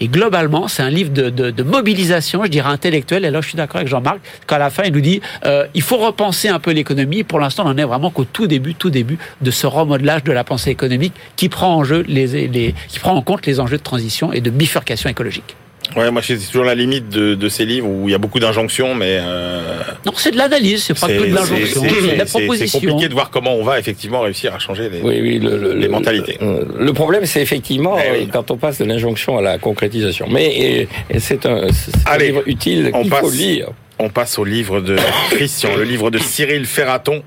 Et 0.03 0.09
globalement, 0.09 0.67
c'est 0.67 0.83
un 0.83 0.89
livre 0.89 1.11
de, 1.11 1.29
de, 1.29 1.51
de 1.51 1.63
mobilisation, 1.63 2.43
je 2.45 2.49
dirais 2.49 2.71
intellectuelle. 2.71 3.25
Et 3.27 3.31
là, 3.31 3.43
je 3.43 3.49
suis 3.49 3.57
d'accord 3.57 3.77
avec 3.77 3.89
Jean-Marc, 3.89 4.19
qu'à 4.47 4.59
la 4.59 4.71
fin, 4.71 4.85
il 4.85 4.95
nous 4.95 5.03
dit 5.03 5.21
euh, 5.45 5.67
il 5.75 5.83
faut 5.83 5.99
repenser 5.99 6.49
un 6.49 6.59
peu 6.59 6.71
l'économie. 6.71 7.23
Pour 7.23 7.39
l'instant, 7.39 7.65
on 7.67 7.71
en 7.71 7.77
est 7.77 7.85
vraiment 7.85 8.11
qu'au 8.11 8.25
tout 8.25 8.47
début, 8.47 8.75
tout 8.75 8.89
début 8.89 9.19
de 9.43 9.51
ce 9.51 9.67
remodelage 9.67 10.25
de 10.25 10.33
la 10.33 10.43
pensée 10.43 10.71
économique 10.71 11.13
qui 11.37 11.51
prend 11.51 11.77
en 11.77 11.85
jeu 11.85 12.03
les, 12.09 12.49
les 12.49 12.75
qui 12.89 12.99
prend 12.99 13.13
en 13.13 13.23
compte 13.23 13.45
les 13.45 13.61
enjeux 13.61 13.77
de 13.77 13.83
transition 13.83 14.33
et 14.33 14.41
de 14.41 14.49
bifurcation 14.49 15.11
écologique. 15.11 15.57
Ouais, 15.97 16.11
moi 16.11 16.23
c'est 16.23 16.37
toujours 16.39 16.65
la 16.65 16.75
limite 16.75 17.09
de, 17.09 17.35
de 17.35 17.49
ces 17.49 17.65
livres 17.65 17.89
où 17.89 18.09
il 18.09 18.13
y 18.13 18.15
a 18.15 18.19
beaucoup 18.19 18.39
d'injonctions, 18.39 18.95
mais 18.95 19.19
euh, 19.21 19.79
Non, 20.07 20.13
c'est 20.17 20.31
de 20.31 20.37
l'analyse, 20.37 20.85
c'est 20.85 20.99
pas 20.99 21.09
que 21.09 21.13
de 21.15 21.35
l'injonction, 21.35 21.83
c'est- 21.83 21.89
de 22.13 22.19
la 22.19 22.27
c'est- 22.27 22.33
c'est 22.33 22.39
proposition. 22.39 22.81
compliqué 22.81 23.09
de 23.09 23.15
voir 23.15 23.31
comment 23.31 23.55
on 23.55 23.65
va 23.65 23.79
effectivement 23.79 24.21
réussir 24.21 24.55
à 24.55 24.59
changer 24.59 24.89
les. 24.89 25.01
Oui, 25.01 25.19
oui, 25.21 25.39
le, 25.39 25.57
le- 25.57 25.75
Les 25.75 25.83
le- 25.87 25.89
mentalités. 25.89 26.39
Le, 26.41 26.67
le 26.85 26.93
problème, 26.93 27.27
c'est 27.27 27.43
effectivement 27.43 27.97
Eh 27.99 28.11
oui. 28.13 28.19
euh, 28.23 28.27
quand 28.33 28.51
on 28.51 28.57
passe 28.57 28.79
de 28.79 28.85
l'injonction 28.85 29.37
à 29.39 29.43
la 29.43 29.59
concrétisation. 29.59 30.27
Mais 30.31 30.87
c'est 31.19 31.45
un, 31.47 31.67
c'est 31.73 31.93
un 32.09 32.19
livre 32.19 32.43
utile 32.47 32.93
qu'il 32.93 33.11
faut 33.11 33.23
passe. 33.27 33.35
lire. 33.35 33.69
On 33.99 34.09
passe 34.09 34.39
au 34.39 34.45
livre 34.45 34.81
de 34.81 34.97
Christian, 35.33 35.77
le 35.77 35.85
livre 35.85 36.11
de 36.11 36.19
Cyril 36.19 36.65
Ferraton. 36.65 37.23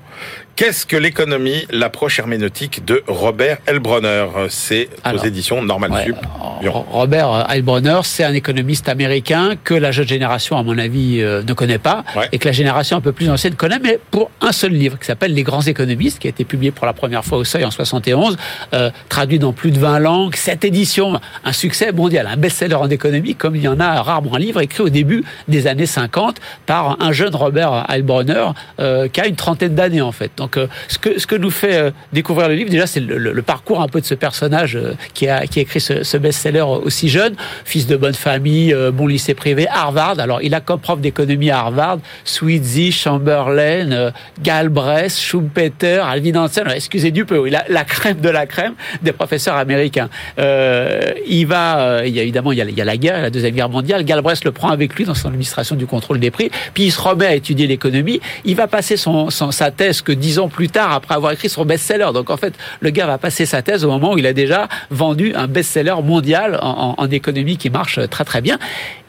Qu'est-ce 0.56 0.86
que 0.86 0.96
l'économie 0.96 1.66
L'approche 1.72 2.20
herméneutique 2.20 2.84
de 2.84 3.02
Robert 3.08 3.58
Elbronner? 3.66 4.26
C'est 4.50 4.88
aux 5.12 5.18
éditions 5.24 5.60
Normal 5.62 5.90
Ouais, 5.90 6.04
Sup. 6.04 6.16
Lyon. 6.62 6.84
Robert 6.92 7.50
Heilbronner, 7.50 7.98
c'est 8.04 8.22
un 8.22 8.32
économiste 8.34 8.88
américain 8.88 9.54
que 9.64 9.74
la 9.74 9.90
jeune 9.90 10.06
génération, 10.06 10.56
à 10.56 10.62
mon 10.62 10.78
avis, 10.78 11.20
euh, 11.20 11.42
ne 11.42 11.52
connaît 11.54 11.78
pas, 11.78 12.04
Ouais. 12.16 12.28
et 12.30 12.38
que 12.38 12.46
la 12.46 12.52
génération 12.52 12.96
un 12.96 13.00
peu 13.00 13.10
plus 13.10 13.28
ancienne 13.28 13.56
connaît, 13.56 13.80
mais 13.80 13.98
pour 14.12 14.30
un 14.40 14.52
seul 14.52 14.70
livre 14.70 14.96
qui 14.96 15.06
s'appelle 15.06 15.34
Les 15.34 15.42
grands 15.42 15.60
économistes, 15.62 16.20
qui 16.20 16.28
a 16.28 16.30
été 16.30 16.44
publié 16.44 16.70
pour 16.70 16.86
la 16.86 16.92
première 16.92 17.24
fois 17.24 17.38
au 17.38 17.44
Seuil 17.44 17.64
en 17.64 17.72
71, 17.72 18.36
euh, 18.74 18.90
traduit 19.08 19.40
dans 19.40 19.52
plus 19.52 19.72
de 19.72 19.80
20 19.80 19.98
langues, 19.98 20.36
cette 20.36 20.64
édition, 20.64 21.20
un 21.44 21.52
succès 21.52 21.90
mondial, 21.90 22.28
un 22.28 22.36
best-seller 22.36 22.76
en 22.76 22.88
économie, 22.90 23.34
comme 23.34 23.56
il 23.56 23.62
y 23.62 23.68
en 23.68 23.80
a 23.80 24.00
rarement 24.02 24.36
un 24.36 24.38
livre 24.38 24.60
écrit 24.60 24.84
au 24.84 24.88
début 24.88 25.24
des 25.48 25.66
années 25.66 25.86
50 25.86 26.36
par 26.64 26.96
un 27.02 27.10
jeune 27.10 27.34
Robert 27.34 27.86
Heilbronner 27.90 28.50
euh, 28.78 29.08
qui 29.08 29.20
a 29.20 29.26
une 29.26 29.34
trentaine 29.36 29.74
d'années 29.74 30.00
en 30.00 30.12
fait. 30.12 30.30
Donc, 30.44 30.58
euh, 30.58 30.66
ce 30.88 30.98
que 30.98 31.18
ce 31.18 31.26
que 31.26 31.36
nous 31.36 31.50
fait 31.50 31.74
euh, 31.74 31.90
découvrir 32.12 32.48
le 32.50 32.54
livre, 32.54 32.68
déjà, 32.68 32.86
c'est 32.86 33.00
le, 33.00 33.42
parcours 33.42 33.80
un 33.80 33.88
peu 33.88 34.02
de 34.02 34.04
ce 34.04 34.14
personnage 34.14 34.76
euh, 34.76 34.92
qui 35.14 35.26
a 35.26 35.46
qui 35.46 35.60
écrit 35.60 35.80
ce, 35.80 36.16
best-seller 36.18 36.60
aussi 36.60 37.08
jeune, 37.08 37.34
fils 37.64 37.86
de 37.86 37.96
bonne 37.96 38.14
famille, 38.14 38.76
bon 38.92 39.06
lycée 39.06 39.32
privé, 39.32 39.66
Harvard. 39.68 40.18
Alors, 40.18 40.42
il 40.42 40.54
a 40.54 40.60
comme 40.60 40.80
prof 40.80 41.00
d'économie 41.00 41.50
à 41.50 41.60
Harvard 41.60 41.98
Sweezy, 42.24 42.92
Chamberlain, 42.92 44.12
Galbraith, 44.42 45.16
Schumpeter, 45.16 46.02
Alvin 46.06 46.36
Hansen. 46.36 46.68
Excusez 46.74 47.10
du 47.10 47.24
peu, 47.24 47.46
il 47.46 47.56
a 47.56 47.64
la 47.68 47.84
crème 47.84 48.20
de 48.20 48.28
la 48.28 48.44
crème 48.46 48.74
des 49.00 49.12
professeurs 49.12 49.56
américains. 49.56 50.10
il 50.38 51.46
va, 51.46 52.04
évidemment, 52.04 52.52
il 52.52 52.58
y 52.58 52.62
a, 52.62 52.64
il 52.64 52.76
y 52.76 52.82
a 52.82 52.84
la 52.84 52.98
guerre, 52.98 53.22
la 53.22 53.30
deuxième 53.30 53.54
guerre 53.54 53.70
mondiale. 53.70 54.04
Galbraith 54.04 54.44
le 54.44 54.52
prend 54.52 54.68
avec 54.68 54.94
lui 54.94 55.04
dans 55.04 55.14
son 55.14 55.28
administration 55.28 55.74
du 55.74 55.86
contrôle 55.86 56.20
des 56.20 56.30
prix. 56.30 56.50
Puis 56.74 56.84
il 56.84 56.92
se 56.92 57.00
remet 57.00 57.26
à 57.26 57.34
étudier 57.34 57.66
l'économie. 57.66 58.20
Il 58.44 58.56
va 58.56 58.66
passer 58.66 58.96
son, 58.96 59.30
sa 59.30 59.70
thèse 59.70 60.02
que 60.02 60.12
dix 60.12 60.33
ans 60.38 60.48
plus 60.48 60.68
tard, 60.68 60.92
après 60.92 61.14
avoir 61.14 61.32
écrit 61.32 61.48
son 61.48 61.64
best-seller. 61.64 62.10
Donc 62.12 62.30
en 62.30 62.36
fait, 62.36 62.54
le 62.80 62.90
gars 62.90 63.06
va 63.06 63.18
passer 63.18 63.46
sa 63.46 63.62
thèse 63.62 63.84
au 63.84 63.88
moment 63.88 64.12
où 64.12 64.18
il 64.18 64.26
a 64.26 64.32
déjà 64.32 64.68
vendu 64.90 65.34
un 65.34 65.46
best-seller 65.46 65.96
mondial 66.02 66.58
en, 66.62 66.94
en 66.96 67.10
économie 67.10 67.56
qui 67.56 67.70
marche 67.70 68.00
très 68.08 68.24
très 68.24 68.40
bien. 68.40 68.58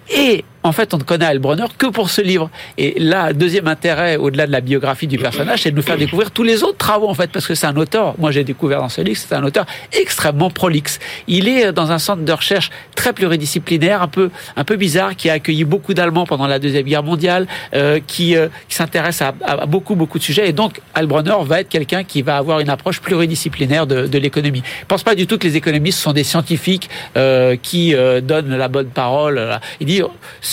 Et 0.10 0.46
en 0.66 0.72
fait, 0.72 0.96
on 0.96 0.98
ne 0.98 1.04
connaît 1.04 1.26
Heilbronner 1.26 1.66
que 1.78 1.86
pour 1.86 2.10
ce 2.10 2.22
livre. 2.22 2.50
Et 2.80 3.00
là, 3.00 3.34
deuxième 3.34 3.68
intérêt, 3.68 4.18
au-delà 4.18 4.48
de 4.48 4.52
la 4.52 4.62
biographie 4.62 5.06
du 5.06 5.20
personnage, 5.20 5.62
c'est 5.62 5.70
de 5.70 5.76
nous 5.76 5.84
faire 5.84 5.98
découvrir 5.98 6.32
tous 6.32 6.42
les 6.42 6.64
autres 6.64 6.80
travaux, 6.80 7.08
en 7.08 7.14
fait, 7.14 7.30
parce 7.32 7.46
que 7.46 7.54
c'est 7.54 7.68
un 7.68 7.78
auteur, 7.78 8.16
moi 8.18 8.32
j'ai 8.32 8.44
découvert 8.44 8.80
dans 8.80 8.90
ce 8.90 9.02
livre, 9.02 9.20
c'est 9.20 9.36
un 9.36 9.44
auteur 9.44 9.68
extrêmement 9.94 10.50
prolixe. 10.50 11.00
Il 11.28 11.48
est 11.48 11.72
dans 11.72 11.92
un 11.92 12.00
centre 12.00 12.24
de 12.24 12.32
recherche 12.32 12.72
très 12.96 13.14
pluridisciplinaire, 13.14 14.02
un 14.02 14.08
peu, 14.08 14.32
un 14.56 14.64
peu 14.64 14.76
bizarre, 14.76 15.16
qui 15.16 15.30
a 15.30 15.34
accueilli 15.34 15.66
beaucoup 15.66 15.94
d'Allemands 15.94 16.26
pendant 16.26 16.48
la 16.48 16.58
Deuxième 16.58 16.86
Guerre 16.86 17.04
mondiale, 17.04 17.46
euh, 17.76 18.00
qui, 18.06 18.36
euh, 18.36 18.48
qui 18.68 18.76
s'intéresse 18.76 19.22
à, 19.22 19.34
beaucoup, 19.68 19.94
beaucoup 19.94 20.18
de 20.18 20.24
sujets. 20.24 20.50
Et 20.50 20.54
donc, 20.54 20.82
Heilbronner 20.98 21.36
va 21.44 21.60
être 21.60 21.70
quelqu'un 21.70 22.04
qui 22.04 22.24
va 22.24 22.38
avoir 22.38 22.60
une 22.60 22.70
approche 22.70 23.02
pluridisciplinaire 23.02 23.86
de, 23.86 24.18
l'économie. 24.18 24.64
Je 24.82 24.86
pense 24.88 25.04
pas 25.04 25.14
du 25.14 25.28
tout 25.28 25.38
que 25.38 25.46
les 25.46 25.58
économistes 25.58 26.00
sont 26.00 26.14
des 26.14 26.24
scientifiques 26.24 26.90
euh, 27.18 27.56
qui 27.62 27.94
euh, 27.94 28.20
donnent 28.20 28.58
la 28.58 28.68
bonne 28.68 28.88
parole. 28.88 29.60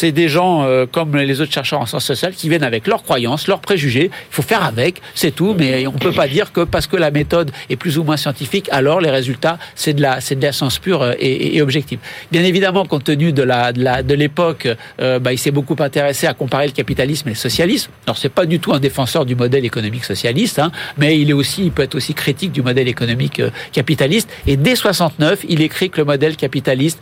C'est 0.03 0.11
des 0.11 0.29
gens 0.29 0.65
euh, 0.65 0.85
comme 0.85 1.17
les 1.17 1.41
autres 1.41 1.53
chercheurs 1.53 1.79
en 1.79 1.87
sciences 1.87 2.05
sociales 2.05 2.35
qui 2.35 2.49
viennent 2.49 2.65
avec 2.65 2.89
leurs 2.89 3.05
croyances, 3.05 3.47
leurs 3.47 3.61
préjugés. 3.61 4.11
Il 4.13 4.35
faut 4.35 4.43
faire 4.43 4.65
avec, 4.65 5.01
c'est 5.15 5.31
tout. 5.31 5.55
Mais 5.57 5.87
on 5.87 5.93
ne 5.93 5.99
peut 5.99 6.11
pas 6.11 6.27
dire 6.27 6.51
que 6.51 6.63
parce 6.63 6.89
que 6.89 6.97
la 6.97 7.13
méthode 7.13 7.53
est 7.71 7.77
plus 7.77 7.99
ou 7.99 8.03
moins 8.03 8.17
scientifique, 8.17 8.69
alors 8.73 9.01
les 9.01 9.11
résultats 9.11 9.59
c'est 9.77 9.93
de 9.93 10.03
la 10.03 10.21
c'est 10.21 10.35
de 10.35 10.43
la 10.43 10.51
science 10.51 10.81
pure 10.81 11.03
euh, 11.03 11.13
et, 11.21 11.63
objective. 11.63 12.01
Bien 12.33 12.43
évidemment, 12.43 12.85
compte 12.85 13.05
tenu 13.05 13.33
de 13.33 13.45
la 13.45 13.73
de 13.73 14.15
l'époque, 14.15 14.67
euh, 15.01 15.21
bah, 15.21 15.33
il 15.33 15.39
s'est 15.39 15.53
beaucoup 15.53 15.77
intéressé 15.79 16.27
à 16.27 16.35
comparer 16.35 16.67
le 16.67 16.73
capitalisme 16.73 17.29
et 17.29 17.33
le 17.33 17.37
socialisme. 17.37 17.93
Alors 18.09 18.19
c'est 18.19 18.29
pas 18.29 18.45
du 18.45 18.59
tout 18.59 18.73
un 18.73 18.81
défenseur 18.81 19.25
du 19.25 19.37
modèle 19.37 19.65
économique 19.65 20.05
socialiste, 20.05 20.59
hein, 20.59 20.73
mais 20.99 21.21
il 21.21 21.31
est 21.31 21.39
aussi 21.43 21.67
il 21.67 21.71
peut 21.71 21.85
être 21.85 21.95
aussi 21.95 22.13
critique 22.13 22.51
du 22.51 22.63
modèle 22.63 22.89
économique 22.89 23.41
capitaliste. 23.71 24.29
Et 24.49 24.57
dès 24.57 24.75
69, 24.75 25.45
il 25.49 25.63
écrit 25.63 25.91
que 25.91 25.99
le 25.99 26.07
modèle 26.07 26.35
capitaliste 26.35 27.01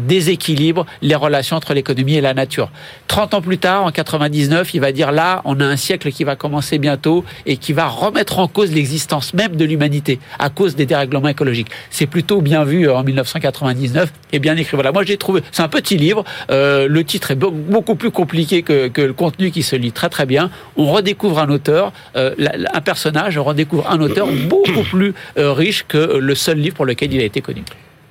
déséquilibre 0.00 0.84
les 1.00 1.14
relations 1.14 1.56
entre 1.56 1.74
l'économie 1.74 2.16
et 2.16 2.20
la 2.20 2.34
nature. 2.40 2.70
30 3.08 3.34
ans 3.34 3.42
plus 3.42 3.58
tard, 3.58 3.84
en 3.84 3.90
99, 3.90 4.74
il 4.74 4.80
va 4.80 4.92
dire 4.92 5.12
là, 5.12 5.42
on 5.44 5.60
a 5.60 5.66
un 5.66 5.76
siècle 5.76 6.10
qui 6.10 6.24
va 6.24 6.36
commencer 6.36 6.78
bientôt 6.78 7.24
et 7.46 7.56
qui 7.56 7.72
va 7.72 7.86
remettre 7.86 8.38
en 8.38 8.48
cause 8.48 8.72
l'existence 8.72 9.34
même 9.34 9.56
de 9.56 9.64
l'humanité 9.64 10.20
à 10.38 10.48
cause 10.48 10.76
des 10.76 10.86
dérèglements 10.86 11.28
écologiques. 11.28 11.70
C'est 11.90 12.06
plutôt 12.06 12.40
bien 12.40 12.64
vu 12.64 12.88
euh, 12.88 12.96
en 12.96 13.02
1999 13.02 14.12
et 14.32 14.38
bien 14.38 14.56
écrit. 14.56 14.76
Voilà, 14.76 14.92
moi 14.92 15.04
j'ai 15.04 15.16
trouvé, 15.16 15.42
c'est 15.52 15.62
un 15.62 15.68
petit 15.68 15.96
livre. 15.96 16.24
Euh, 16.50 16.88
le 16.88 17.04
titre 17.04 17.30
est 17.30 17.36
beaucoup 17.36 17.94
plus 17.94 18.10
compliqué 18.10 18.62
que, 18.62 18.88
que, 18.88 19.02
le 19.02 19.12
contenu 19.12 19.50
qui 19.50 19.62
se 19.62 19.76
lit 19.76 19.92
très 19.92 20.08
très 20.08 20.26
bien. 20.26 20.50
On 20.76 20.86
redécouvre 20.86 21.38
un 21.38 21.50
auteur, 21.50 21.92
euh, 22.16 22.34
un 22.72 22.80
personnage, 22.80 23.36
on 23.38 23.44
redécouvre 23.44 23.90
un 23.90 24.00
auteur 24.00 24.28
beaucoup 24.48 24.84
plus 24.90 25.14
euh, 25.36 25.52
riche 25.52 25.84
que 25.86 26.18
le 26.18 26.34
seul 26.34 26.58
livre 26.58 26.76
pour 26.76 26.86
lequel 26.86 27.12
il 27.12 27.20
a 27.20 27.24
été 27.24 27.40
connu. 27.40 27.62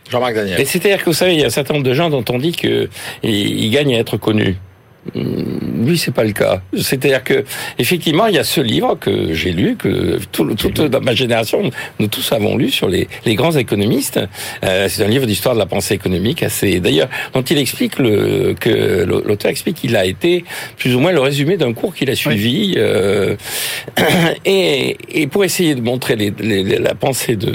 Jean-Marc 0.10 0.36
Daniel. 0.36 0.60
Et 0.60 0.66
c'est-à-dire 0.66 1.00
que 1.00 1.06
vous 1.06 1.14
savez, 1.14 1.34
il 1.34 1.40
y 1.40 1.44
a 1.44 1.48
un 1.48 1.52
certain 1.52 1.74
nombre 1.74 1.86
de 1.86 1.94
gens 1.94 2.10
dont 2.10 2.26
on 2.30 2.38
dit 2.38 2.52
qu'ils 2.52 3.72
gagnent 3.72 3.96
à 3.96 4.00
être 4.00 4.18
connus. 4.18 4.58
Lui, 5.16 5.98
c'est 5.98 6.14
pas 6.14 6.24
le 6.24 6.34
cas. 6.34 6.62
C'est-à-dire 6.78 7.24
que, 7.24 7.46
effectivement, 7.78 8.28
il 8.28 8.36
y 8.36 8.38
a 8.38 8.44
ce 8.44 8.62
livre 8.62 8.98
que 9.00 9.34
j'ai 9.34 9.52
lu, 9.52 9.76
que 9.76 10.20
tout, 10.32 10.54
toute 10.56 10.80
ma 11.04 11.16
génération, 11.16 11.70
nous 12.00 12.08
tous 12.08 12.32
avons 12.32 12.58
lu 12.58 12.70
sur 12.70 12.88
les, 12.88 13.08
les 13.26 13.36
grands 13.36 13.56
économistes. 13.56 14.20
Euh, 14.64 14.88
c'est 14.90 15.04
un 15.04 15.08
livre 15.08 15.26
d'histoire 15.26 15.56
de 15.56 15.60
la 15.60 15.66
pensée 15.66 15.94
économique 15.94 16.44
assez, 16.44 16.80
d'ailleurs, 16.80 17.10
dont 17.34 17.42
il 17.42 17.58
explique 17.58 17.98
le, 17.98 18.56
que 18.60 19.04
l'auteur 19.06 19.52
explique 19.52 19.78
qu'il 19.78 19.96
a 19.96 20.06
été 20.06 20.44
plus 20.78 20.96
ou 20.96 21.00
moins 21.00 21.12
le 21.12 21.22
résumé 21.22 21.58
d'un 21.58 21.74
cours 21.74 21.96
qu'il 21.96 22.10
a 22.10 22.16
suivi. 22.16 22.74
Oui. 22.76 22.76
Euh, 22.78 23.36
et, 24.46 24.98
et 25.10 25.28
pour 25.28 25.44
essayer 25.44 25.76
de 25.76 25.82
montrer 25.82 26.16
les, 26.16 26.34
les, 26.40 26.64
la 26.78 26.94
pensée 26.94 27.36
de 27.36 27.52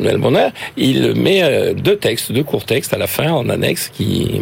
Melbourne, 0.00 0.52
il 0.76 1.14
met 1.14 1.42
euh, 1.42 1.74
deux 1.74 1.96
textes, 1.96 2.32
deux 2.32 2.44
courts 2.44 2.64
textes 2.64 2.94
à 2.94 2.98
la 2.98 3.06
fin 3.06 3.30
en 3.32 3.48
annexe 3.48 3.90
qui. 3.94 4.40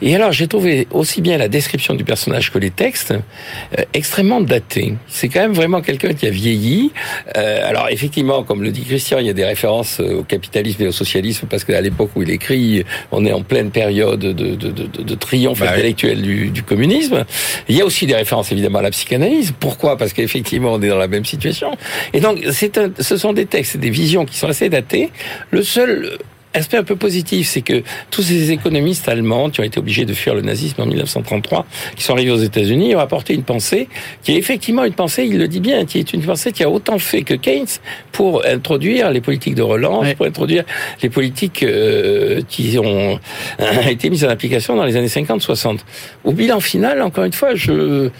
Et 0.00 0.14
alors, 0.14 0.32
j'ai 0.32 0.46
trouvé 0.46 0.86
aussi 0.92 1.20
bien 1.24 1.38
la 1.38 1.48
description 1.48 1.94
du 1.94 2.04
personnage 2.04 2.52
que 2.52 2.58
les 2.58 2.70
textes 2.70 3.12
euh, 3.12 3.82
extrêmement 3.94 4.40
datés. 4.40 4.94
C'est 5.08 5.28
quand 5.28 5.40
même 5.40 5.54
vraiment 5.54 5.80
quelqu'un 5.80 6.12
qui 6.12 6.26
a 6.26 6.30
vieilli. 6.30 6.92
Euh, 7.36 7.68
alors 7.68 7.88
effectivement, 7.90 8.44
comme 8.44 8.62
le 8.62 8.70
dit 8.70 8.84
Christian, 8.84 9.18
il 9.18 9.26
y 9.26 9.30
a 9.30 9.32
des 9.32 9.44
références 9.44 9.98
au 10.00 10.22
capitalisme 10.22 10.82
et 10.84 10.86
au 10.86 10.92
socialisme 10.92 11.48
parce 11.50 11.64
qu'à 11.64 11.80
l'époque 11.80 12.10
où 12.14 12.22
il 12.22 12.30
écrit, 12.30 12.84
on 13.10 13.24
est 13.24 13.32
en 13.32 13.42
pleine 13.42 13.70
période 13.70 14.20
de, 14.20 14.32
de, 14.32 14.54
de, 14.54 15.02
de 15.02 15.14
triomphe 15.14 15.60
bah 15.60 15.72
intellectuel 15.72 16.18
oui. 16.18 16.22
du, 16.22 16.50
du, 16.50 16.62
communisme. 16.62 17.24
Il 17.68 17.76
y 17.76 17.80
a 17.80 17.84
aussi 17.84 18.06
des 18.06 18.14
références 18.14 18.52
évidemment 18.52 18.80
à 18.80 18.82
la 18.82 18.90
psychanalyse. 18.90 19.52
Pourquoi? 19.58 19.96
Parce 19.96 20.12
qu'effectivement, 20.12 20.74
on 20.74 20.82
est 20.82 20.88
dans 20.88 20.98
la 20.98 21.08
même 21.08 21.24
situation. 21.24 21.76
Et 22.12 22.20
donc, 22.20 22.38
c'est 22.52 22.78
un, 22.78 22.90
ce 22.98 23.16
sont 23.16 23.32
des 23.32 23.46
textes, 23.46 23.78
des 23.78 23.90
visions 23.90 24.26
qui 24.26 24.36
sont 24.36 24.48
assez 24.48 24.68
datées. 24.68 25.10
Le 25.50 25.62
seul 25.62 26.18
aspect 26.54 26.76
un 26.76 26.84
peu 26.84 26.96
positif, 26.96 27.48
c'est 27.48 27.62
que 27.62 27.82
tous 28.10 28.22
ces 28.22 28.52
économistes 28.52 29.08
allemands 29.08 29.50
qui 29.50 29.60
ont 29.60 29.64
été 29.64 29.78
obligés 29.78 30.04
de 30.04 30.14
fuir 30.14 30.34
le 30.34 30.42
nazisme 30.42 30.80
en 30.80 30.86
1933, 30.86 31.66
qui 31.96 32.02
sont 32.02 32.12
arrivés 32.12 32.30
aux 32.30 32.36
États-Unis, 32.36 32.94
ont 32.94 33.00
apporté 33.00 33.34
une 33.34 33.42
pensée 33.42 33.88
qui 34.22 34.32
est 34.32 34.38
effectivement 34.38 34.84
une 34.84 34.94
pensée, 34.94 35.24
il 35.24 35.38
le 35.38 35.48
dit 35.48 35.60
bien, 35.60 35.84
qui 35.84 35.98
est 35.98 36.12
une 36.12 36.22
pensée 36.22 36.52
qui 36.52 36.62
a 36.62 36.70
autant 36.70 36.98
fait 36.98 37.22
que 37.22 37.34
Keynes 37.34 37.66
pour 38.12 38.44
introduire 38.46 39.10
les 39.10 39.20
politiques 39.20 39.54
de 39.54 39.62
relance, 39.62 40.04
oui. 40.06 40.14
pour 40.14 40.26
introduire 40.26 40.64
les 41.02 41.10
politiques 41.10 41.62
euh, 41.62 42.42
qui 42.48 42.78
ont 42.78 43.18
euh, 43.60 43.82
été 43.88 44.10
mises 44.10 44.24
en 44.24 44.28
application 44.28 44.76
dans 44.76 44.84
les 44.84 44.96
années 44.96 45.08
50-60. 45.08 45.80
Au 46.24 46.32
bilan 46.32 46.60
final, 46.60 47.02
encore 47.02 47.24
une 47.24 47.32
fois, 47.32 47.54
je 47.54 48.10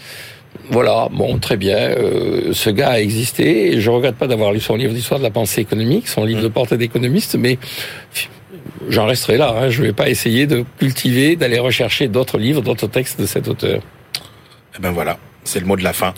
voilà, 0.69 1.07
bon, 1.11 1.37
très 1.37 1.57
bien. 1.57 1.77
Euh, 1.77 2.53
ce 2.53 2.69
gars 2.69 2.91
a 2.91 2.99
existé. 2.99 3.79
Je 3.79 3.89
regrette 3.89 4.15
pas 4.15 4.27
d'avoir 4.27 4.51
lu 4.51 4.59
son 4.59 4.75
livre 4.75 4.93
d'histoire 4.93 5.19
de 5.19 5.23
la 5.23 5.31
pensée 5.31 5.61
économique, 5.61 6.07
son 6.07 6.23
livre 6.23 6.41
de 6.41 6.47
portée 6.47 6.77
d'économiste, 6.77 7.35
mais 7.35 7.57
j'en 8.89 9.05
resterai 9.05 9.37
là. 9.37 9.55
Hein. 9.57 9.69
Je 9.69 9.81
ne 9.81 9.87
vais 9.87 9.93
pas 9.93 10.09
essayer 10.09 10.47
de 10.47 10.65
cultiver, 10.79 11.35
d'aller 11.35 11.59
rechercher 11.59 12.07
d'autres 12.07 12.37
livres, 12.37 12.61
d'autres 12.61 12.87
textes 12.87 13.19
de 13.19 13.25
cet 13.25 13.47
auteur. 13.47 13.81
Eh 14.77 14.81
ben 14.81 14.91
voilà, 14.91 15.17
c'est 15.43 15.59
le 15.59 15.65
mot 15.65 15.75
de 15.75 15.83
la 15.83 15.93
fin. 15.93 16.13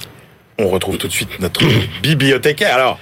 On 0.57 0.69
retrouve 0.69 0.97
tout 0.97 1.07
de 1.07 1.13
suite 1.13 1.39
notre 1.39 1.61
bibliothécaire. 2.01 2.73
Alors, 2.75 2.99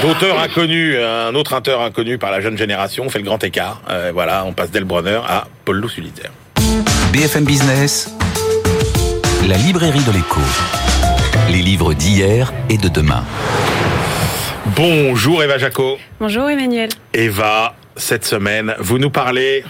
d'auteur 0.00 0.38
inconnu, 0.38 0.98
un 0.98 1.34
autre 1.34 1.56
auteur 1.56 1.80
inconnu 1.80 2.18
par 2.18 2.30
la 2.30 2.40
jeune 2.40 2.58
génération, 2.58 3.04
on 3.06 3.08
fait 3.08 3.18
le 3.18 3.24
grand 3.24 3.42
écart. 3.42 3.80
Euh, 3.88 4.10
voilà, 4.12 4.44
on 4.44 4.52
passe 4.52 4.70
d'Elbronner 4.70 5.20
à 5.26 5.46
Paul 5.64 5.78
Lousuliter. 5.80 6.28
BFM 7.12 7.44
Business, 7.44 8.10
la 9.48 9.56
librairie 9.56 10.04
de 10.04 10.12
l'écho. 10.12 10.40
Les 11.50 11.62
livres 11.62 11.94
d'hier 11.94 12.52
et 12.68 12.78
de 12.78 12.88
demain. 12.88 13.24
Bonjour 14.76 15.42
Eva 15.42 15.58
Jaco. 15.58 15.98
Bonjour 16.20 16.48
Emmanuel. 16.48 16.90
Eva, 17.12 17.74
cette 17.96 18.24
semaine, 18.24 18.74
vous 18.78 18.98
nous 18.98 19.10
parlez 19.10 19.64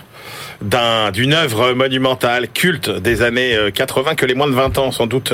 d'une 0.61 1.33
œuvre 1.33 1.73
monumentale, 1.73 2.49
culte 2.49 2.91
des 2.91 3.23
années 3.23 3.57
80 3.75 4.15
que 4.15 4.27
les 4.27 4.35
moins 4.35 4.47
de 4.47 4.55
20 4.55 4.79
ans 4.79 4.93
sans 4.93 5.07
doute 5.07 5.33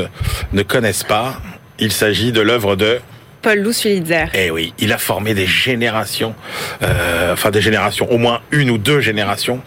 ne 0.53 0.63
connaissent 0.63 1.05
pas. 1.05 1.41
Il 1.81 1.93
s'agit 1.93 2.31
de 2.31 2.41
l'œuvre 2.41 2.77
de 2.77 3.01
Paul 3.43 3.59
Louis-Pulitzer. 3.61 4.27
Eh 4.35 4.51
oui, 4.51 4.73
il 4.79 4.93
a 4.93 4.99
formé 4.99 5.33
des 5.35 5.47
générations, 5.47 6.35
euh, 6.83 7.33
enfin 7.33 7.51
des 7.51 7.61
générations, 7.61 8.11
au 8.11 8.19
moins 8.19 8.41
une 8.51 8.71
ou 8.71 8.79
deux 8.79 9.01
générations, 9.01 9.63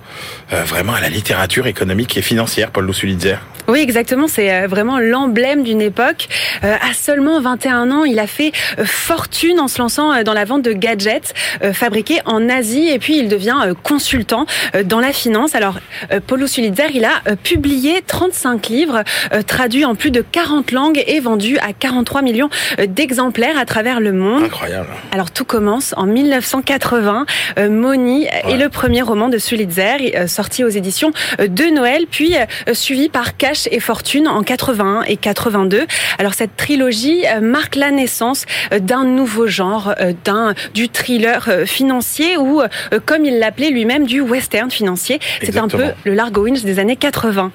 euh, 0.53 0.63
vraiment 0.63 0.93
à 0.93 1.01
la 1.01 1.09
littérature 1.09 1.67
économique 1.67 2.17
et 2.17 2.21
financière, 2.21 2.71
Paul 2.71 2.85
Louis-Pulitzer. 2.85 3.37
Oui, 3.67 3.79
exactement. 3.79 4.27
C'est 4.27 4.67
vraiment 4.67 4.99
l'emblème 4.99 5.63
d'une 5.63 5.81
époque. 5.81 6.27
Euh, 6.63 6.75
à 6.75 6.93
seulement 6.93 7.39
21 7.39 7.91
ans, 7.91 8.03
il 8.03 8.19
a 8.19 8.27
fait 8.27 8.51
fortune 8.83 9.59
en 9.59 9.67
se 9.67 9.79
lançant 9.79 10.23
dans 10.23 10.33
la 10.33 10.45
vente 10.45 10.63
de 10.63 10.73
gadgets 10.73 11.33
euh, 11.63 11.73
fabriqués 11.73 12.19
en 12.25 12.49
Asie 12.49 12.89
et 12.89 12.99
puis 12.99 13.17
il 13.17 13.29
devient 13.29 13.57
euh, 13.63 13.73
consultant 13.81 14.45
dans 14.83 14.99
la 14.99 15.13
finance. 15.13 15.55
Alors, 15.55 15.79
Paulo 16.27 16.47
Sulitzer, 16.47 16.87
il 16.93 17.05
a 17.05 17.35
publié 17.43 18.01
35 18.05 18.67
livres 18.67 19.03
traduits 19.47 19.85
en 19.85 19.95
plus 19.95 20.11
de 20.11 20.21
40 20.21 20.71
langues 20.71 21.03
et 21.07 21.19
vendus 21.19 21.57
à 21.59 21.73
43 21.73 22.21
millions 22.21 22.49
d'exemplaires 22.87 23.57
à 23.57 23.65
travers 23.65 23.99
le 23.99 24.11
monde. 24.11 24.43
Incroyable. 24.43 24.89
Alors, 25.11 25.31
tout 25.31 25.45
commence 25.45 25.93
en 25.97 26.05
1980. 26.05 27.25
Moni 27.69 28.23
ouais. 28.23 28.53
est 28.53 28.57
le 28.57 28.69
premier 28.69 29.01
roman 29.01 29.29
de 29.29 29.37
Sulitzer, 29.37 30.27
sorti 30.41 30.63
aux 30.63 30.69
éditions 30.69 31.11
de 31.37 31.71
Noël, 31.71 32.05
puis 32.09 32.33
suivi 32.73 33.09
par 33.09 33.37
Cash 33.37 33.67
et 33.69 33.79
Fortune 33.79 34.27
en 34.27 34.41
81 34.41 35.03
et 35.03 35.15
82. 35.15 35.85
Alors 36.17 36.33
cette 36.33 36.55
trilogie 36.55 37.23
marque 37.43 37.75
la 37.75 37.91
naissance 37.91 38.45
d'un 38.71 39.03
nouveau 39.03 39.45
genre, 39.45 39.93
d'un 40.23 40.55
du 40.73 40.89
thriller 40.89 41.47
financier 41.67 42.37
ou, 42.37 42.63
comme 43.05 43.23
il 43.23 43.37
l'appelait 43.37 43.69
lui-même, 43.69 44.07
du 44.07 44.19
western 44.19 44.71
financier. 44.71 45.19
C'est 45.43 45.57
un 45.57 45.67
peu 45.67 45.91
le 46.05 46.15
Largo 46.15 46.41
Winch 46.41 46.63
des 46.63 46.79
années 46.79 46.95
80. 46.95 47.51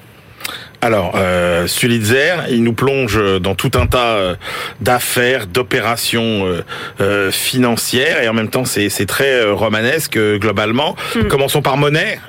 Alors, 0.81 1.13
euh, 1.15 1.65
Sulitzer, 1.65 2.35
il 2.49 2.63
nous 2.63 2.73
plonge 2.73 3.19
dans 3.41 3.55
tout 3.55 3.71
un 3.75 3.87
tas 3.87 4.15
euh, 4.15 4.35
d'affaires, 4.79 5.47
d'opérations 5.47 6.45
euh, 6.45 6.63
euh, 7.01 7.31
financières, 7.31 8.21
et 8.21 8.29
en 8.29 8.33
même 8.33 8.49
temps, 8.49 8.65
c'est 8.65 9.05
très 9.07 9.43
romanesque 9.43 10.17
globalement. 10.17 10.95
Hmm. 11.15 11.27
Commençons 11.27 11.61
par 11.61 11.77
Monet. 11.77 12.19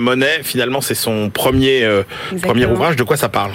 Monet, 0.00 0.40
finalement, 0.42 0.80
c'est 0.80 0.94
son 0.94 1.30
premier 1.30 1.88
premier 2.42 2.66
ouvrage. 2.66 2.96
De 2.96 3.02
quoi 3.02 3.16
ça 3.16 3.28
parle? 3.28 3.52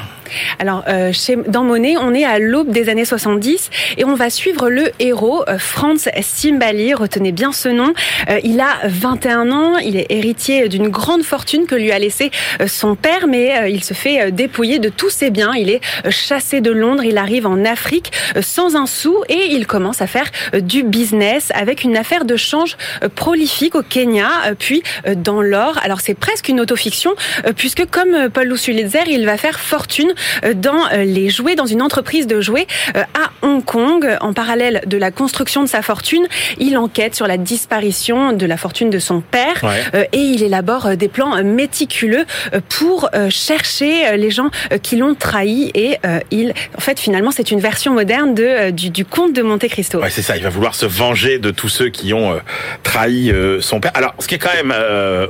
Alors, 0.60 0.84
euh, 0.88 1.12
chez, 1.14 1.36
dans 1.36 1.64
Monet, 1.64 1.96
on 1.98 2.14
est 2.14 2.26
à 2.26 2.40
l'aube 2.40 2.72
des 2.72 2.90
années 2.90 3.06
70 3.06 3.70
et 3.98 4.06
on 4.06 4.16
va 4.16 4.30
suivre 4.30 4.70
le 4.70 4.92
héros, 5.00 5.44
euh, 5.48 5.58
Franz 5.58 6.10
Simbali. 6.22 6.94
Retenez 6.94 7.32
bien 7.32 7.52
ce 7.52 7.70
nom. 7.70 7.94
Euh, 8.30 8.40
il 8.44 8.60
a 8.60 8.80
21 8.86 9.52
ans, 9.52 9.78
il 9.78 9.98
est 9.98 10.08
héritier 10.10 10.70
d'une 10.70 10.90
grande 10.90 11.24
fortune 11.24 11.66
que 11.66 11.76
lui 11.76 11.92
a 11.92 12.00
laissé 12.00 12.32
son 12.68 12.96
père, 12.96 13.28
mais 13.28 13.72
il 13.72 13.84
se 13.84 13.94
fait 13.94 14.32
dépouiller 14.32 14.80
de 14.80 14.90
tous 14.90 15.10
ses 15.10 15.30
biens. 15.30 15.54
Il 15.56 15.70
est 15.70 15.82
chassé 16.10 16.62
de 16.62 16.72
Londres, 16.72 17.04
il 17.04 17.18
arrive 17.18 17.48
en 17.48 17.66
Afrique 17.66 18.12
sans 18.42 18.76
un 18.76 18.86
sou 18.86 19.24
et 19.30 19.48
il 19.52 19.68
commence 19.68 20.02
à 20.02 20.08
faire 20.08 20.30
du 20.54 20.84
business 20.84 21.52
avec 21.54 21.84
une 21.84 21.98
affaire 21.98 22.26
de 22.26 22.36
change 22.36 22.78
prolifique 23.16 23.76
au 23.76 23.82
Kenya, 23.82 24.30
puis 24.60 24.84
dans 25.16 25.42
l'or. 25.42 25.80
Alors 25.84 26.02
c'est 26.02 26.14
presque 26.14 26.50
une 26.50 26.60
autofiction 26.60 27.14
puisque 27.56 27.86
comme 27.86 28.30
Paul 28.30 28.48
Lussulitzer, 28.48 29.04
il 29.08 29.26
va 29.26 29.38
faire 29.38 29.60
fortune 29.60 30.14
dans 30.56 30.88
euh, 30.92 31.04
les 31.04 31.30
jouets, 31.30 31.56
dans 31.56 31.66
une 31.66 31.82
entreprise 31.82 32.28
de 32.28 32.42
jouets 32.42 32.68
euh, 32.96 33.04
à 33.14 33.32
Hong 33.46 33.64
Kong. 33.64 34.18
En 34.22 34.34
parallèle 34.34 34.82
de 34.86 34.98
la 34.98 35.12
construction 35.12 35.64
de 35.64 35.68
sa 35.68 35.82
fortune, 35.82 36.26
il 36.58 36.78
enquête 36.78 37.16
sur 37.16 37.28
la 37.28 37.38
disparition 37.38 38.34
de 38.34 38.46
la 38.46 38.58
fortune 38.58 38.90
de 38.90 39.00
son 39.00 39.22
père 39.22 39.64
et 39.94 40.18
il 40.18 40.44
élabore 40.44 40.96
des 40.96 41.08
plans 41.08 41.44
méticuleux 41.44 42.26
pour 42.70 43.10
chercher 43.30 44.18
les 44.18 44.32
gens 44.32 44.50
qui 44.82 44.96
l'ont 44.96 45.16
trahi 45.16 45.72
et 45.74 45.98
il, 46.32 46.54
en 46.78 46.82
fait, 46.82 47.00
finalement, 47.00 47.32
c'est 47.32 47.52
une 47.52 47.60
version 47.60 47.94
moderne 47.94 48.34
de, 48.34 48.72
du, 48.72 48.90
du 48.90 49.06
conte 49.06 49.34
de 49.34 49.42
Monte 49.42 49.68
Cristo. 49.68 50.00
Ouais, 50.00 50.10
c'est 50.10 50.22
ça. 50.22 50.38
Il 50.38 50.44
va 50.44 50.50
vouloir 50.50 50.76
se 50.76 50.86
venger 50.86 51.40
de 51.40 51.52
tous 51.52 51.70
ceux 51.70 51.90
qui 51.90 52.14
ont 52.14 52.40
trahi 52.84 53.34
son 53.60 53.80
père. 53.80 53.92
Alors, 53.94 54.14
ce 54.20 54.28
qui 54.28 54.36
est 54.36 54.40
quand 54.40 54.54
même 54.56 54.74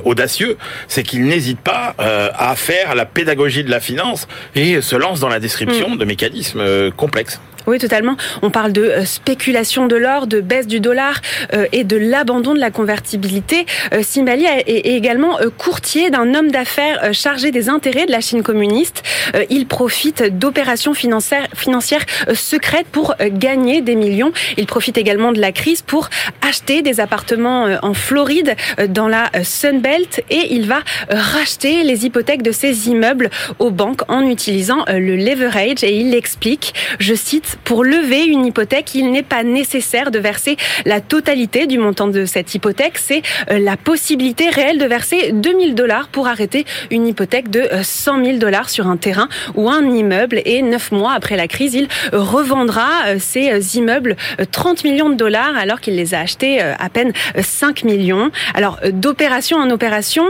audacieux, 0.04 0.56
c'est 0.88 1.02
qu'il 1.02 1.24
n'hésite 1.24 1.60
pas 1.60 1.94
à 1.98 2.54
faire 2.56 2.94
la 2.94 3.06
pédagogie 3.06 3.64
de 3.64 3.70
la 3.70 3.80
finance 3.80 4.26
et 4.54 4.80
se 4.84 4.96
lance 4.96 5.20
dans 5.20 5.28
la 5.28 5.40
description 5.40 5.90
mm. 5.90 5.98
de 5.98 6.04
mécanismes 6.04 6.60
euh, 6.60 6.90
complexes. 6.90 7.40
Oui, 7.66 7.78
totalement. 7.78 8.16
On 8.42 8.50
parle 8.50 8.72
de 8.72 8.82
euh, 8.82 9.04
spéculation 9.06 9.86
de 9.86 9.96
l'or, 9.96 10.26
de 10.26 10.40
baisse 10.40 10.66
du 10.66 10.80
dollar 10.80 11.20
euh, 11.54 11.66
et 11.72 11.84
de 11.84 11.96
l'abandon 11.96 12.52
de 12.52 12.60
la 12.60 12.70
convertibilité. 12.70 13.64
Euh, 13.94 14.02
Simbali 14.02 14.44
est 14.44 14.86
également 14.94 15.38
courtier 15.56 16.10
d'un 16.10 16.34
homme 16.34 16.50
d'affaires 16.50 17.14
chargé 17.14 17.50
des 17.50 17.68
intérêts 17.68 18.06
de 18.06 18.10
la 18.10 18.20
Chine 18.20 18.42
communiste. 18.42 19.02
Il 19.50 19.66
profite 19.66 20.22
d'opérations 20.38 20.94
financières, 20.94 21.48
financières 21.54 22.04
secrètes 22.34 22.86
pour 22.86 23.14
gagner 23.20 23.80
des 23.80 23.94
millions. 23.94 24.32
Il 24.56 24.66
profite 24.66 24.98
également 24.98 25.32
de 25.32 25.40
la 25.40 25.52
crise 25.52 25.82
pour 25.82 26.10
acheter 26.46 26.82
des 26.82 27.00
appartements 27.00 27.66
en 27.82 27.94
Floride, 27.94 28.56
dans 28.88 29.08
la 29.08 29.30
Sunbelt, 29.42 30.22
et 30.30 30.54
il 30.54 30.66
va 30.66 30.80
racheter 31.08 31.82
les 31.82 32.06
hypothèques 32.06 32.42
de 32.42 32.52
ses 32.52 32.88
immeubles 32.88 33.30
aux 33.58 33.70
banques 33.70 34.02
en 34.08 34.26
utilisant 34.26 34.84
le 34.88 35.16
leverage. 35.16 35.82
Et 35.82 35.96
il 35.96 36.14
explique, 36.14 36.74
je 36.98 37.14
cite, 37.14 37.53
pour 37.64 37.84
lever 37.84 38.24
une 38.24 38.46
hypothèque, 38.46 38.94
il 38.94 39.10
n'est 39.10 39.22
pas 39.22 39.42
nécessaire 39.42 40.10
de 40.10 40.18
verser 40.18 40.56
la 40.84 41.00
totalité 41.00 41.66
du 41.66 41.78
montant 41.78 42.08
de 42.08 42.24
cette 42.24 42.54
hypothèque. 42.54 42.98
C'est 42.98 43.22
euh, 43.50 43.58
la 43.58 43.76
possibilité 43.76 44.48
réelle 44.48 44.78
de 44.78 44.84
verser 44.86 45.32
2000 45.32 45.74
dollars 45.74 46.08
pour 46.08 46.26
arrêter 46.26 46.64
une 46.90 47.06
hypothèque 47.06 47.50
de 47.50 47.68
100 47.82 48.18
euh, 48.20 48.24
000 48.24 48.38
dollars 48.38 48.70
sur 48.70 48.86
un 48.86 48.96
terrain 48.96 49.28
ou 49.54 49.70
un 49.70 49.84
immeuble. 49.84 50.40
Et 50.44 50.62
neuf 50.62 50.92
mois 50.92 51.12
après 51.12 51.36
la 51.36 51.48
crise, 51.48 51.74
il 51.74 51.88
revendra 52.12 52.88
euh, 53.06 53.16
ces 53.18 53.76
immeubles 53.76 54.16
30 54.50 54.84
millions 54.84 55.10
de 55.10 55.14
dollars 55.14 55.56
alors 55.56 55.80
qu'il 55.80 55.96
les 55.96 56.14
a 56.14 56.20
achetés 56.20 56.60
à 56.60 56.88
peine 56.88 57.12
5 57.40 57.84
millions. 57.84 58.30
Alors, 58.54 58.78
d'opération 58.92 59.58
en 59.58 59.70
opération, 59.70 60.24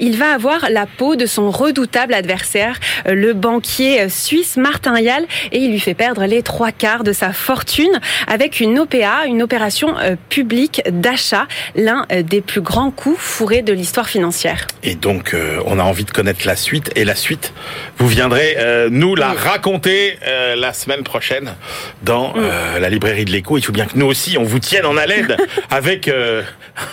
il 0.00 0.16
va 0.16 0.32
avoir 0.32 0.70
la 0.70 0.86
peau 0.86 1.16
de 1.16 1.26
son 1.26 1.50
redoutable 1.50 2.14
adversaire, 2.14 2.78
le 3.06 3.32
banquier 3.32 4.08
suisse 4.08 4.56
Martin 4.56 4.98
Yall, 4.98 5.24
et 5.50 5.58
il 5.58 5.70
lui 5.70 5.80
fait 5.80 5.94
perdre 5.94 6.24
les 6.24 6.42
trois 6.42 6.61
trois 6.62 6.70
quarts 6.70 7.02
de 7.02 7.12
sa 7.12 7.32
fortune 7.32 7.98
avec 8.28 8.60
une 8.60 8.78
OPA, 8.78 9.26
une 9.26 9.42
opération 9.42 9.98
euh, 9.98 10.14
publique 10.28 10.80
d'achat, 10.88 11.48
l'un 11.74 12.06
euh, 12.12 12.22
des 12.22 12.40
plus 12.40 12.60
grands 12.60 12.92
coups 12.92 13.18
fourrés 13.18 13.62
de 13.62 13.72
l'histoire 13.72 14.08
financière. 14.08 14.68
Et 14.84 14.94
donc, 14.94 15.34
euh, 15.34 15.58
on 15.66 15.80
a 15.80 15.82
envie 15.82 16.04
de 16.04 16.12
connaître 16.12 16.46
la 16.46 16.54
suite. 16.54 16.92
Et 16.94 17.04
la 17.04 17.16
suite, 17.16 17.52
vous 17.98 18.06
viendrez 18.06 18.56
nous 18.90 19.16
la 19.16 19.32
raconter 19.32 20.18
la 20.56 20.72
semaine 20.72 21.02
prochaine 21.02 21.54
dans 22.02 22.34
la 22.34 22.88
librairie 22.88 23.24
de 23.24 23.30
l'écho. 23.30 23.58
Il 23.58 23.62
faut 23.62 23.72
bien 23.72 23.86
que 23.86 23.96
nous 23.96 24.06
aussi, 24.06 24.38
on 24.38 24.44
vous 24.44 24.58
tienne 24.58 24.86
en 24.86 24.96
haleine 24.96 25.36
avec 25.70 26.10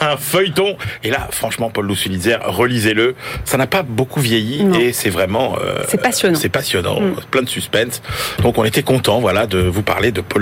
un 0.01 0.17
feuilleton. 0.17 0.78
Et 1.03 1.11
là, 1.11 1.28
franchement, 1.32 1.70
Paul 1.70 1.88
Lussulitzer, 1.88 2.38
relisez-le. 2.43 3.15
Ça 3.45 3.57
n'a 3.57 3.67
pas 3.67 3.84
beaucoup 3.84 4.20
vieilli 4.20 4.65
et 4.80 4.93
c'est 4.93 5.09
vraiment... 5.09 5.57
c'est 5.88 6.01
passionnant. 6.01 6.39
C'est 6.39 6.49
passionnant, 6.49 7.01
mm. 7.01 7.15
plein 7.30 7.41
de 7.41 7.49
suspense. 7.49 8.01
Donc, 8.41 8.57
on 8.57 8.65
était 8.65 8.84
content, 8.84 9.20
voilà, 9.20 9.45
de 9.45 9.59
vous 9.62 9.82
parler 9.84 10.12
de 10.12 10.22
Paul 10.22 10.39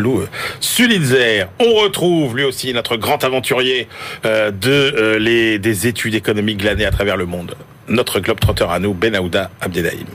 Sulitzer. 0.60 1.46
On 1.60 1.74
retrouve 1.76 2.36
lui 2.36 2.44
aussi 2.44 2.74
notre 2.74 2.98
grand 2.98 3.24
aventurier 3.24 3.88
euh, 4.26 4.52
de 4.52 4.70
euh, 4.72 5.20
les, 5.20 5.60
des 5.60 5.88
études 5.88 6.16
économiques 6.16 6.60
glanées 6.60 6.86
à 6.86 6.92
travers 6.92 7.18
le 7.18 7.26
monde. 7.26 7.56
Notre 7.88 8.20
globe 8.20 8.40
trotteur 8.40 8.72
à 8.72 8.80
nous, 8.80 8.94
Benahouda 8.94 9.50
Abdelhaim. 9.62 10.06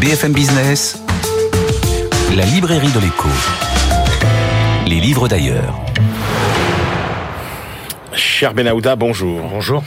BFM 0.00 0.32
Business, 0.32 1.02
la 2.36 2.44
librairie 2.44 2.92
de 2.92 3.00
l'écho. 3.00 3.28
Les 4.86 5.00
livres 5.00 5.28
d'ailleurs. 5.28 5.74
Cher 8.18 8.54
Benahouda, 8.54 8.96
bonjour. 8.96 9.48
Bonjour. 9.48 9.82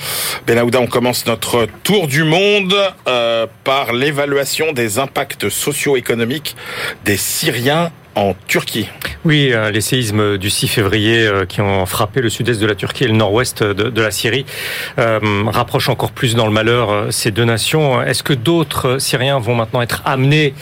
Benahouda, 0.48 0.80
on 0.80 0.88
commence 0.88 1.26
notre 1.26 1.68
tour 1.84 2.08
du 2.08 2.24
monde 2.24 2.76
euh, 3.08 3.46
par 3.64 3.94
l'évaluation 3.94 4.74
des 4.74 5.00
impacts 5.00 5.50
socio-économiques 5.50 6.56
des 7.04 7.18
Syriens 7.18 7.92
en 8.16 8.36
Turquie. 8.48 8.90
Oui, 9.24 9.52
euh, 9.54 9.72
les 9.72 9.82
séismes 9.82 10.38
du 10.38 10.50
6 10.50 10.68
février 10.68 11.28
euh, 11.28 11.46
qui 11.46 11.62
ont 11.62 11.86
frappé 11.86 12.22
le 12.22 12.30
sud-est 12.30 12.60
de 12.60 12.66
la 12.66 12.76
Turquie 12.76 13.04
et 13.04 13.08
le 13.08 13.14
nord-ouest 13.14 13.64
de, 13.64 14.02
la 14.02 14.12
Syrie 14.12 14.46
euh, 14.98 15.20
rapprochent 15.48 15.90
encore 15.90 16.12
plus 16.12 16.36
dans 16.36 16.46
le 16.46 16.52
malheur 16.52 17.14
ces 17.14 17.32
deux 17.32 17.46
nations. 17.46 18.02
Est-ce 18.02 18.24
que 18.24 18.34
d'autres 18.34 18.98
Syriens 18.98 19.40
vont 19.40 19.56
maintenant 19.56 19.82
être 19.82 20.02
amenés 20.06 20.54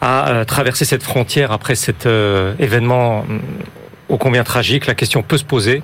à 0.00 0.44
traverser 0.46 0.84
cette 0.84 1.02
frontière 1.02 1.52
après 1.52 1.74
cet 1.74 2.06
événement 2.58 3.26
ô 4.10 4.18
combien 4.18 4.44
tragique, 4.44 4.86
la 4.86 4.94
question 4.94 5.22
peut 5.22 5.38
se 5.38 5.44
poser. 5.44 5.82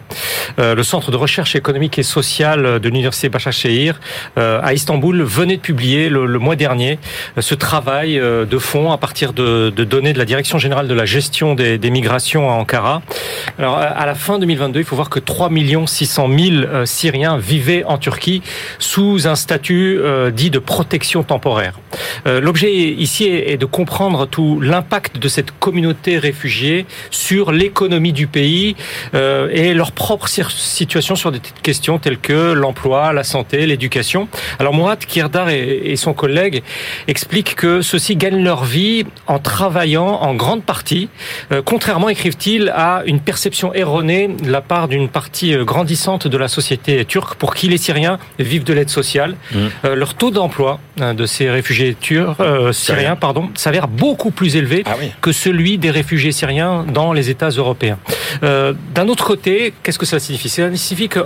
Euh, 0.58 0.74
le 0.74 0.82
Centre 0.82 1.10
de 1.10 1.16
recherche 1.16 1.54
économique 1.54 1.98
et 1.98 2.02
sociale 2.02 2.80
de 2.80 2.88
l'Université 2.88 3.28
Başakşehir 3.28 4.00
euh, 4.36 4.60
à 4.62 4.74
Istanbul 4.74 5.22
venait 5.22 5.56
de 5.56 5.60
publier 5.60 6.08
le, 6.08 6.26
mois 6.38 6.56
dernier 6.56 6.98
euh, 7.38 7.40
ce 7.40 7.54
travail 7.54 8.16
de 8.16 8.58
fond 8.58 8.90
à 8.90 8.98
partir 8.98 9.32
de, 9.32 9.70
de, 9.70 9.84
données 9.84 10.12
de 10.12 10.18
la 10.18 10.24
Direction 10.24 10.58
générale 10.58 10.88
de 10.88 10.94
la 10.94 11.04
gestion 11.04 11.54
des, 11.54 11.78
des, 11.78 11.90
migrations 11.90 12.50
à 12.50 12.54
Ankara. 12.54 13.02
Alors 13.58 13.76
à 13.78 14.04
la 14.04 14.14
fin 14.14 14.38
2022, 14.38 14.80
il 14.80 14.84
faut 14.84 14.96
voir 14.96 15.08
que 15.08 15.20
3 15.20 15.50
600 15.86 16.28
000 16.38 16.84
Syriens 16.84 17.38
vivaient 17.38 17.84
en 17.84 17.96
Turquie 17.96 18.42
sous 18.78 19.28
un 19.28 19.36
statut 19.36 20.00
dit 20.32 20.50
de 20.50 20.58
protection 20.58 21.22
temporaire. 21.22 21.74
L'objet 22.26 22.72
ici 22.72 23.26
est 23.26 23.56
de 23.56 23.66
comprendre 23.66 24.26
tout 24.26 24.60
l'impact 24.60 25.18
de 25.18 25.28
cette 25.28 25.52
communauté 25.58 26.18
réfugiée 26.18 26.86
sur 27.10 27.52
l'économie 27.52 28.12
du 28.16 28.26
pays 28.26 28.74
euh, 29.14 29.48
et 29.52 29.74
leur 29.74 29.92
propre 29.92 30.26
situation 30.28 31.14
sur 31.14 31.30
des 31.30 31.40
questions 31.62 31.98
telles 31.98 32.18
que 32.18 32.52
l'emploi, 32.52 33.12
la 33.12 33.22
santé, 33.22 33.66
l'éducation. 33.66 34.26
Alors 34.58 34.74
Mourad 34.74 34.98
Kirdar 34.98 35.50
et, 35.50 35.94
son 35.96 36.14
collègue 36.14 36.62
expliquent 37.06 37.54
que 37.54 37.80
ceux-ci 37.80 38.16
gagnent 38.16 38.42
leur 38.42 38.64
vie 38.64 39.04
en 39.26 39.38
travaillant 39.38 40.06
en 40.06 40.34
grande 40.34 40.62
partie, 40.62 41.08
euh, 41.52 41.62
contrairement, 41.64 42.08
écrivent-ils, 42.08 42.72
à 42.74 43.02
une 43.06 43.20
perception 43.20 43.72
erronée 43.74 44.28
de 44.28 44.50
la 44.50 44.60
part 44.60 44.88
d'une 44.88 45.08
partie 45.08 45.54
euh, 45.54 45.64
grandissante 45.64 46.26
de 46.26 46.38
la 46.38 46.48
société 46.48 47.04
turque 47.04 47.36
pour 47.36 47.54
qui 47.54 47.68
les 47.68 47.78
Syriens 47.78 48.18
vivent 48.38 48.64
de 48.64 48.72
l'aide 48.72 48.88
sociale. 48.88 49.36
Mmh. 49.52 49.88
leur 49.94 50.14
taux 50.14 50.30
d'emploi 50.30 50.80
de 50.98 51.26
ces 51.26 51.50
réfugiés 51.50 51.94
turcs, 51.94 52.36
syriens 52.72 53.16
pardon, 53.16 53.50
s'avère 53.54 53.86
beaucoup 53.86 54.30
plus 54.30 54.56
élevé 54.56 54.82
ah 54.86 54.94
que 55.20 55.32
celui 55.32 55.76
des 55.76 55.90
réfugiés 55.90 56.32
syriens 56.32 56.84
dans 56.84 57.12
les 57.12 57.30
États 57.30 57.50
européens. 57.50 57.98
Euh, 58.42 58.72
D'un 58.94 59.08
autre 59.08 59.24
côté, 59.24 59.72
qu'est-ce 59.82 59.98
que 59.98 60.06
ça 60.06 60.18
signifie? 60.18 60.48
Ça 60.48 60.74
signifie 60.74 61.08
que 61.08 61.20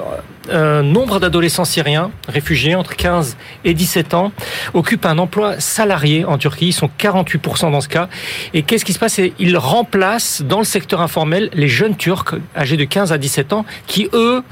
euh, 0.51 0.83
nombre 0.83 1.20
d'adolescents 1.20 1.64
syriens 1.64 2.11
réfugiés 2.28 2.74
entre 2.74 2.97
15 2.97 3.37
et 3.64 3.74
17 3.74 4.14
ans 4.14 4.33
occupent 4.74 5.07
un 5.07 5.18
emploi 5.18 5.61
salarié 5.61 6.24
en 6.24 6.39
Turquie. 6.39 6.68
Ils 6.68 6.72
sont 6.72 6.91
48% 6.99 7.70
dans 7.70 7.81
ce 7.81 7.89
cas. 7.89 8.09
Et 8.55 8.62
qu'est-ce 8.62 8.85
qui 8.85 8.93
se 8.93 8.99
passe? 8.99 9.20
Ils 9.39 9.57
remplacent 9.57 10.43
dans 10.43 10.59
le 10.59 10.64
secteur 10.64 11.01
informel 11.01 11.51
les 11.53 11.68
jeunes 11.68 11.97
Turcs 11.97 12.35
âgés 12.57 12.76
de 12.76 12.85
15 12.85 13.12
à 13.12 13.18
17 13.18 13.53
ans 13.53 13.64
qui, 13.87 14.09
eux, 14.12 14.43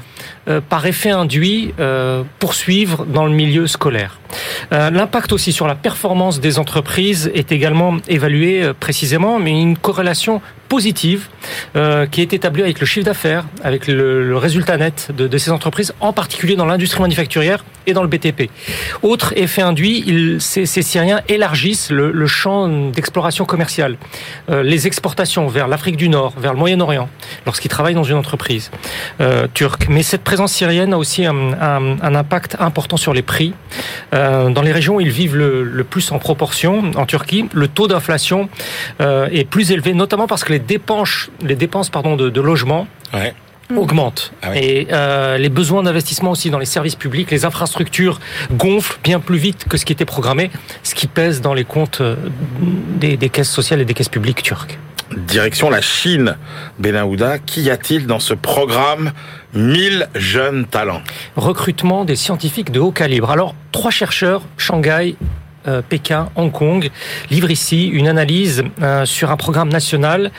euh, 0.49 0.61
par 0.67 0.85
effet 0.87 1.11
induit, 1.11 1.73
euh, 1.79 2.23
poursuivre 2.39 3.05
dans 3.05 3.25
le 3.25 3.31
milieu 3.31 3.67
scolaire. 3.67 4.19
Euh, 4.71 4.89
L'impact 4.89 5.31
aussi 5.31 5.51
sur 5.51 5.67
la 5.67 5.75
performance 5.75 6.39
des 6.39 6.57
entreprises 6.57 7.29
est 7.35 7.51
également 7.51 7.97
évalué 8.07 8.71
précisément, 8.79 9.37
mais 9.37 9.51
une 9.51 9.77
corrélation 9.77 10.41
positive 10.67 11.29
qui 12.11 12.21
est 12.21 12.31
établie 12.31 12.61
avec 12.61 12.79
le 12.79 12.85
chiffre 12.85 13.05
d'affaires, 13.07 13.45
avec 13.63 13.87
le, 13.87 14.37
résultat 14.37 14.77
net 14.77 15.09
de, 15.17 15.37
ces 15.39 15.49
entreprises, 15.49 15.95
en 15.99 16.13
particulier 16.13 16.55
dans 16.55 16.67
l'industrie 16.67 17.01
manufacturière 17.01 17.65
et 17.87 17.93
dans 17.93 18.03
le 18.03 18.07
BTP. 18.07 18.51
Autre 19.01 19.33
effet 19.35 19.63
induit, 19.63 20.37
ces, 20.39 20.67
Syriens 20.67 21.21
élargissent 21.27 21.89
le, 21.89 22.27
champ 22.27 22.67
d'exploration 22.67 23.45
commerciale, 23.45 23.97
les 24.47 24.85
exportations 24.85 25.47
vers 25.47 25.67
l'Afrique 25.67 25.97
du 25.97 26.07
Nord, 26.07 26.35
vers 26.37 26.53
le 26.53 26.59
Moyen-Orient, 26.59 27.09
lorsqu'ils 27.47 27.69
travaillent 27.69 27.95
dans 27.95 28.03
une 28.03 28.17
entreprise 28.17 28.69
turque. 29.55 29.87
Mais 29.89 30.03
cette 30.03 30.23
présence 30.39 30.53
syrienne 30.53 30.93
a 30.93 30.97
aussi 30.97 31.25
un, 31.25 31.51
un- 31.51 31.99
un 32.01 32.15
impact 32.15 32.55
important 32.61 32.95
sur 32.95 33.13
les 33.13 33.21
prix. 33.21 33.53
Euh, 34.13 34.49
dans 34.51 34.61
les 34.61 34.71
régions 34.71 34.95
où 34.95 35.01
ils 35.01 35.09
vivent 35.11 35.35
le, 35.35 35.63
le 35.65 35.83
plus 35.83 36.13
en 36.13 36.17
proportion, 36.17 36.91
en 36.95 37.05
Turquie, 37.05 37.49
le 37.53 37.67
taux 37.67 37.89
d'inflation 37.89 38.47
euh, 39.01 39.27
est 39.33 39.43
plus 39.43 39.73
élevé, 39.73 39.93
notamment 39.93 40.27
parce 40.27 40.45
que 40.45 40.53
les 40.53 40.59
dépenses, 40.59 41.29
les 41.41 41.55
dépenses 41.55 41.89
pardon, 41.89 42.15
de, 42.15 42.29
de 42.29 42.39
logement 42.41 42.87
Ouais. 43.13 43.33
augmentent. 43.75 44.31
Ah 44.41 44.51
oui. 44.51 44.57
Et 44.59 44.87
euh, 44.93 45.37
les 45.37 45.49
besoins 45.49 45.83
d'investissement 45.83 46.31
aussi 46.31 46.49
dans 46.49 46.59
les 46.59 46.65
services 46.77 46.95
publics, 46.95 47.29
les 47.31 47.43
infrastructures 47.43 48.21
gonflent 48.53 48.97
bien 49.03 49.19
plus 49.19 49.37
vite 49.39 49.65
que 49.67 49.75
ce 49.75 49.83
qui 49.83 49.91
était 49.91 50.05
programmé, 50.05 50.51
ce 50.83 50.95
qui 50.95 51.07
pèse 51.07 51.41
dans 51.41 51.53
les 51.53 51.65
comptes 51.65 52.01
des, 53.01 53.17
des 53.17 53.27
caisses 53.29 53.51
sociales 53.51 53.81
et 53.81 53.85
des 53.85 53.93
caisses 53.93 54.07
publiques 54.07 54.41
turques. 54.41 54.77
Direction 55.15 55.69
la 55.69 55.81
Chine, 55.81 56.37
Benahouda. 56.77 57.39
Qu'y 57.39 57.69
a-t-il 57.69 58.07
dans 58.07 58.19
ce 58.19 58.33
programme 58.33 59.11
1000 59.53 60.07
jeunes 60.15 60.65
talents? 60.65 61.01
Recrutement 61.35 62.05
des 62.05 62.15
scientifiques 62.15 62.71
de 62.71 62.79
haut 62.79 62.91
calibre. 62.91 63.31
Alors, 63.31 63.55
trois 63.71 63.91
chercheurs, 63.91 64.43
Shanghai, 64.57 65.15
euh, 65.67 65.81
Pékin, 65.87 66.29
Hong 66.35 66.51
Kong, 66.51 66.89
livrent 67.31 67.51
ici 67.51 67.87
une 67.87 68.07
analyse 68.07 68.63
euh, 68.81 69.05
sur 69.05 69.31
un 69.31 69.37
programme 69.37 69.69
national 69.69 70.31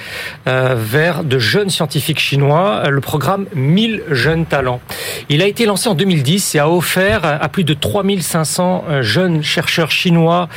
euh, 0.47 0.75
vers 0.77 1.25
de 1.25 1.39
jeunes 1.39 1.71
scientifiques 1.71 2.19
chinois, 2.19 2.89
le 2.89 3.01
programme 3.01 3.47
1000 3.55 4.03
jeunes 4.11 4.47
talents. 4.47 4.81
Il 5.29 5.43
a 5.43 5.47
été 5.47 5.67
lancé 5.67 5.89
en 5.89 5.95
2010 5.95 6.55
et 6.55 6.59
a 6.59 6.71
offert 6.71 7.25
à 7.25 7.49
plus 7.49 7.65
de 7.65 7.75
3500 7.75 8.85
euh, 8.89 9.03
jeunes 9.03 9.43
chercheurs 9.43 9.91
chinois 9.91 10.49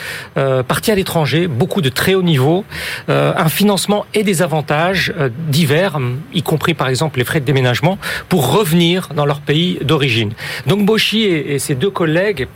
partis 0.68 0.92
à 0.92 0.96
l'étranger, 0.96 1.48
beaucoup 1.48 1.82
de 1.82 1.90
très 1.90 2.16
haut 2.16 2.22
niveau, 2.22 2.66
un 3.08 3.50
financement 3.50 4.06
et 4.14 4.24
des 4.24 4.42
avantages 4.42 5.14
divers, 5.48 6.00
y 6.34 6.42
compris 6.42 6.74
par 6.74 6.88
exemple 6.88 7.20
les 7.20 7.26
frais 7.26 7.40
de 7.40 7.46
déménagement, 7.46 7.98
pour 8.30 8.52
revenir 8.52 9.10
dans 9.16 9.26
leur 9.26 9.42
pays 9.42 9.80
d'origine. 9.82 10.34
Donc 10.68 10.86
Boshi 10.86 11.24
et, 11.24 11.56
et 11.56 11.60
ses 11.60 11.76
deux 11.76 11.90
collègues 11.90 12.48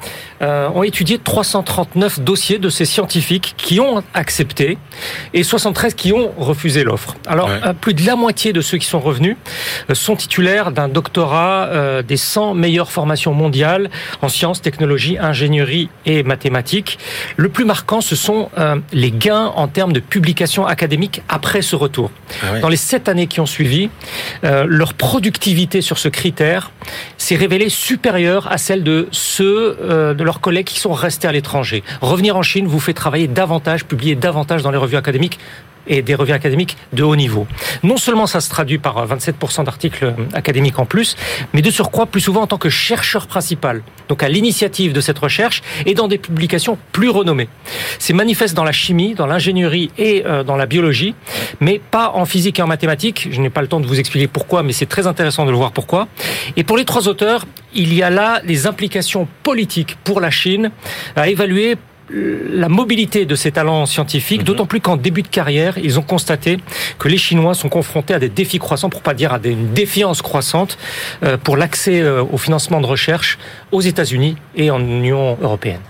ont 0.42 0.84
étudié 0.84 1.20
339 1.20 2.07
dossiers 2.20 2.58
de 2.60 2.70
ces 2.70 2.86
scientifiques 2.86 3.54
qui 3.58 3.80
ont 3.80 4.04
accepté 4.14 4.78
et 5.34 5.44
73 5.44 5.94
qui 5.94 6.14
ont 6.14 6.32
refusé 6.38 6.84
l'offre. 6.84 7.16
Alors 7.28 7.48
Ouais. 7.50 7.60
euh, 7.66 7.74
plus 7.74 7.94
de 7.94 8.06
la 8.06 8.16
moitié 8.16 8.52
de 8.54 8.62
ceux 8.62 8.78
qui 8.78 8.86
sont 8.86 9.00
revenus 9.00 9.38
euh, 9.90 9.94
sont 9.96 10.16
titulaires 10.16 10.72
d'un 10.72 10.88
doctorat 10.90 11.68
euh, 11.68 12.02
des 12.02 12.18
100 12.18 12.54
meilleures 12.56 12.92
formations 12.92 13.34
mondiales 13.34 13.90
en 14.22 14.30
sciences, 14.30 14.62
technologies, 14.62 15.18
ingénierie 15.20 15.90
et 16.06 16.24
mathématiques. 16.24 16.98
Le 17.38 17.50
plus 17.50 17.66
marquant, 17.66 18.02
ce 18.02 18.16
sont 18.16 18.50
les 18.94 19.12
gains 19.12 19.52
en 19.56 19.68
termes 19.68 19.94
de 19.94 20.00
publications 20.00 20.66
académiques 20.66 21.22
après 21.30 21.62
ce 21.62 21.76
retour. 21.76 22.12
Ah. 22.44 22.60
Dans 22.60 22.70
les 22.70 22.78
sept 22.78 23.08
années 23.10 23.28
qui 23.28 23.40
ont 23.40 23.46
suivi, 23.46 23.90
leur 24.44 24.94
productivité 24.94 25.82
sur 25.82 25.98
ce 25.98 26.08
critère 26.10 26.72
s'est 27.18 27.36
révélée 27.36 27.70
supérieure 27.70 28.48
à 28.52 28.58
celle 28.58 28.84
de 28.84 29.08
ceux 29.12 29.78
de 30.18 30.24
leurs 30.24 30.40
collègues 30.42 30.66
qui 30.66 30.80
sont 30.80 30.94
restés 30.94 31.28
à 31.28 31.32
l'étranger. 31.32 31.84
Revenir 32.02 32.38
en 32.38 32.42
Chine 32.42 32.68
vous 32.68 32.80
fait 32.80 32.94
travailler 32.94 33.28
davantage, 33.28 33.86
publier 33.86 34.16
davantage 34.16 34.64
dans 34.64 34.72
les 34.72 34.78
revues 34.78 34.98
académiques 34.98 35.40
et 35.88 36.02
des 36.02 36.16
revues 36.16 36.34
académiques 36.34 36.78
de 36.94 37.04
haut 37.04 37.16
niveau. 37.16 37.48
Non 37.84 37.98
seulement 37.98 38.28
ça 38.28 38.42
se 38.42 38.50
traduit 38.50 38.78
par 38.78 38.98
euh, 38.98 39.06
27% 39.08 39.66
d'articles 39.66 40.06
euh, 40.06 40.14
académiques 40.34 40.80
en 40.80 40.86
plus, 40.86 41.16
mais 41.54 41.62
de 41.62 41.72
surcroît 41.72 42.06
plus 42.06 42.22
souvent 42.22 42.42
en 42.42 42.48
tant 42.48 42.58
que 42.58 42.70
chercheur 42.70 43.28
principal, 43.28 43.82
donc 44.10 44.24
à 44.24 44.30
l'initiative 44.30 44.94
de 44.94 45.02
cette 45.02 45.20
recherche 45.20 45.62
et 45.86 45.94
dans 45.94 46.08
des 46.08 46.18
publications 46.18 46.78
plus 46.92 47.10
renommées. 47.10 47.50
C'est 48.00 48.14
manifeste 48.14 48.56
dans 48.56 48.64
la 48.64 48.72
chimie, 48.72 49.14
dans 49.14 49.28
l'ingénierie 49.28 49.92
et 49.98 50.24
euh, 50.26 50.44
dans 50.44 50.56
la 50.56 50.66
biologie, 50.66 51.16
mais 51.60 51.80
pas 51.92 52.12
en 52.14 52.26
physique 52.26 52.60
et 52.60 52.62
en 52.62 52.68
mathématiques. 52.68 53.30
Je 53.32 53.42
n'ai 53.42 53.50
pas 53.50 53.62
le 53.62 53.68
temps 53.68 53.80
de 53.80 53.88
vous 53.88 54.00
expliquer 54.00 54.28
pourquoi, 54.28 54.64
mais 54.64 54.74
c'est 54.74 54.86
très 54.86 55.08
intéressant 55.08 55.46
de 55.46 55.52
le 55.52 55.58
voir 55.58 55.72
pourquoi. 55.72 56.08
Et 56.56 56.64
pour 56.64 56.78
les 56.78 56.86
trois 56.86 57.08
auteurs, 57.08 57.46
il 57.74 57.94
y 57.94 58.04
a 58.04 58.10
là 58.10 58.42
les 58.44 58.68
implications 58.68 59.28
politiques 59.44 59.98
pour 60.04 60.20
la 60.20 60.32
Chine 60.32 60.72
à 61.16 61.30
évaluer 61.30 61.78
la 62.10 62.70
mobilité 62.70 63.26
de 63.26 63.36
ces 63.36 63.52
talents 63.52 63.86
scientifiques, 63.86 64.44
d'autant 64.44 64.66
plus 64.66 64.80
qu'en 64.80 64.96
début 64.96 65.24
de 65.24 65.28
carrière, 65.28 65.78
ils 65.78 66.00
ont 66.00 66.04
constaté 66.04 66.58
que 67.00 67.08
les 67.10 67.18
Chinois 67.18 67.54
sont 67.54 67.70
confrontés 67.70 68.14
à 68.14 68.20
des 68.20 68.30
défis 68.30 68.60
croissants, 68.60 68.90
pour 68.90 69.02
pas 69.02 69.14
dire 69.14 69.34
à 69.34 69.40
des- 69.40 69.52
une 69.52 69.74
défiance 69.74 70.22
croissante, 70.22 70.78
euh, 71.24 71.38
pour 71.38 71.58
l'accès 71.58 72.02
euh, 72.02 72.24
au 72.24 72.38
financement 72.38 72.80
de 72.82 72.86
recherche 72.86 73.38
aux 73.72 73.82
États-Unis 73.82 74.38
et 74.56 74.72
en 74.72 74.80
Union 74.80 75.38
européenne. 75.42 75.82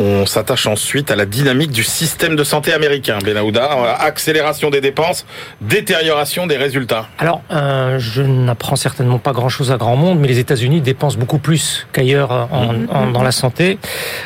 On 0.00 0.26
s'attache 0.26 0.66
ensuite 0.66 1.12
à 1.12 1.16
la 1.16 1.24
dynamique 1.24 1.70
du 1.70 1.84
système 1.84 2.34
de 2.34 2.42
santé 2.42 2.72
américain, 2.72 3.18
Benahouda. 3.24 3.94
Accélération 4.00 4.68
des 4.70 4.80
dépenses, 4.80 5.24
détérioration 5.60 6.48
des 6.48 6.56
résultats. 6.56 7.06
Alors, 7.20 7.42
euh, 7.52 8.00
je 8.00 8.20
n'apprends 8.22 8.74
certainement 8.74 9.18
pas 9.18 9.30
grand-chose 9.32 9.70
à 9.70 9.76
grand 9.76 9.94
monde, 9.94 10.18
mais 10.18 10.26
les 10.26 10.40
États-Unis 10.40 10.80
dépensent 10.80 11.16
beaucoup 11.16 11.38
plus 11.38 11.86
qu'ailleurs 11.92 12.32
euh, 12.32 12.44
en, 12.50 12.74
en- 12.92 13.10
dans 13.12 13.22
la 13.22 13.30
santé. 13.30 13.78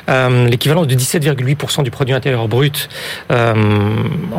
Euh, 0.09 0.47
L'équivalent 0.49 0.87
de 0.87 0.95
17,8% 0.95 1.83
du 1.83 1.91
produit 1.91 2.14
intérieur 2.14 2.49
brut 2.49 2.89
euh, 3.31 3.55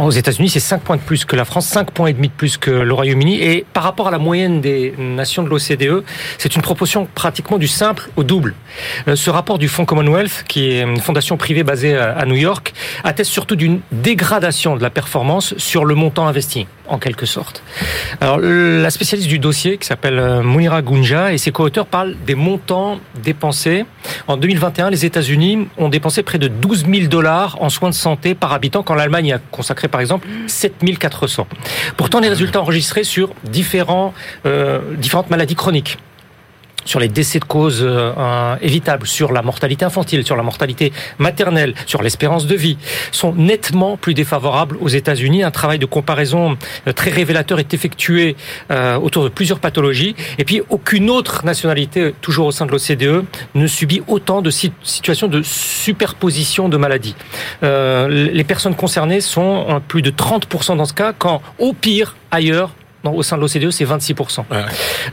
aux 0.02 0.10
États-Unis, 0.12 0.50
c'est 0.50 0.60
5 0.60 0.82
points 0.82 0.96
de 0.96 1.02
plus 1.02 1.26
que 1.26 1.36
la 1.36 1.46
France, 1.46 1.68
5 1.68 1.92
points 1.92 2.08
et 2.08 2.14
demi 2.14 2.30
de 2.30 2.34
plus 2.34 2.58
que 2.58 2.72
le 2.72 2.94
Royaume-Uni. 2.94 3.40
Et 3.44 3.66
par 3.74 3.84
rapport 3.84 4.08
à 4.08 4.12
la 4.12 4.18
moyenne 4.18 4.62
des 4.62 4.96
nations 4.98 5.44
de 5.44 5.50
l'OCDE, 5.50 6.04
c'est 6.40 6.56
une 6.56 6.64
proportion 6.64 7.08
pratiquement 7.14 7.60
du 7.60 7.68
simple 7.68 8.10
au 8.16 8.24
double. 8.24 8.56
Ce 9.14 9.30
rapport 9.30 9.60
du 9.60 9.68
Fonds 9.68 9.86
Commonwealth, 9.86 10.44
qui 10.48 10.72
est 10.72 10.82
une 10.82 11.00
privée 11.38 11.64
basée 11.64 11.96
à 11.98 12.20
à 12.20 12.26
New 12.26 12.36
York, 12.36 12.74
atteste 13.04 13.32
surtout 13.32 13.56
d'une 13.56 13.80
dégradation 13.92 14.76
de 14.76 14.82
la 14.82 14.90
performance 14.90 15.54
sur 15.58 15.86
le 15.86 15.96
montant 15.96 16.28
investi, 16.28 16.68
en 16.88 16.98
quelque 16.98 17.26
sorte. 17.26 17.64
Alors, 18.20 18.40
la 18.40 18.90
spécialiste 18.90 19.30
du 19.30 19.40
dossier, 19.40 19.78
qui 19.78 19.88
s'appelle 19.88 20.20
euh, 20.20 20.44
Mounira 20.44 20.82
Gunja, 20.82 21.32
et 21.32 21.38
ses 21.38 21.52
co-auteurs 21.52 21.86
parlent 21.86 22.16
des 22.26 22.36
montants 22.36 23.00
dépensés. 23.24 23.86
En 24.28 24.36
2021, 24.36 24.90
les 24.90 25.06
États-Unis 25.06 25.68
ont 25.78 25.90
dépensé 25.90 26.24
près 26.24 26.38
de 26.38 26.48
12 26.48 26.86
000 26.86 27.08
dollars 27.08 27.58
en 27.62 27.70
soins 27.70 27.90
de 27.90 27.96
santé 27.96 28.36
par 28.36 28.52
habitant, 28.52 28.84
quand 28.84 28.96
l'Allemagne 28.96 29.34
a 29.34 29.40
consacré, 29.52 29.88
par 29.88 30.02
exemple, 30.02 30.28
7 30.48 30.74
400. 31.00 31.48
Pourtant, 31.96 32.20
les 32.20 32.30
résultats 32.30 32.62
enregistrés 32.62 33.04
sur 33.04 33.30
différents, 33.46 34.14
euh, 34.46 34.80
différentes 34.98 35.30
maladies 35.30 35.56
chroniques 35.56 35.98
sur 36.86 37.00
les 37.00 37.08
décès 37.08 37.40
de 37.40 37.46
cause 37.46 37.82
euh, 37.84 38.12
euh, 38.18 38.56
évitables, 38.62 39.08
sur 39.08 39.32
la 39.32 39.42
mortalité 39.42 39.86
infantile, 39.86 40.26
sur 40.26 40.36
la 40.36 40.44
mortalité 40.44 40.92
maternelle, 41.18 41.74
sur 41.86 42.02
l'espérance 42.02 42.48
de 42.48 42.56
vie, 42.56 42.78
sont 43.12 43.34
nettement 43.34 43.98
plus 43.98 44.14
défavorables 44.14 44.78
aux 44.82 44.88
États-Unis. 44.88 45.44
Un 45.44 45.52
travail 45.52 45.80
de 45.80 45.86
comparaison 45.86 46.58
euh, 46.88 46.94
très 46.94 47.12
révélateur 47.12 47.60
est 47.60 47.74
effectué 47.74 48.36
euh, 48.72 48.98
autour 48.98 49.24
de 49.24 49.30
plusieurs 49.30 49.60
pathologies. 49.60 50.16
Et 50.38 50.46
puis, 50.46 50.62
aucune 50.70 51.10
autre 51.10 51.46
nationalité, 51.46 52.14
toujours 52.22 52.48
au 52.48 52.52
sein 52.52 52.66
de 52.66 52.72
l'OCDE, 52.72 53.26
ne 53.56 53.68
subit 53.68 54.02
autant 54.08 54.42
de 54.42 54.50
si- 54.50 54.72
situations 54.84 55.28
de 55.28 55.42
superposition 55.44 56.70
de 56.70 56.78
maladies. 56.78 57.16
Euh, 57.64 58.08
les 58.08 58.44
personnes 58.44 58.76
concernées 58.76 59.22
sont 59.22 59.66
euh, 59.70 59.80
plus 59.86 60.02
de 60.02 60.12
30% 60.12 60.78
dans 60.78 60.86
ce 60.86 60.94
cas, 60.94 61.14
quand 61.18 61.42
au 61.58 61.74
pire, 61.74 62.16
ailleurs, 62.32 62.72
au 63.04 63.24
sein 63.24 63.38
de 63.38 63.42
l'OCDE, 63.42 63.72
c'est 63.72 63.86
26%. 63.86 64.44
Ouais. 64.52 64.58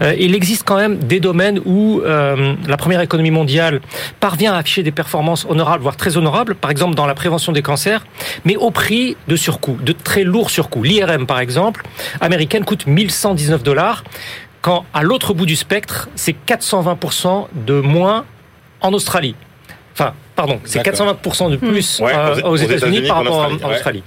Euh, 0.02 0.14
il 0.18 0.34
existe 0.34 0.64
quand 0.64 0.76
même 0.76 0.98
des 0.98 1.20
domaines 1.20 1.60
où 1.64 2.00
euh, 2.00 2.54
la 2.66 2.76
première 2.76 3.00
économie 3.00 3.30
mondiale 3.30 3.80
parvient 4.20 4.54
à 4.54 4.58
afficher 4.58 4.82
des 4.82 4.90
performances 4.90 5.46
honorables, 5.48 5.82
voire 5.82 5.96
très 5.96 6.16
honorables, 6.16 6.54
par 6.54 6.70
exemple 6.70 6.94
dans 6.94 7.06
la 7.06 7.14
prévention 7.14 7.52
des 7.52 7.62
cancers, 7.62 8.04
mais 8.44 8.56
au 8.56 8.70
prix 8.70 9.16
de 9.28 9.36
surcoûts, 9.36 9.78
de 9.80 9.92
très 9.92 10.24
lourds 10.24 10.50
surcoûts. 10.50 10.82
L'IRM, 10.82 11.26
par 11.26 11.38
exemple, 11.38 11.84
américaine, 12.20 12.64
coûte 12.64 12.86
1119 12.86 13.62
dollars, 13.62 14.04
quand 14.62 14.84
à 14.92 15.02
l'autre 15.02 15.32
bout 15.32 15.46
du 15.46 15.56
spectre, 15.56 16.08
c'est 16.16 16.34
420% 16.46 17.46
de 17.54 17.80
moins 17.80 18.24
en 18.80 18.92
Australie. 18.92 19.36
Enfin, 19.92 20.12
pardon, 20.36 20.60
c'est 20.64 20.82
D'accord. 20.84 21.16
420% 21.24 21.50
de 21.50 21.56
plus 21.56 21.98
Ouais, 22.00 22.12
euh, 22.14 22.34
aux- 22.42 22.48
aux, 22.48 22.50
aux 22.52 22.56
États-Unis 22.56 23.02
par 23.08 23.16
rapport 23.18 23.42
à- 23.42 23.46
Australie, 23.48 23.64
en 23.64 23.68
ouais. 23.68 23.74
Australie. 23.74 24.02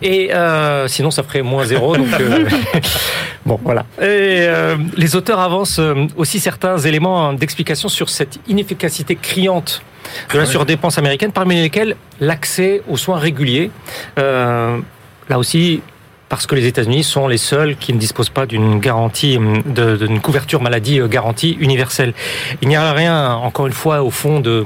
Et 0.00 0.32
euh, 0.34 0.88
sinon, 0.88 1.10
ça 1.10 1.22
ferait 1.22 1.42
moins 1.42 1.64
zéro. 1.64 1.96
Donc, 1.96 2.06
euh, 2.18 2.48
bon, 3.46 3.58
voilà. 3.62 3.82
Et 4.00 4.46
euh, 4.46 4.76
les 4.96 5.16
auteurs 5.16 5.40
avancent 5.40 5.80
aussi 6.16 6.38
certains 6.40 6.78
éléments 6.78 7.32
d'explication 7.32 7.88
sur 7.88 8.08
cette 8.08 8.38
inefficacité 8.48 9.16
criante 9.16 9.82
de 10.32 10.38
la 10.38 10.46
surdépense 10.46 10.98
américaine, 10.98 11.32
parmi 11.32 11.56
lesquels 11.60 11.96
l'accès 12.20 12.82
aux 12.88 12.96
soins 12.96 13.18
réguliers. 13.18 13.70
Euh, 14.18 14.78
là 15.28 15.38
aussi, 15.38 15.80
parce 16.32 16.46
que 16.46 16.54
les 16.54 16.64
États-Unis 16.66 17.02
sont 17.04 17.28
les 17.28 17.36
seuls 17.36 17.76
qui 17.76 17.92
ne 17.92 17.98
disposent 17.98 18.30
pas 18.30 18.46
d'une 18.46 18.80
garantie, 18.80 19.36
hum, 19.36 19.60
de- 19.66 19.98
d'une 19.98 20.18
couverture 20.18 20.62
maladie 20.62 20.98
euh, 20.98 21.06
garantie 21.06 21.58
universelle. 21.60 22.14
Il 22.62 22.68
n'y 22.68 22.76
a 22.76 22.90
rien, 22.94 23.34
encore 23.34 23.66
une 23.66 23.74
fois, 23.74 24.02
au 24.02 24.10
fond 24.10 24.40
de, 24.40 24.64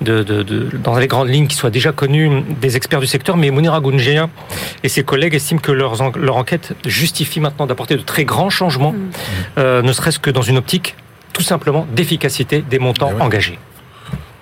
de, 0.00 0.22
de, 0.22 0.44
de- 0.44 0.68
dans 0.80 0.96
les 0.96 1.08
grandes 1.08 1.28
lignes 1.28 1.48
qui 1.48 1.56
soient 1.56 1.70
déjà 1.70 1.90
connues 1.90 2.28
hum, 2.28 2.44
des 2.60 2.76
experts 2.76 3.00
du 3.00 3.08
secteur, 3.08 3.36
mais 3.36 3.50
Mounir 3.50 3.74
Agounjea 3.74 4.28
et 4.84 4.88
ses 4.88 5.02
collègues 5.02 5.34
estiment 5.34 5.60
que 5.60 5.72
leur 5.72 6.36
enquête 6.36 6.74
justifie 6.86 7.40
maintenant 7.40 7.66
d'apporter 7.66 7.96
de 7.96 8.02
très 8.02 8.24
grands 8.24 8.48
changements, 8.50 8.94
euh, 9.58 9.82
ne 9.82 9.92
serait-ce 9.92 10.20
que 10.20 10.30
dans 10.30 10.42
une 10.42 10.56
optique 10.58 10.94
tout 11.32 11.42
simplement 11.42 11.84
d'efficacité 11.96 12.62
des 12.70 12.78
montants 12.78 13.10
engagés. 13.18 13.58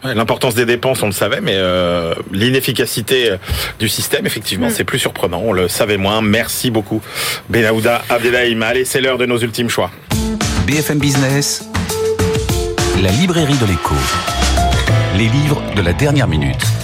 Ouais, 0.06 0.14
L'importance 0.14 0.54
des 0.54 0.66
dépenses, 0.66 1.02
on 1.02 1.06
le 1.06 1.12
savait, 1.12 1.40
mais 1.40 1.54
euh, 1.54 2.14
l'inefficacité 2.32 3.30
euh, 3.30 3.36
du 3.78 3.88
système, 3.88 4.26
effectivement, 4.26 4.68
c'est 4.70 4.84
plus 4.84 4.98
surprenant. 4.98 5.42
On 5.44 5.52
le 5.52 5.68
savait 5.68 5.96
moins. 5.96 6.22
Merci 6.22 6.70
beaucoup, 6.70 7.02
Benahouda 7.48 8.02
Abdelhaim. 8.08 8.62
Allez, 8.62 8.84
c'est 8.84 9.00
l'heure 9.00 9.18
de 9.18 9.26
nos 9.26 9.38
ultimes 9.38 9.68
choix. 9.68 9.90
BFM 10.66 10.98
Business, 10.98 11.68
la 13.02 13.10
librairie 13.10 13.56
de 13.58 13.66
l'écho. 13.66 13.94
Les 15.16 15.28
livres 15.28 15.62
de 15.74 15.82
la 15.82 15.92
dernière 15.92 16.28
minute. 16.28 16.75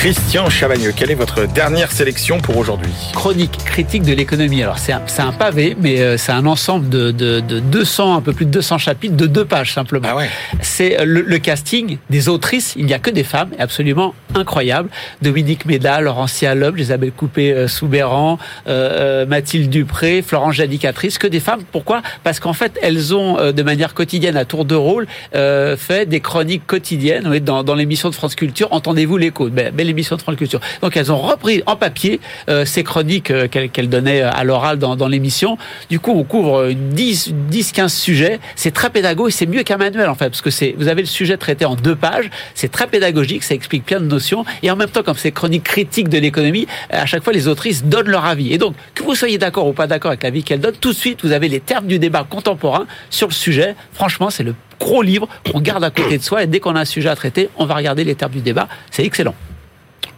Christian 0.00 0.48
Chavagneux, 0.48 0.92
quelle 0.96 1.10
est 1.10 1.14
votre 1.14 1.44
dernière 1.46 1.92
sélection 1.92 2.40
pour 2.40 2.56
aujourd'hui 2.56 2.90
Chronique 3.12 3.58
critique 3.66 4.02
de 4.02 4.14
l'économie. 4.14 4.62
Alors 4.62 4.78
c'est 4.78 4.92
un, 4.94 5.32
pavé, 5.32 5.76
mais 5.78 6.00
euh, 6.00 6.16
c'est 6.16 6.32
un 6.32 6.46
ensemble 6.46 6.88
de, 6.88 7.10
de, 7.10 7.40
de 7.40 7.60
200, 7.60 8.16
un 8.16 8.22
peu 8.22 8.32
plus 8.32 8.46
de 8.46 8.50
200 8.50 8.78
chapitres, 8.78 9.14
de 9.14 9.26
deux 9.26 9.44
pages 9.44 9.74
simplement. 9.74 10.08
Ah 10.10 10.16
ouais 10.16 10.30
C'est 10.62 11.04
le, 11.04 11.20
le 11.20 11.38
casting 11.38 11.98
des 12.08 12.30
autrices. 12.30 12.72
Il 12.78 12.86
n'y 12.86 12.94
a 12.94 12.98
que 12.98 13.10
des 13.10 13.24
femmes, 13.24 13.50
absolument 13.58 14.14
incroyable. 14.34 14.88
Dominique 15.20 15.66
Méda, 15.66 16.00
Laurentia 16.00 16.54
Loeb, 16.54 16.78
Isabelle 16.78 17.12
Coupé-Soubéran, 17.12 18.38
euh, 18.68 19.24
euh, 19.24 19.26
Mathilde 19.26 19.68
Dupré, 19.68 20.22
Florence 20.22 20.54
Jadicatrice, 20.54 21.18
que 21.18 21.26
des 21.26 21.40
femmes. 21.40 21.60
Pourquoi? 21.72 22.00
Parce 22.24 22.40
qu'en 22.40 22.54
fait, 22.54 22.78
elles 22.82 23.14
ont 23.14 23.38
euh, 23.38 23.52
de 23.52 23.62
manière 23.62 23.92
quotidienne, 23.92 24.38
à 24.38 24.46
tour 24.46 24.64
de 24.64 24.74
rôle, 24.74 25.06
euh, 25.34 25.76
fait 25.76 26.06
des 26.06 26.20
chroniques 26.20 26.66
quotidiennes 26.66 27.38
dans, 27.40 27.62
dans 27.64 27.74
l'émission 27.74 28.08
de 28.08 28.14
France 28.14 28.34
Culture. 28.34 28.68
Entendez-vous 28.70 29.18
l'écho 29.18 29.48
Belle, 29.48 29.72
belle 29.72 29.89
émission 29.90 30.16
de 30.16 30.22
France 30.22 30.36
Culture. 30.36 30.60
Donc 30.82 30.96
elles 30.96 31.12
ont 31.12 31.18
repris 31.18 31.62
en 31.66 31.76
papier 31.76 32.20
euh, 32.48 32.64
ces 32.64 32.82
chroniques 32.82 33.30
euh, 33.30 33.48
qu'elles 33.48 33.88
donnaient 33.88 34.22
à 34.22 34.44
l'oral 34.44 34.78
dans, 34.78 35.08
l'émission. 35.08 35.58
Du 35.88 35.98
coup, 35.98 36.12
on 36.12 36.24
couvre 36.24 36.70
10, 36.72 37.32
10, 37.48 37.72
15 37.72 37.92
sujets. 37.92 38.40
C'est 38.54 38.72
très 38.72 38.90
pédagogique, 38.90 39.36
c'est 39.36 39.46
mieux 39.46 39.62
qu'un 39.62 39.76
manuel 39.76 40.08
en 40.08 40.14
fait, 40.14 40.30
parce 40.30 40.42
que 40.42 40.76
vous 40.76 40.88
avez 40.88 41.02
le 41.02 41.08
sujet 41.08 41.36
traité 41.36 41.64
en 41.64 41.74
deux 41.74 41.96
pages. 41.96 42.30
C'est 42.54 42.70
très 42.70 42.86
pédagogique, 42.86 43.42
ça 43.42 43.54
explique 43.54 43.84
plein 43.84 44.00
de 44.00 44.06
notions. 44.06 44.44
Et 44.62 44.70
en 44.70 44.76
même 44.76 44.88
temps, 44.88 45.02
comme 45.02 45.16
c'est 45.16 45.32
chronique 45.32 45.64
critique 45.64 46.08
de 46.08 46.18
l'économie, 46.18 46.66
à 46.90 47.06
chaque 47.06 47.24
fois 47.24 47.32
les 47.32 47.48
autrices 47.48 47.84
donnent 47.84 48.08
leur 48.10 48.24
avis. 48.24 48.52
Et 48.52 48.58
donc, 48.58 48.74
que 48.94 49.02
vous 49.02 49.14
soyez 49.14 49.38
d'accord 49.38 49.66
ou 49.66 49.72
pas 49.72 49.86
d'accord 49.86 50.10
avec 50.10 50.22
l'avis 50.22 50.42
qu'elles 50.42 50.60
donnent, 50.60 50.76
tout 50.80 50.92
de 50.92 50.96
suite, 50.96 51.20
vous 51.24 51.32
avez 51.32 51.48
les 51.48 51.60
termes 51.60 51.86
du 51.86 51.98
débat 51.98 52.26
contemporain 52.28 52.86
sur 53.10 53.28
le 53.28 53.32
sujet. 53.32 53.74
Franchement, 53.92 54.30
c'est 54.30 54.42
le 54.42 54.54
gros 54.78 55.02
livre 55.02 55.28
qu'on 55.50 55.60
garde 55.60 55.84
à 55.84 55.90
côté 55.90 56.18
de 56.18 56.22
soi. 56.22 56.42
Et 56.42 56.46
dès 56.46 56.60
qu'on 56.60 56.74
a 56.76 56.80
un 56.80 56.84
sujet 56.84 57.08
à 57.08 57.16
traiter, 57.16 57.50
on 57.56 57.66
va 57.66 57.74
regarder 57.74 58.04
les 58.04 58.14
termes 58.14 58.32
du 58.32 58.40
débat. 58.40 58.68
C'est 58.90 59.04
excellent. 59.04 59.34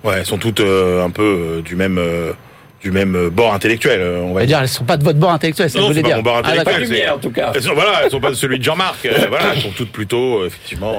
Ouais, 0.05 0.14
elles 0.18 0.26
sont 0.26 0.38
toutes 0.38 0.61
euh, 0.61 1.05
un 1.05 1.11
peu 1.11 1.22
euh, 1.22 1.62
du 1.62 1.76
même 1.76 1.98
euh, 1.98 2.32
du 2.80 2.90
même 2.90 3.14
euh, 3.14 3.30
bord 3.30 3.55
intellectuel, 3.55 4.00
euh, 4.00 4.18
on 4.22 4.32
va 4.34 4.40
dire. 4.40 4.48
dire, 4.57 4.62
elles 4.62 4.68
sont 4.68 4.82
pas 4.82 4.96
de 4.96 5.05
votre 5.05 5.18
bord 5.20 5.30
intellectuel, 5.30 5.70
c'est 5.70 5.74
ça 5.78 5.78
Non, 5.78 5.88
que 5.88 5.92
vous 5.92 5.94
c'est 5.94 6.00
voulez 6.00 6.11
pas 6.14 6.16
dire. 6.16 6.16
mon 6.16 6.22
bord 6.24 6.42
Ah, 6.44 6.50
intellectuel. 6.61 7.11
en 7.11 7.18
tout 7.18 7.30
cas. 7.30 7.53
Elles 7.55 7.62
sont, 7.62 7.74
voilà, 7.74 8.00
elles 8.05 8.11
sont 8.11 8.20
pas 8.20 8.30
de 8.30 8.34
celui 8.34 8.59
de 8.59 8.64
Jean-Marc. 8.64 9.07
euh, 9.07 9.26
voilà, 9.28 9.53
elles 9.55 9.61
sont 9.62 9.70
toutes 9.70 9.92
plutôt 9.92 10.40
euh, 10.42 10.46
effectivement. 10.48 10.98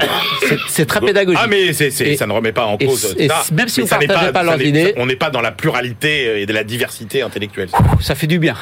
C'est- 0.69 0.85
très 0.85 1.01
pédagogique. 1.01 1.41
Ah 1.43 1.47
mais 1.47 1.73
c'est, 1.73 1.91
c'est- 1.91 2.11
Et- 2.11 2.15
ça 2.15 2.25
ne 2.25 2.31
remet 2.31 2.53
pas 2.53 2.65
en 2.67 2.77
et- 2.77 2.85
cause. 2.85 3.13
et 3.19 3.25
etc. 3.25 3.35
même 3.51 3.67
si 3.67 3.81
Mais 3.81 3.83
vous 3.83 3.89
ça 3.89 3.97
n'est 3.97 4.07
partagez 4.07 4.31
pas 4.31 4.39
ça 4.39 4.45
leurs 4.45 4.61
idées- 4.61 4.93
on 4.95 5.05
n'est 5.05 5.17
pas 5.17 5.29
dans 5.29 5.41
la 5.41 5.51
pluralité 5.51 6.41
et 6.41 6.45
de 6.45 6.53
la 6.53 6.63
diversité 6.63 7.21
intellectuelle. 7.21 7.67
Ça 7.99 8.15
fait 8.15 8.27
du 8.27 8.39
bien. 8.39 8.55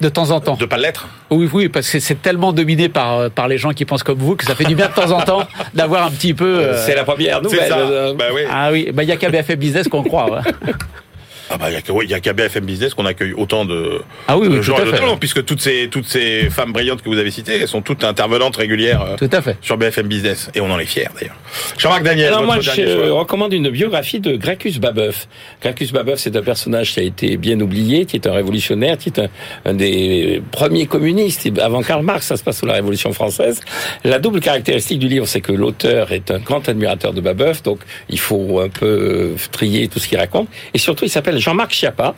De 0.00 0.08
temps 0.08 0.30
en 0.30 0.40
temps. 0.40 0.54
De 0.56 0.64
pas 0.64 0.78
l'être. 0.78 1.08
Oui, 1.30 1.48
oui, 1.52 1.68
parce 1.68 1.90
que 1.90 2.00
c'est 2.00 2.22
tellement 2.22 2.52
dominé 2.52 2.88
par, 2.88 3.18
euh, 3.18 3.28
par 3.28 3.48
les 3.48 3.58
gens 3.58 3.72
qui 3.72 3.84
pensent 3.84 4.02
comme 4.02 4.18
vous 4.18 4.34
que 4.34 4.44
ça 4.46 4.54
fait 4.54 4.64
du 4.64 4.74
bien 4.74 4.88
de 4.88 4.94
temps 4.94 5.10
en 5.10 5.20
temps 5.20 5.42
d'avoir 5.74 6.06
un 6.06 6.10
petit 6.10 6.32
peu. 6.32 6.58
euh, 6.60 6.86
C'est 6.86 6.94
la 6.94 7.04
première 7.04 7.42
nouvelle. 7.42 7.68
ça. 7.68 7.78
euh, 7.78 8.14
Bah 8.14 8.26
oui. 8.34 8.40
Ah 8.50 8.70
oui, 8.72 8.90
bah 8.94 9.02
il 9.02 9.08
y 9.08 9.12
a 9.12 9.16
qu'à 9.16 9.28
BFM 9.28 9.56
Business 9.58 9.88
qu'on 9.88 10.02
croit. 10.02 10.30
ouais. 10.32 10.40
Ah 11.52 11.58
bah 11.58 11.66
il 11.70 12.08
y 12.10 12.14
a 12.14 12.20
qu'à 12.20 12.32
BFM 12.32 12.64
Business 12.64 12.94
qu'on 12.94 13.06
accueille 13.06 13.32
autant 13.32 13.64
de, 13.64 14.00
Ah 14.28 14.38
oui, 14.38 14.48
de 14.48 14.58
oui, 14.58 14.62
gens 14.62 14.76
tout 14.76 14.82
à 14.82 14.86
fait. 14.86 14.98
talents, 14.98 15.16
puisque 15.16 15.44
toutes 15.44 15.60
ces 15.60 15.88
toutes 15.90 16.06
ces 16.06 16.48
femmes 16.48 16.72
brillantes 16.72 17.02
que 17.02 17.08
vous 17.08 17.18
avez 17.18 17.30
citées, 17.32 17.58
elles 17.60 17.66
sont 17.68 17.82
toutes 17.82 18.04
intervenantes 18.04 18.56
régulières 18.56 19.02
euh, 19.02 19.16
Tout 19.16 19.28
à 19.32 19.42
fait. 19.42 19.56
sur 19.60 19.76
BFM 19.76 20.06
Business 20.06 20.48
et 20.54 20.60
on 20.60 20.70
en 20.70 20.78
est 20.78 20.84
fiers 20.86 21.08
d'ailleurs. 21.18 21.34
Jean-Marc 21.76 22.04
Daniel, 22.04 22.28
Alors 22.28 22.42
votre 22.44 22.52
moi, 22.54 22.60
je 22.60 22.70
choix. 22.70 23.18
recommande 23.18 23.52
une 23.52 23.68
biographie 23.70 24.20
de 24.20 24.36
Gracchus 24.36 24.78
Babeuf. 24.78 25.26
Gracchus 25.60 25.88
Babeuf, 25.92 26.20
c'est 26.20 26.36
un 26.36 26.42
personnage 26.42 26.92
qui 26.92 27.00
a 27.00 27.02
été 27.02 27.36
bien 27.36 27.58
oublié, 27.60 28.04
qui 28.06 28.14
est 28.16 28.26
un 28.28 28.32
révolutionnaire, 28.32 28.96
qui 28.96 29.08
est 29.08 29.18
un, 29.18 29.28
un 29.64 29.74
des 29.74 30.40
premiers 30.52 30.86
communistes. 30.86 31.48
Avant 31.60 31.82
Karl 31.82 32.04
Marx, 32.04 32.26
ça 32.26 32.36
se 32.36 32.44
passe 32.44 32.58
sous 32.60 32.66
la 32.66 32.74
Révolution 32.74 33.12
française. 33.12 33.60
La 34.04 34.20
double 34.20 34.38
caractéristique 34.40 35.00
du 35.00 35.08
livre, 35.08 35.26
c'est 35.26 35.40
que 35.40 35.52
l'auteur 35.52 36.12
est 36.12 36.30
un 36.30 36.38
grand 36.38 36.68
admirateur 36.68 37.12
de 37.12 37.20
Babeuf, 37.20 37.62
donc 37.64 37.80
il 38.08 38.20
faut 38.20 38.60
un 38.60 38.68
peu 38.68 39.32
trier 39.50 39.88
tout 39.88 39.98
ce 39.98 40.06
qu'il 40.06 40.18
raconte. 40.18 40.48
Et 40.74 40.78
surtout, 40.78 41.04
il 41.04 41.10
s'appelle 41.10 41.39
Jean-Marc 41.40 41.72
Chiappa. 41.72 42.14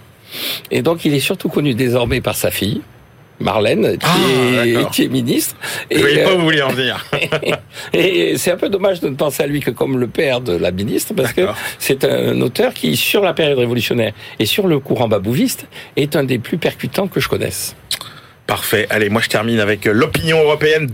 Et 0.71 0.83
donc, 0.83 1.05
il 1.05 1.15
est 1.15 1.21
surtout 1.21 1.49
connu 1.49 1.75
désormais 1.75 2.21
par 2.21 2.35
sa 2.35 2.51
fille. 2.51 2.83
Marlène, 3.41 3.99
qui, 3.99 4.07
Ah, 4.07 4.65
est, 4.65 4.73
d'accord. 4.73 4.91
qui 4.91 5.05
est 5.05 5.09
ministre. 5.09 5.57
Je 5.91 5.99
voyais 5.99 6.21
euh, 6.21 6.25
pas 6.25 6.35
où 6.35 6.39
vous 6.39 6.45
vouliez 6.45 6.63
en 6.63 6.69
venir. 6.69 7.05
et 7.93 8.37
c'est 8.37 8.53
un 8.53 8.57
peu 8.57 8.69
dommage 8.69 9.01
de 9.01 9.09
ne 9.09 9.17
penser 9.17 9.43
à 9.43 9.47
lui 9.47 9.61
que 9.61 9.71
comme 9.71 9.99
le 9.99 10.07
père 10.07 10.41
de 10.41 10.57
la 10.57 10.71
ministre, 10.71 11.13
parce 11.15 11.33
que 11.33 11.49
c'est 11.79 12.05
un 12.05 12.41
auteur 12.41 12.73
qui, 12.73 12.97
sur 12.97 13.23
la 13.23 13.35
période 13.35 13.59
révolutionnaire 13.59 14.13
et 14.39 14.47
sur 14.47 14.69
le 14.69 14.79
courant 14.79 15.09
babouviste, 15.09 15.67
est 15.97 16.15
un 16.15 16.25
des 16.25 16.39
plus 16.39 16.59
percutants 16.59 17.09
que 17.09 17.19
je 17.21 17.29
connaisse. 17.29 17.75
Parfait. 18.47 18.87
Allez, 18.91 19.09
moi 19.09 19.23
je 19.23 19.29
termine 19.29 19.61
avec 19.61 19.87
euh, 19.87 19.93
l'opinion 19.93 20.41
européenne 20.43 20.87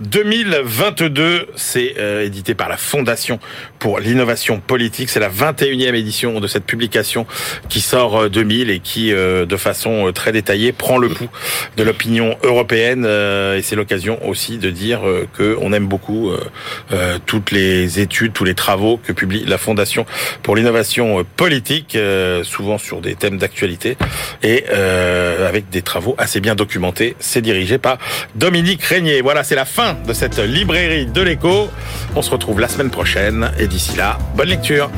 2020-2022. 0.00 1.46
C'est 1.56 1.94
euh, 1.98 2.24
édité 2.24 2.54
par 2.54 2.68
la 2.68 2.76
Fondation 2.76 3.40
pour 3.78 3.98
l'innovation 4.00 4.60
politique. 4.60 5.10
C'est 5.10 5.20
la 5.20 5.30
21e 5.30 5.94
édition 5.94 6.40
de 6.40 6.46
cette 6.46 6.64
publication 6.64 7.26
qui 7.68 7.80
sort 7.80 8.22
euh, 8.22 8.28
2000 8.28 8.70
et 8.70 8.80
qui, 8.80 9.12
euh, 9.12 9.46
de 9.46 9.56
façon 9.56 10.08
euh, 10.08 10.12
très 10.12 10.32
détaillée, 10.32 10.72
prend 10.72 10.98
le 10.98 11.08
pouls 11.08 11.28
de 11.76 11.82
l'opinion 11.82 12.36
européenne. 12.42 13.04
euh, 13.06 13.56
et 13.58 13.62
c'est 13.62 13.76
l'occasion 13.76 14.18
aussi 14.26 14.58
de 14.58 14.70
dire 14.70 15.06
euh, 15.06 15.26
que 15.36 15.56
on 15.60 15.72
aime 15.72 15.86
beaucoup 15.86 16.30
euh, 16.30 16.40
euh, 16.92 17.18
toutes 17.26 17.50
les 17.50 18.00
études, 18.00 18.32
tous 18.32 18.44
les 18.44 18.54
travaux 18.54 18.98
que 19.02 19.12
publie 19.12 19.44
la 19.46 19.58
Fondation 19.58 20.06
pour 20.42 20.56
l'innovation 20.56 21.20
euh, 21.20 21.24
politique, 21.36 21.96
euh, 21.96 22.44
souvent 22.44 22.78
sur 22.78 23.00
des 23.00 23.14
thèmes 23.14 23.38
d'actualité 23.38 23.96
et 24.42 24.64
euh, 24.70 25.48
avec 25.48 25.68
des 25.70 25.82
travaux 25.82 26.14
assez 26.18 26.40
bien 26.40 26.54
documentés. 26.54 27.16
C'est 27.18 27.42
dirigé 27.42 27.78
par 27.78 27.98
Dominique 28.34 28.82
Régnier. 28.82 29.20
Voilà, 29.22 29.44
c'est 29.44 29.54
la 29.54 29.64
fin 29.64 29.96
de 30.06 30.12
cette 30.12 30.38
librairie 30.38 31.06
de 31.06 31.22
l'écho. 31.22 31.68
On 32.14 32.22
se 32.22 32.30
retrouve 32.30 32.60
la 32.60 32.68
semaine 32.68 32.90
prochaine 32.90 33.50
et 33.66 33.68
d'ici 33.68 33.96
là, 33.96 34.18
bonne 34.36 34.48
lecture. 34.48 34.90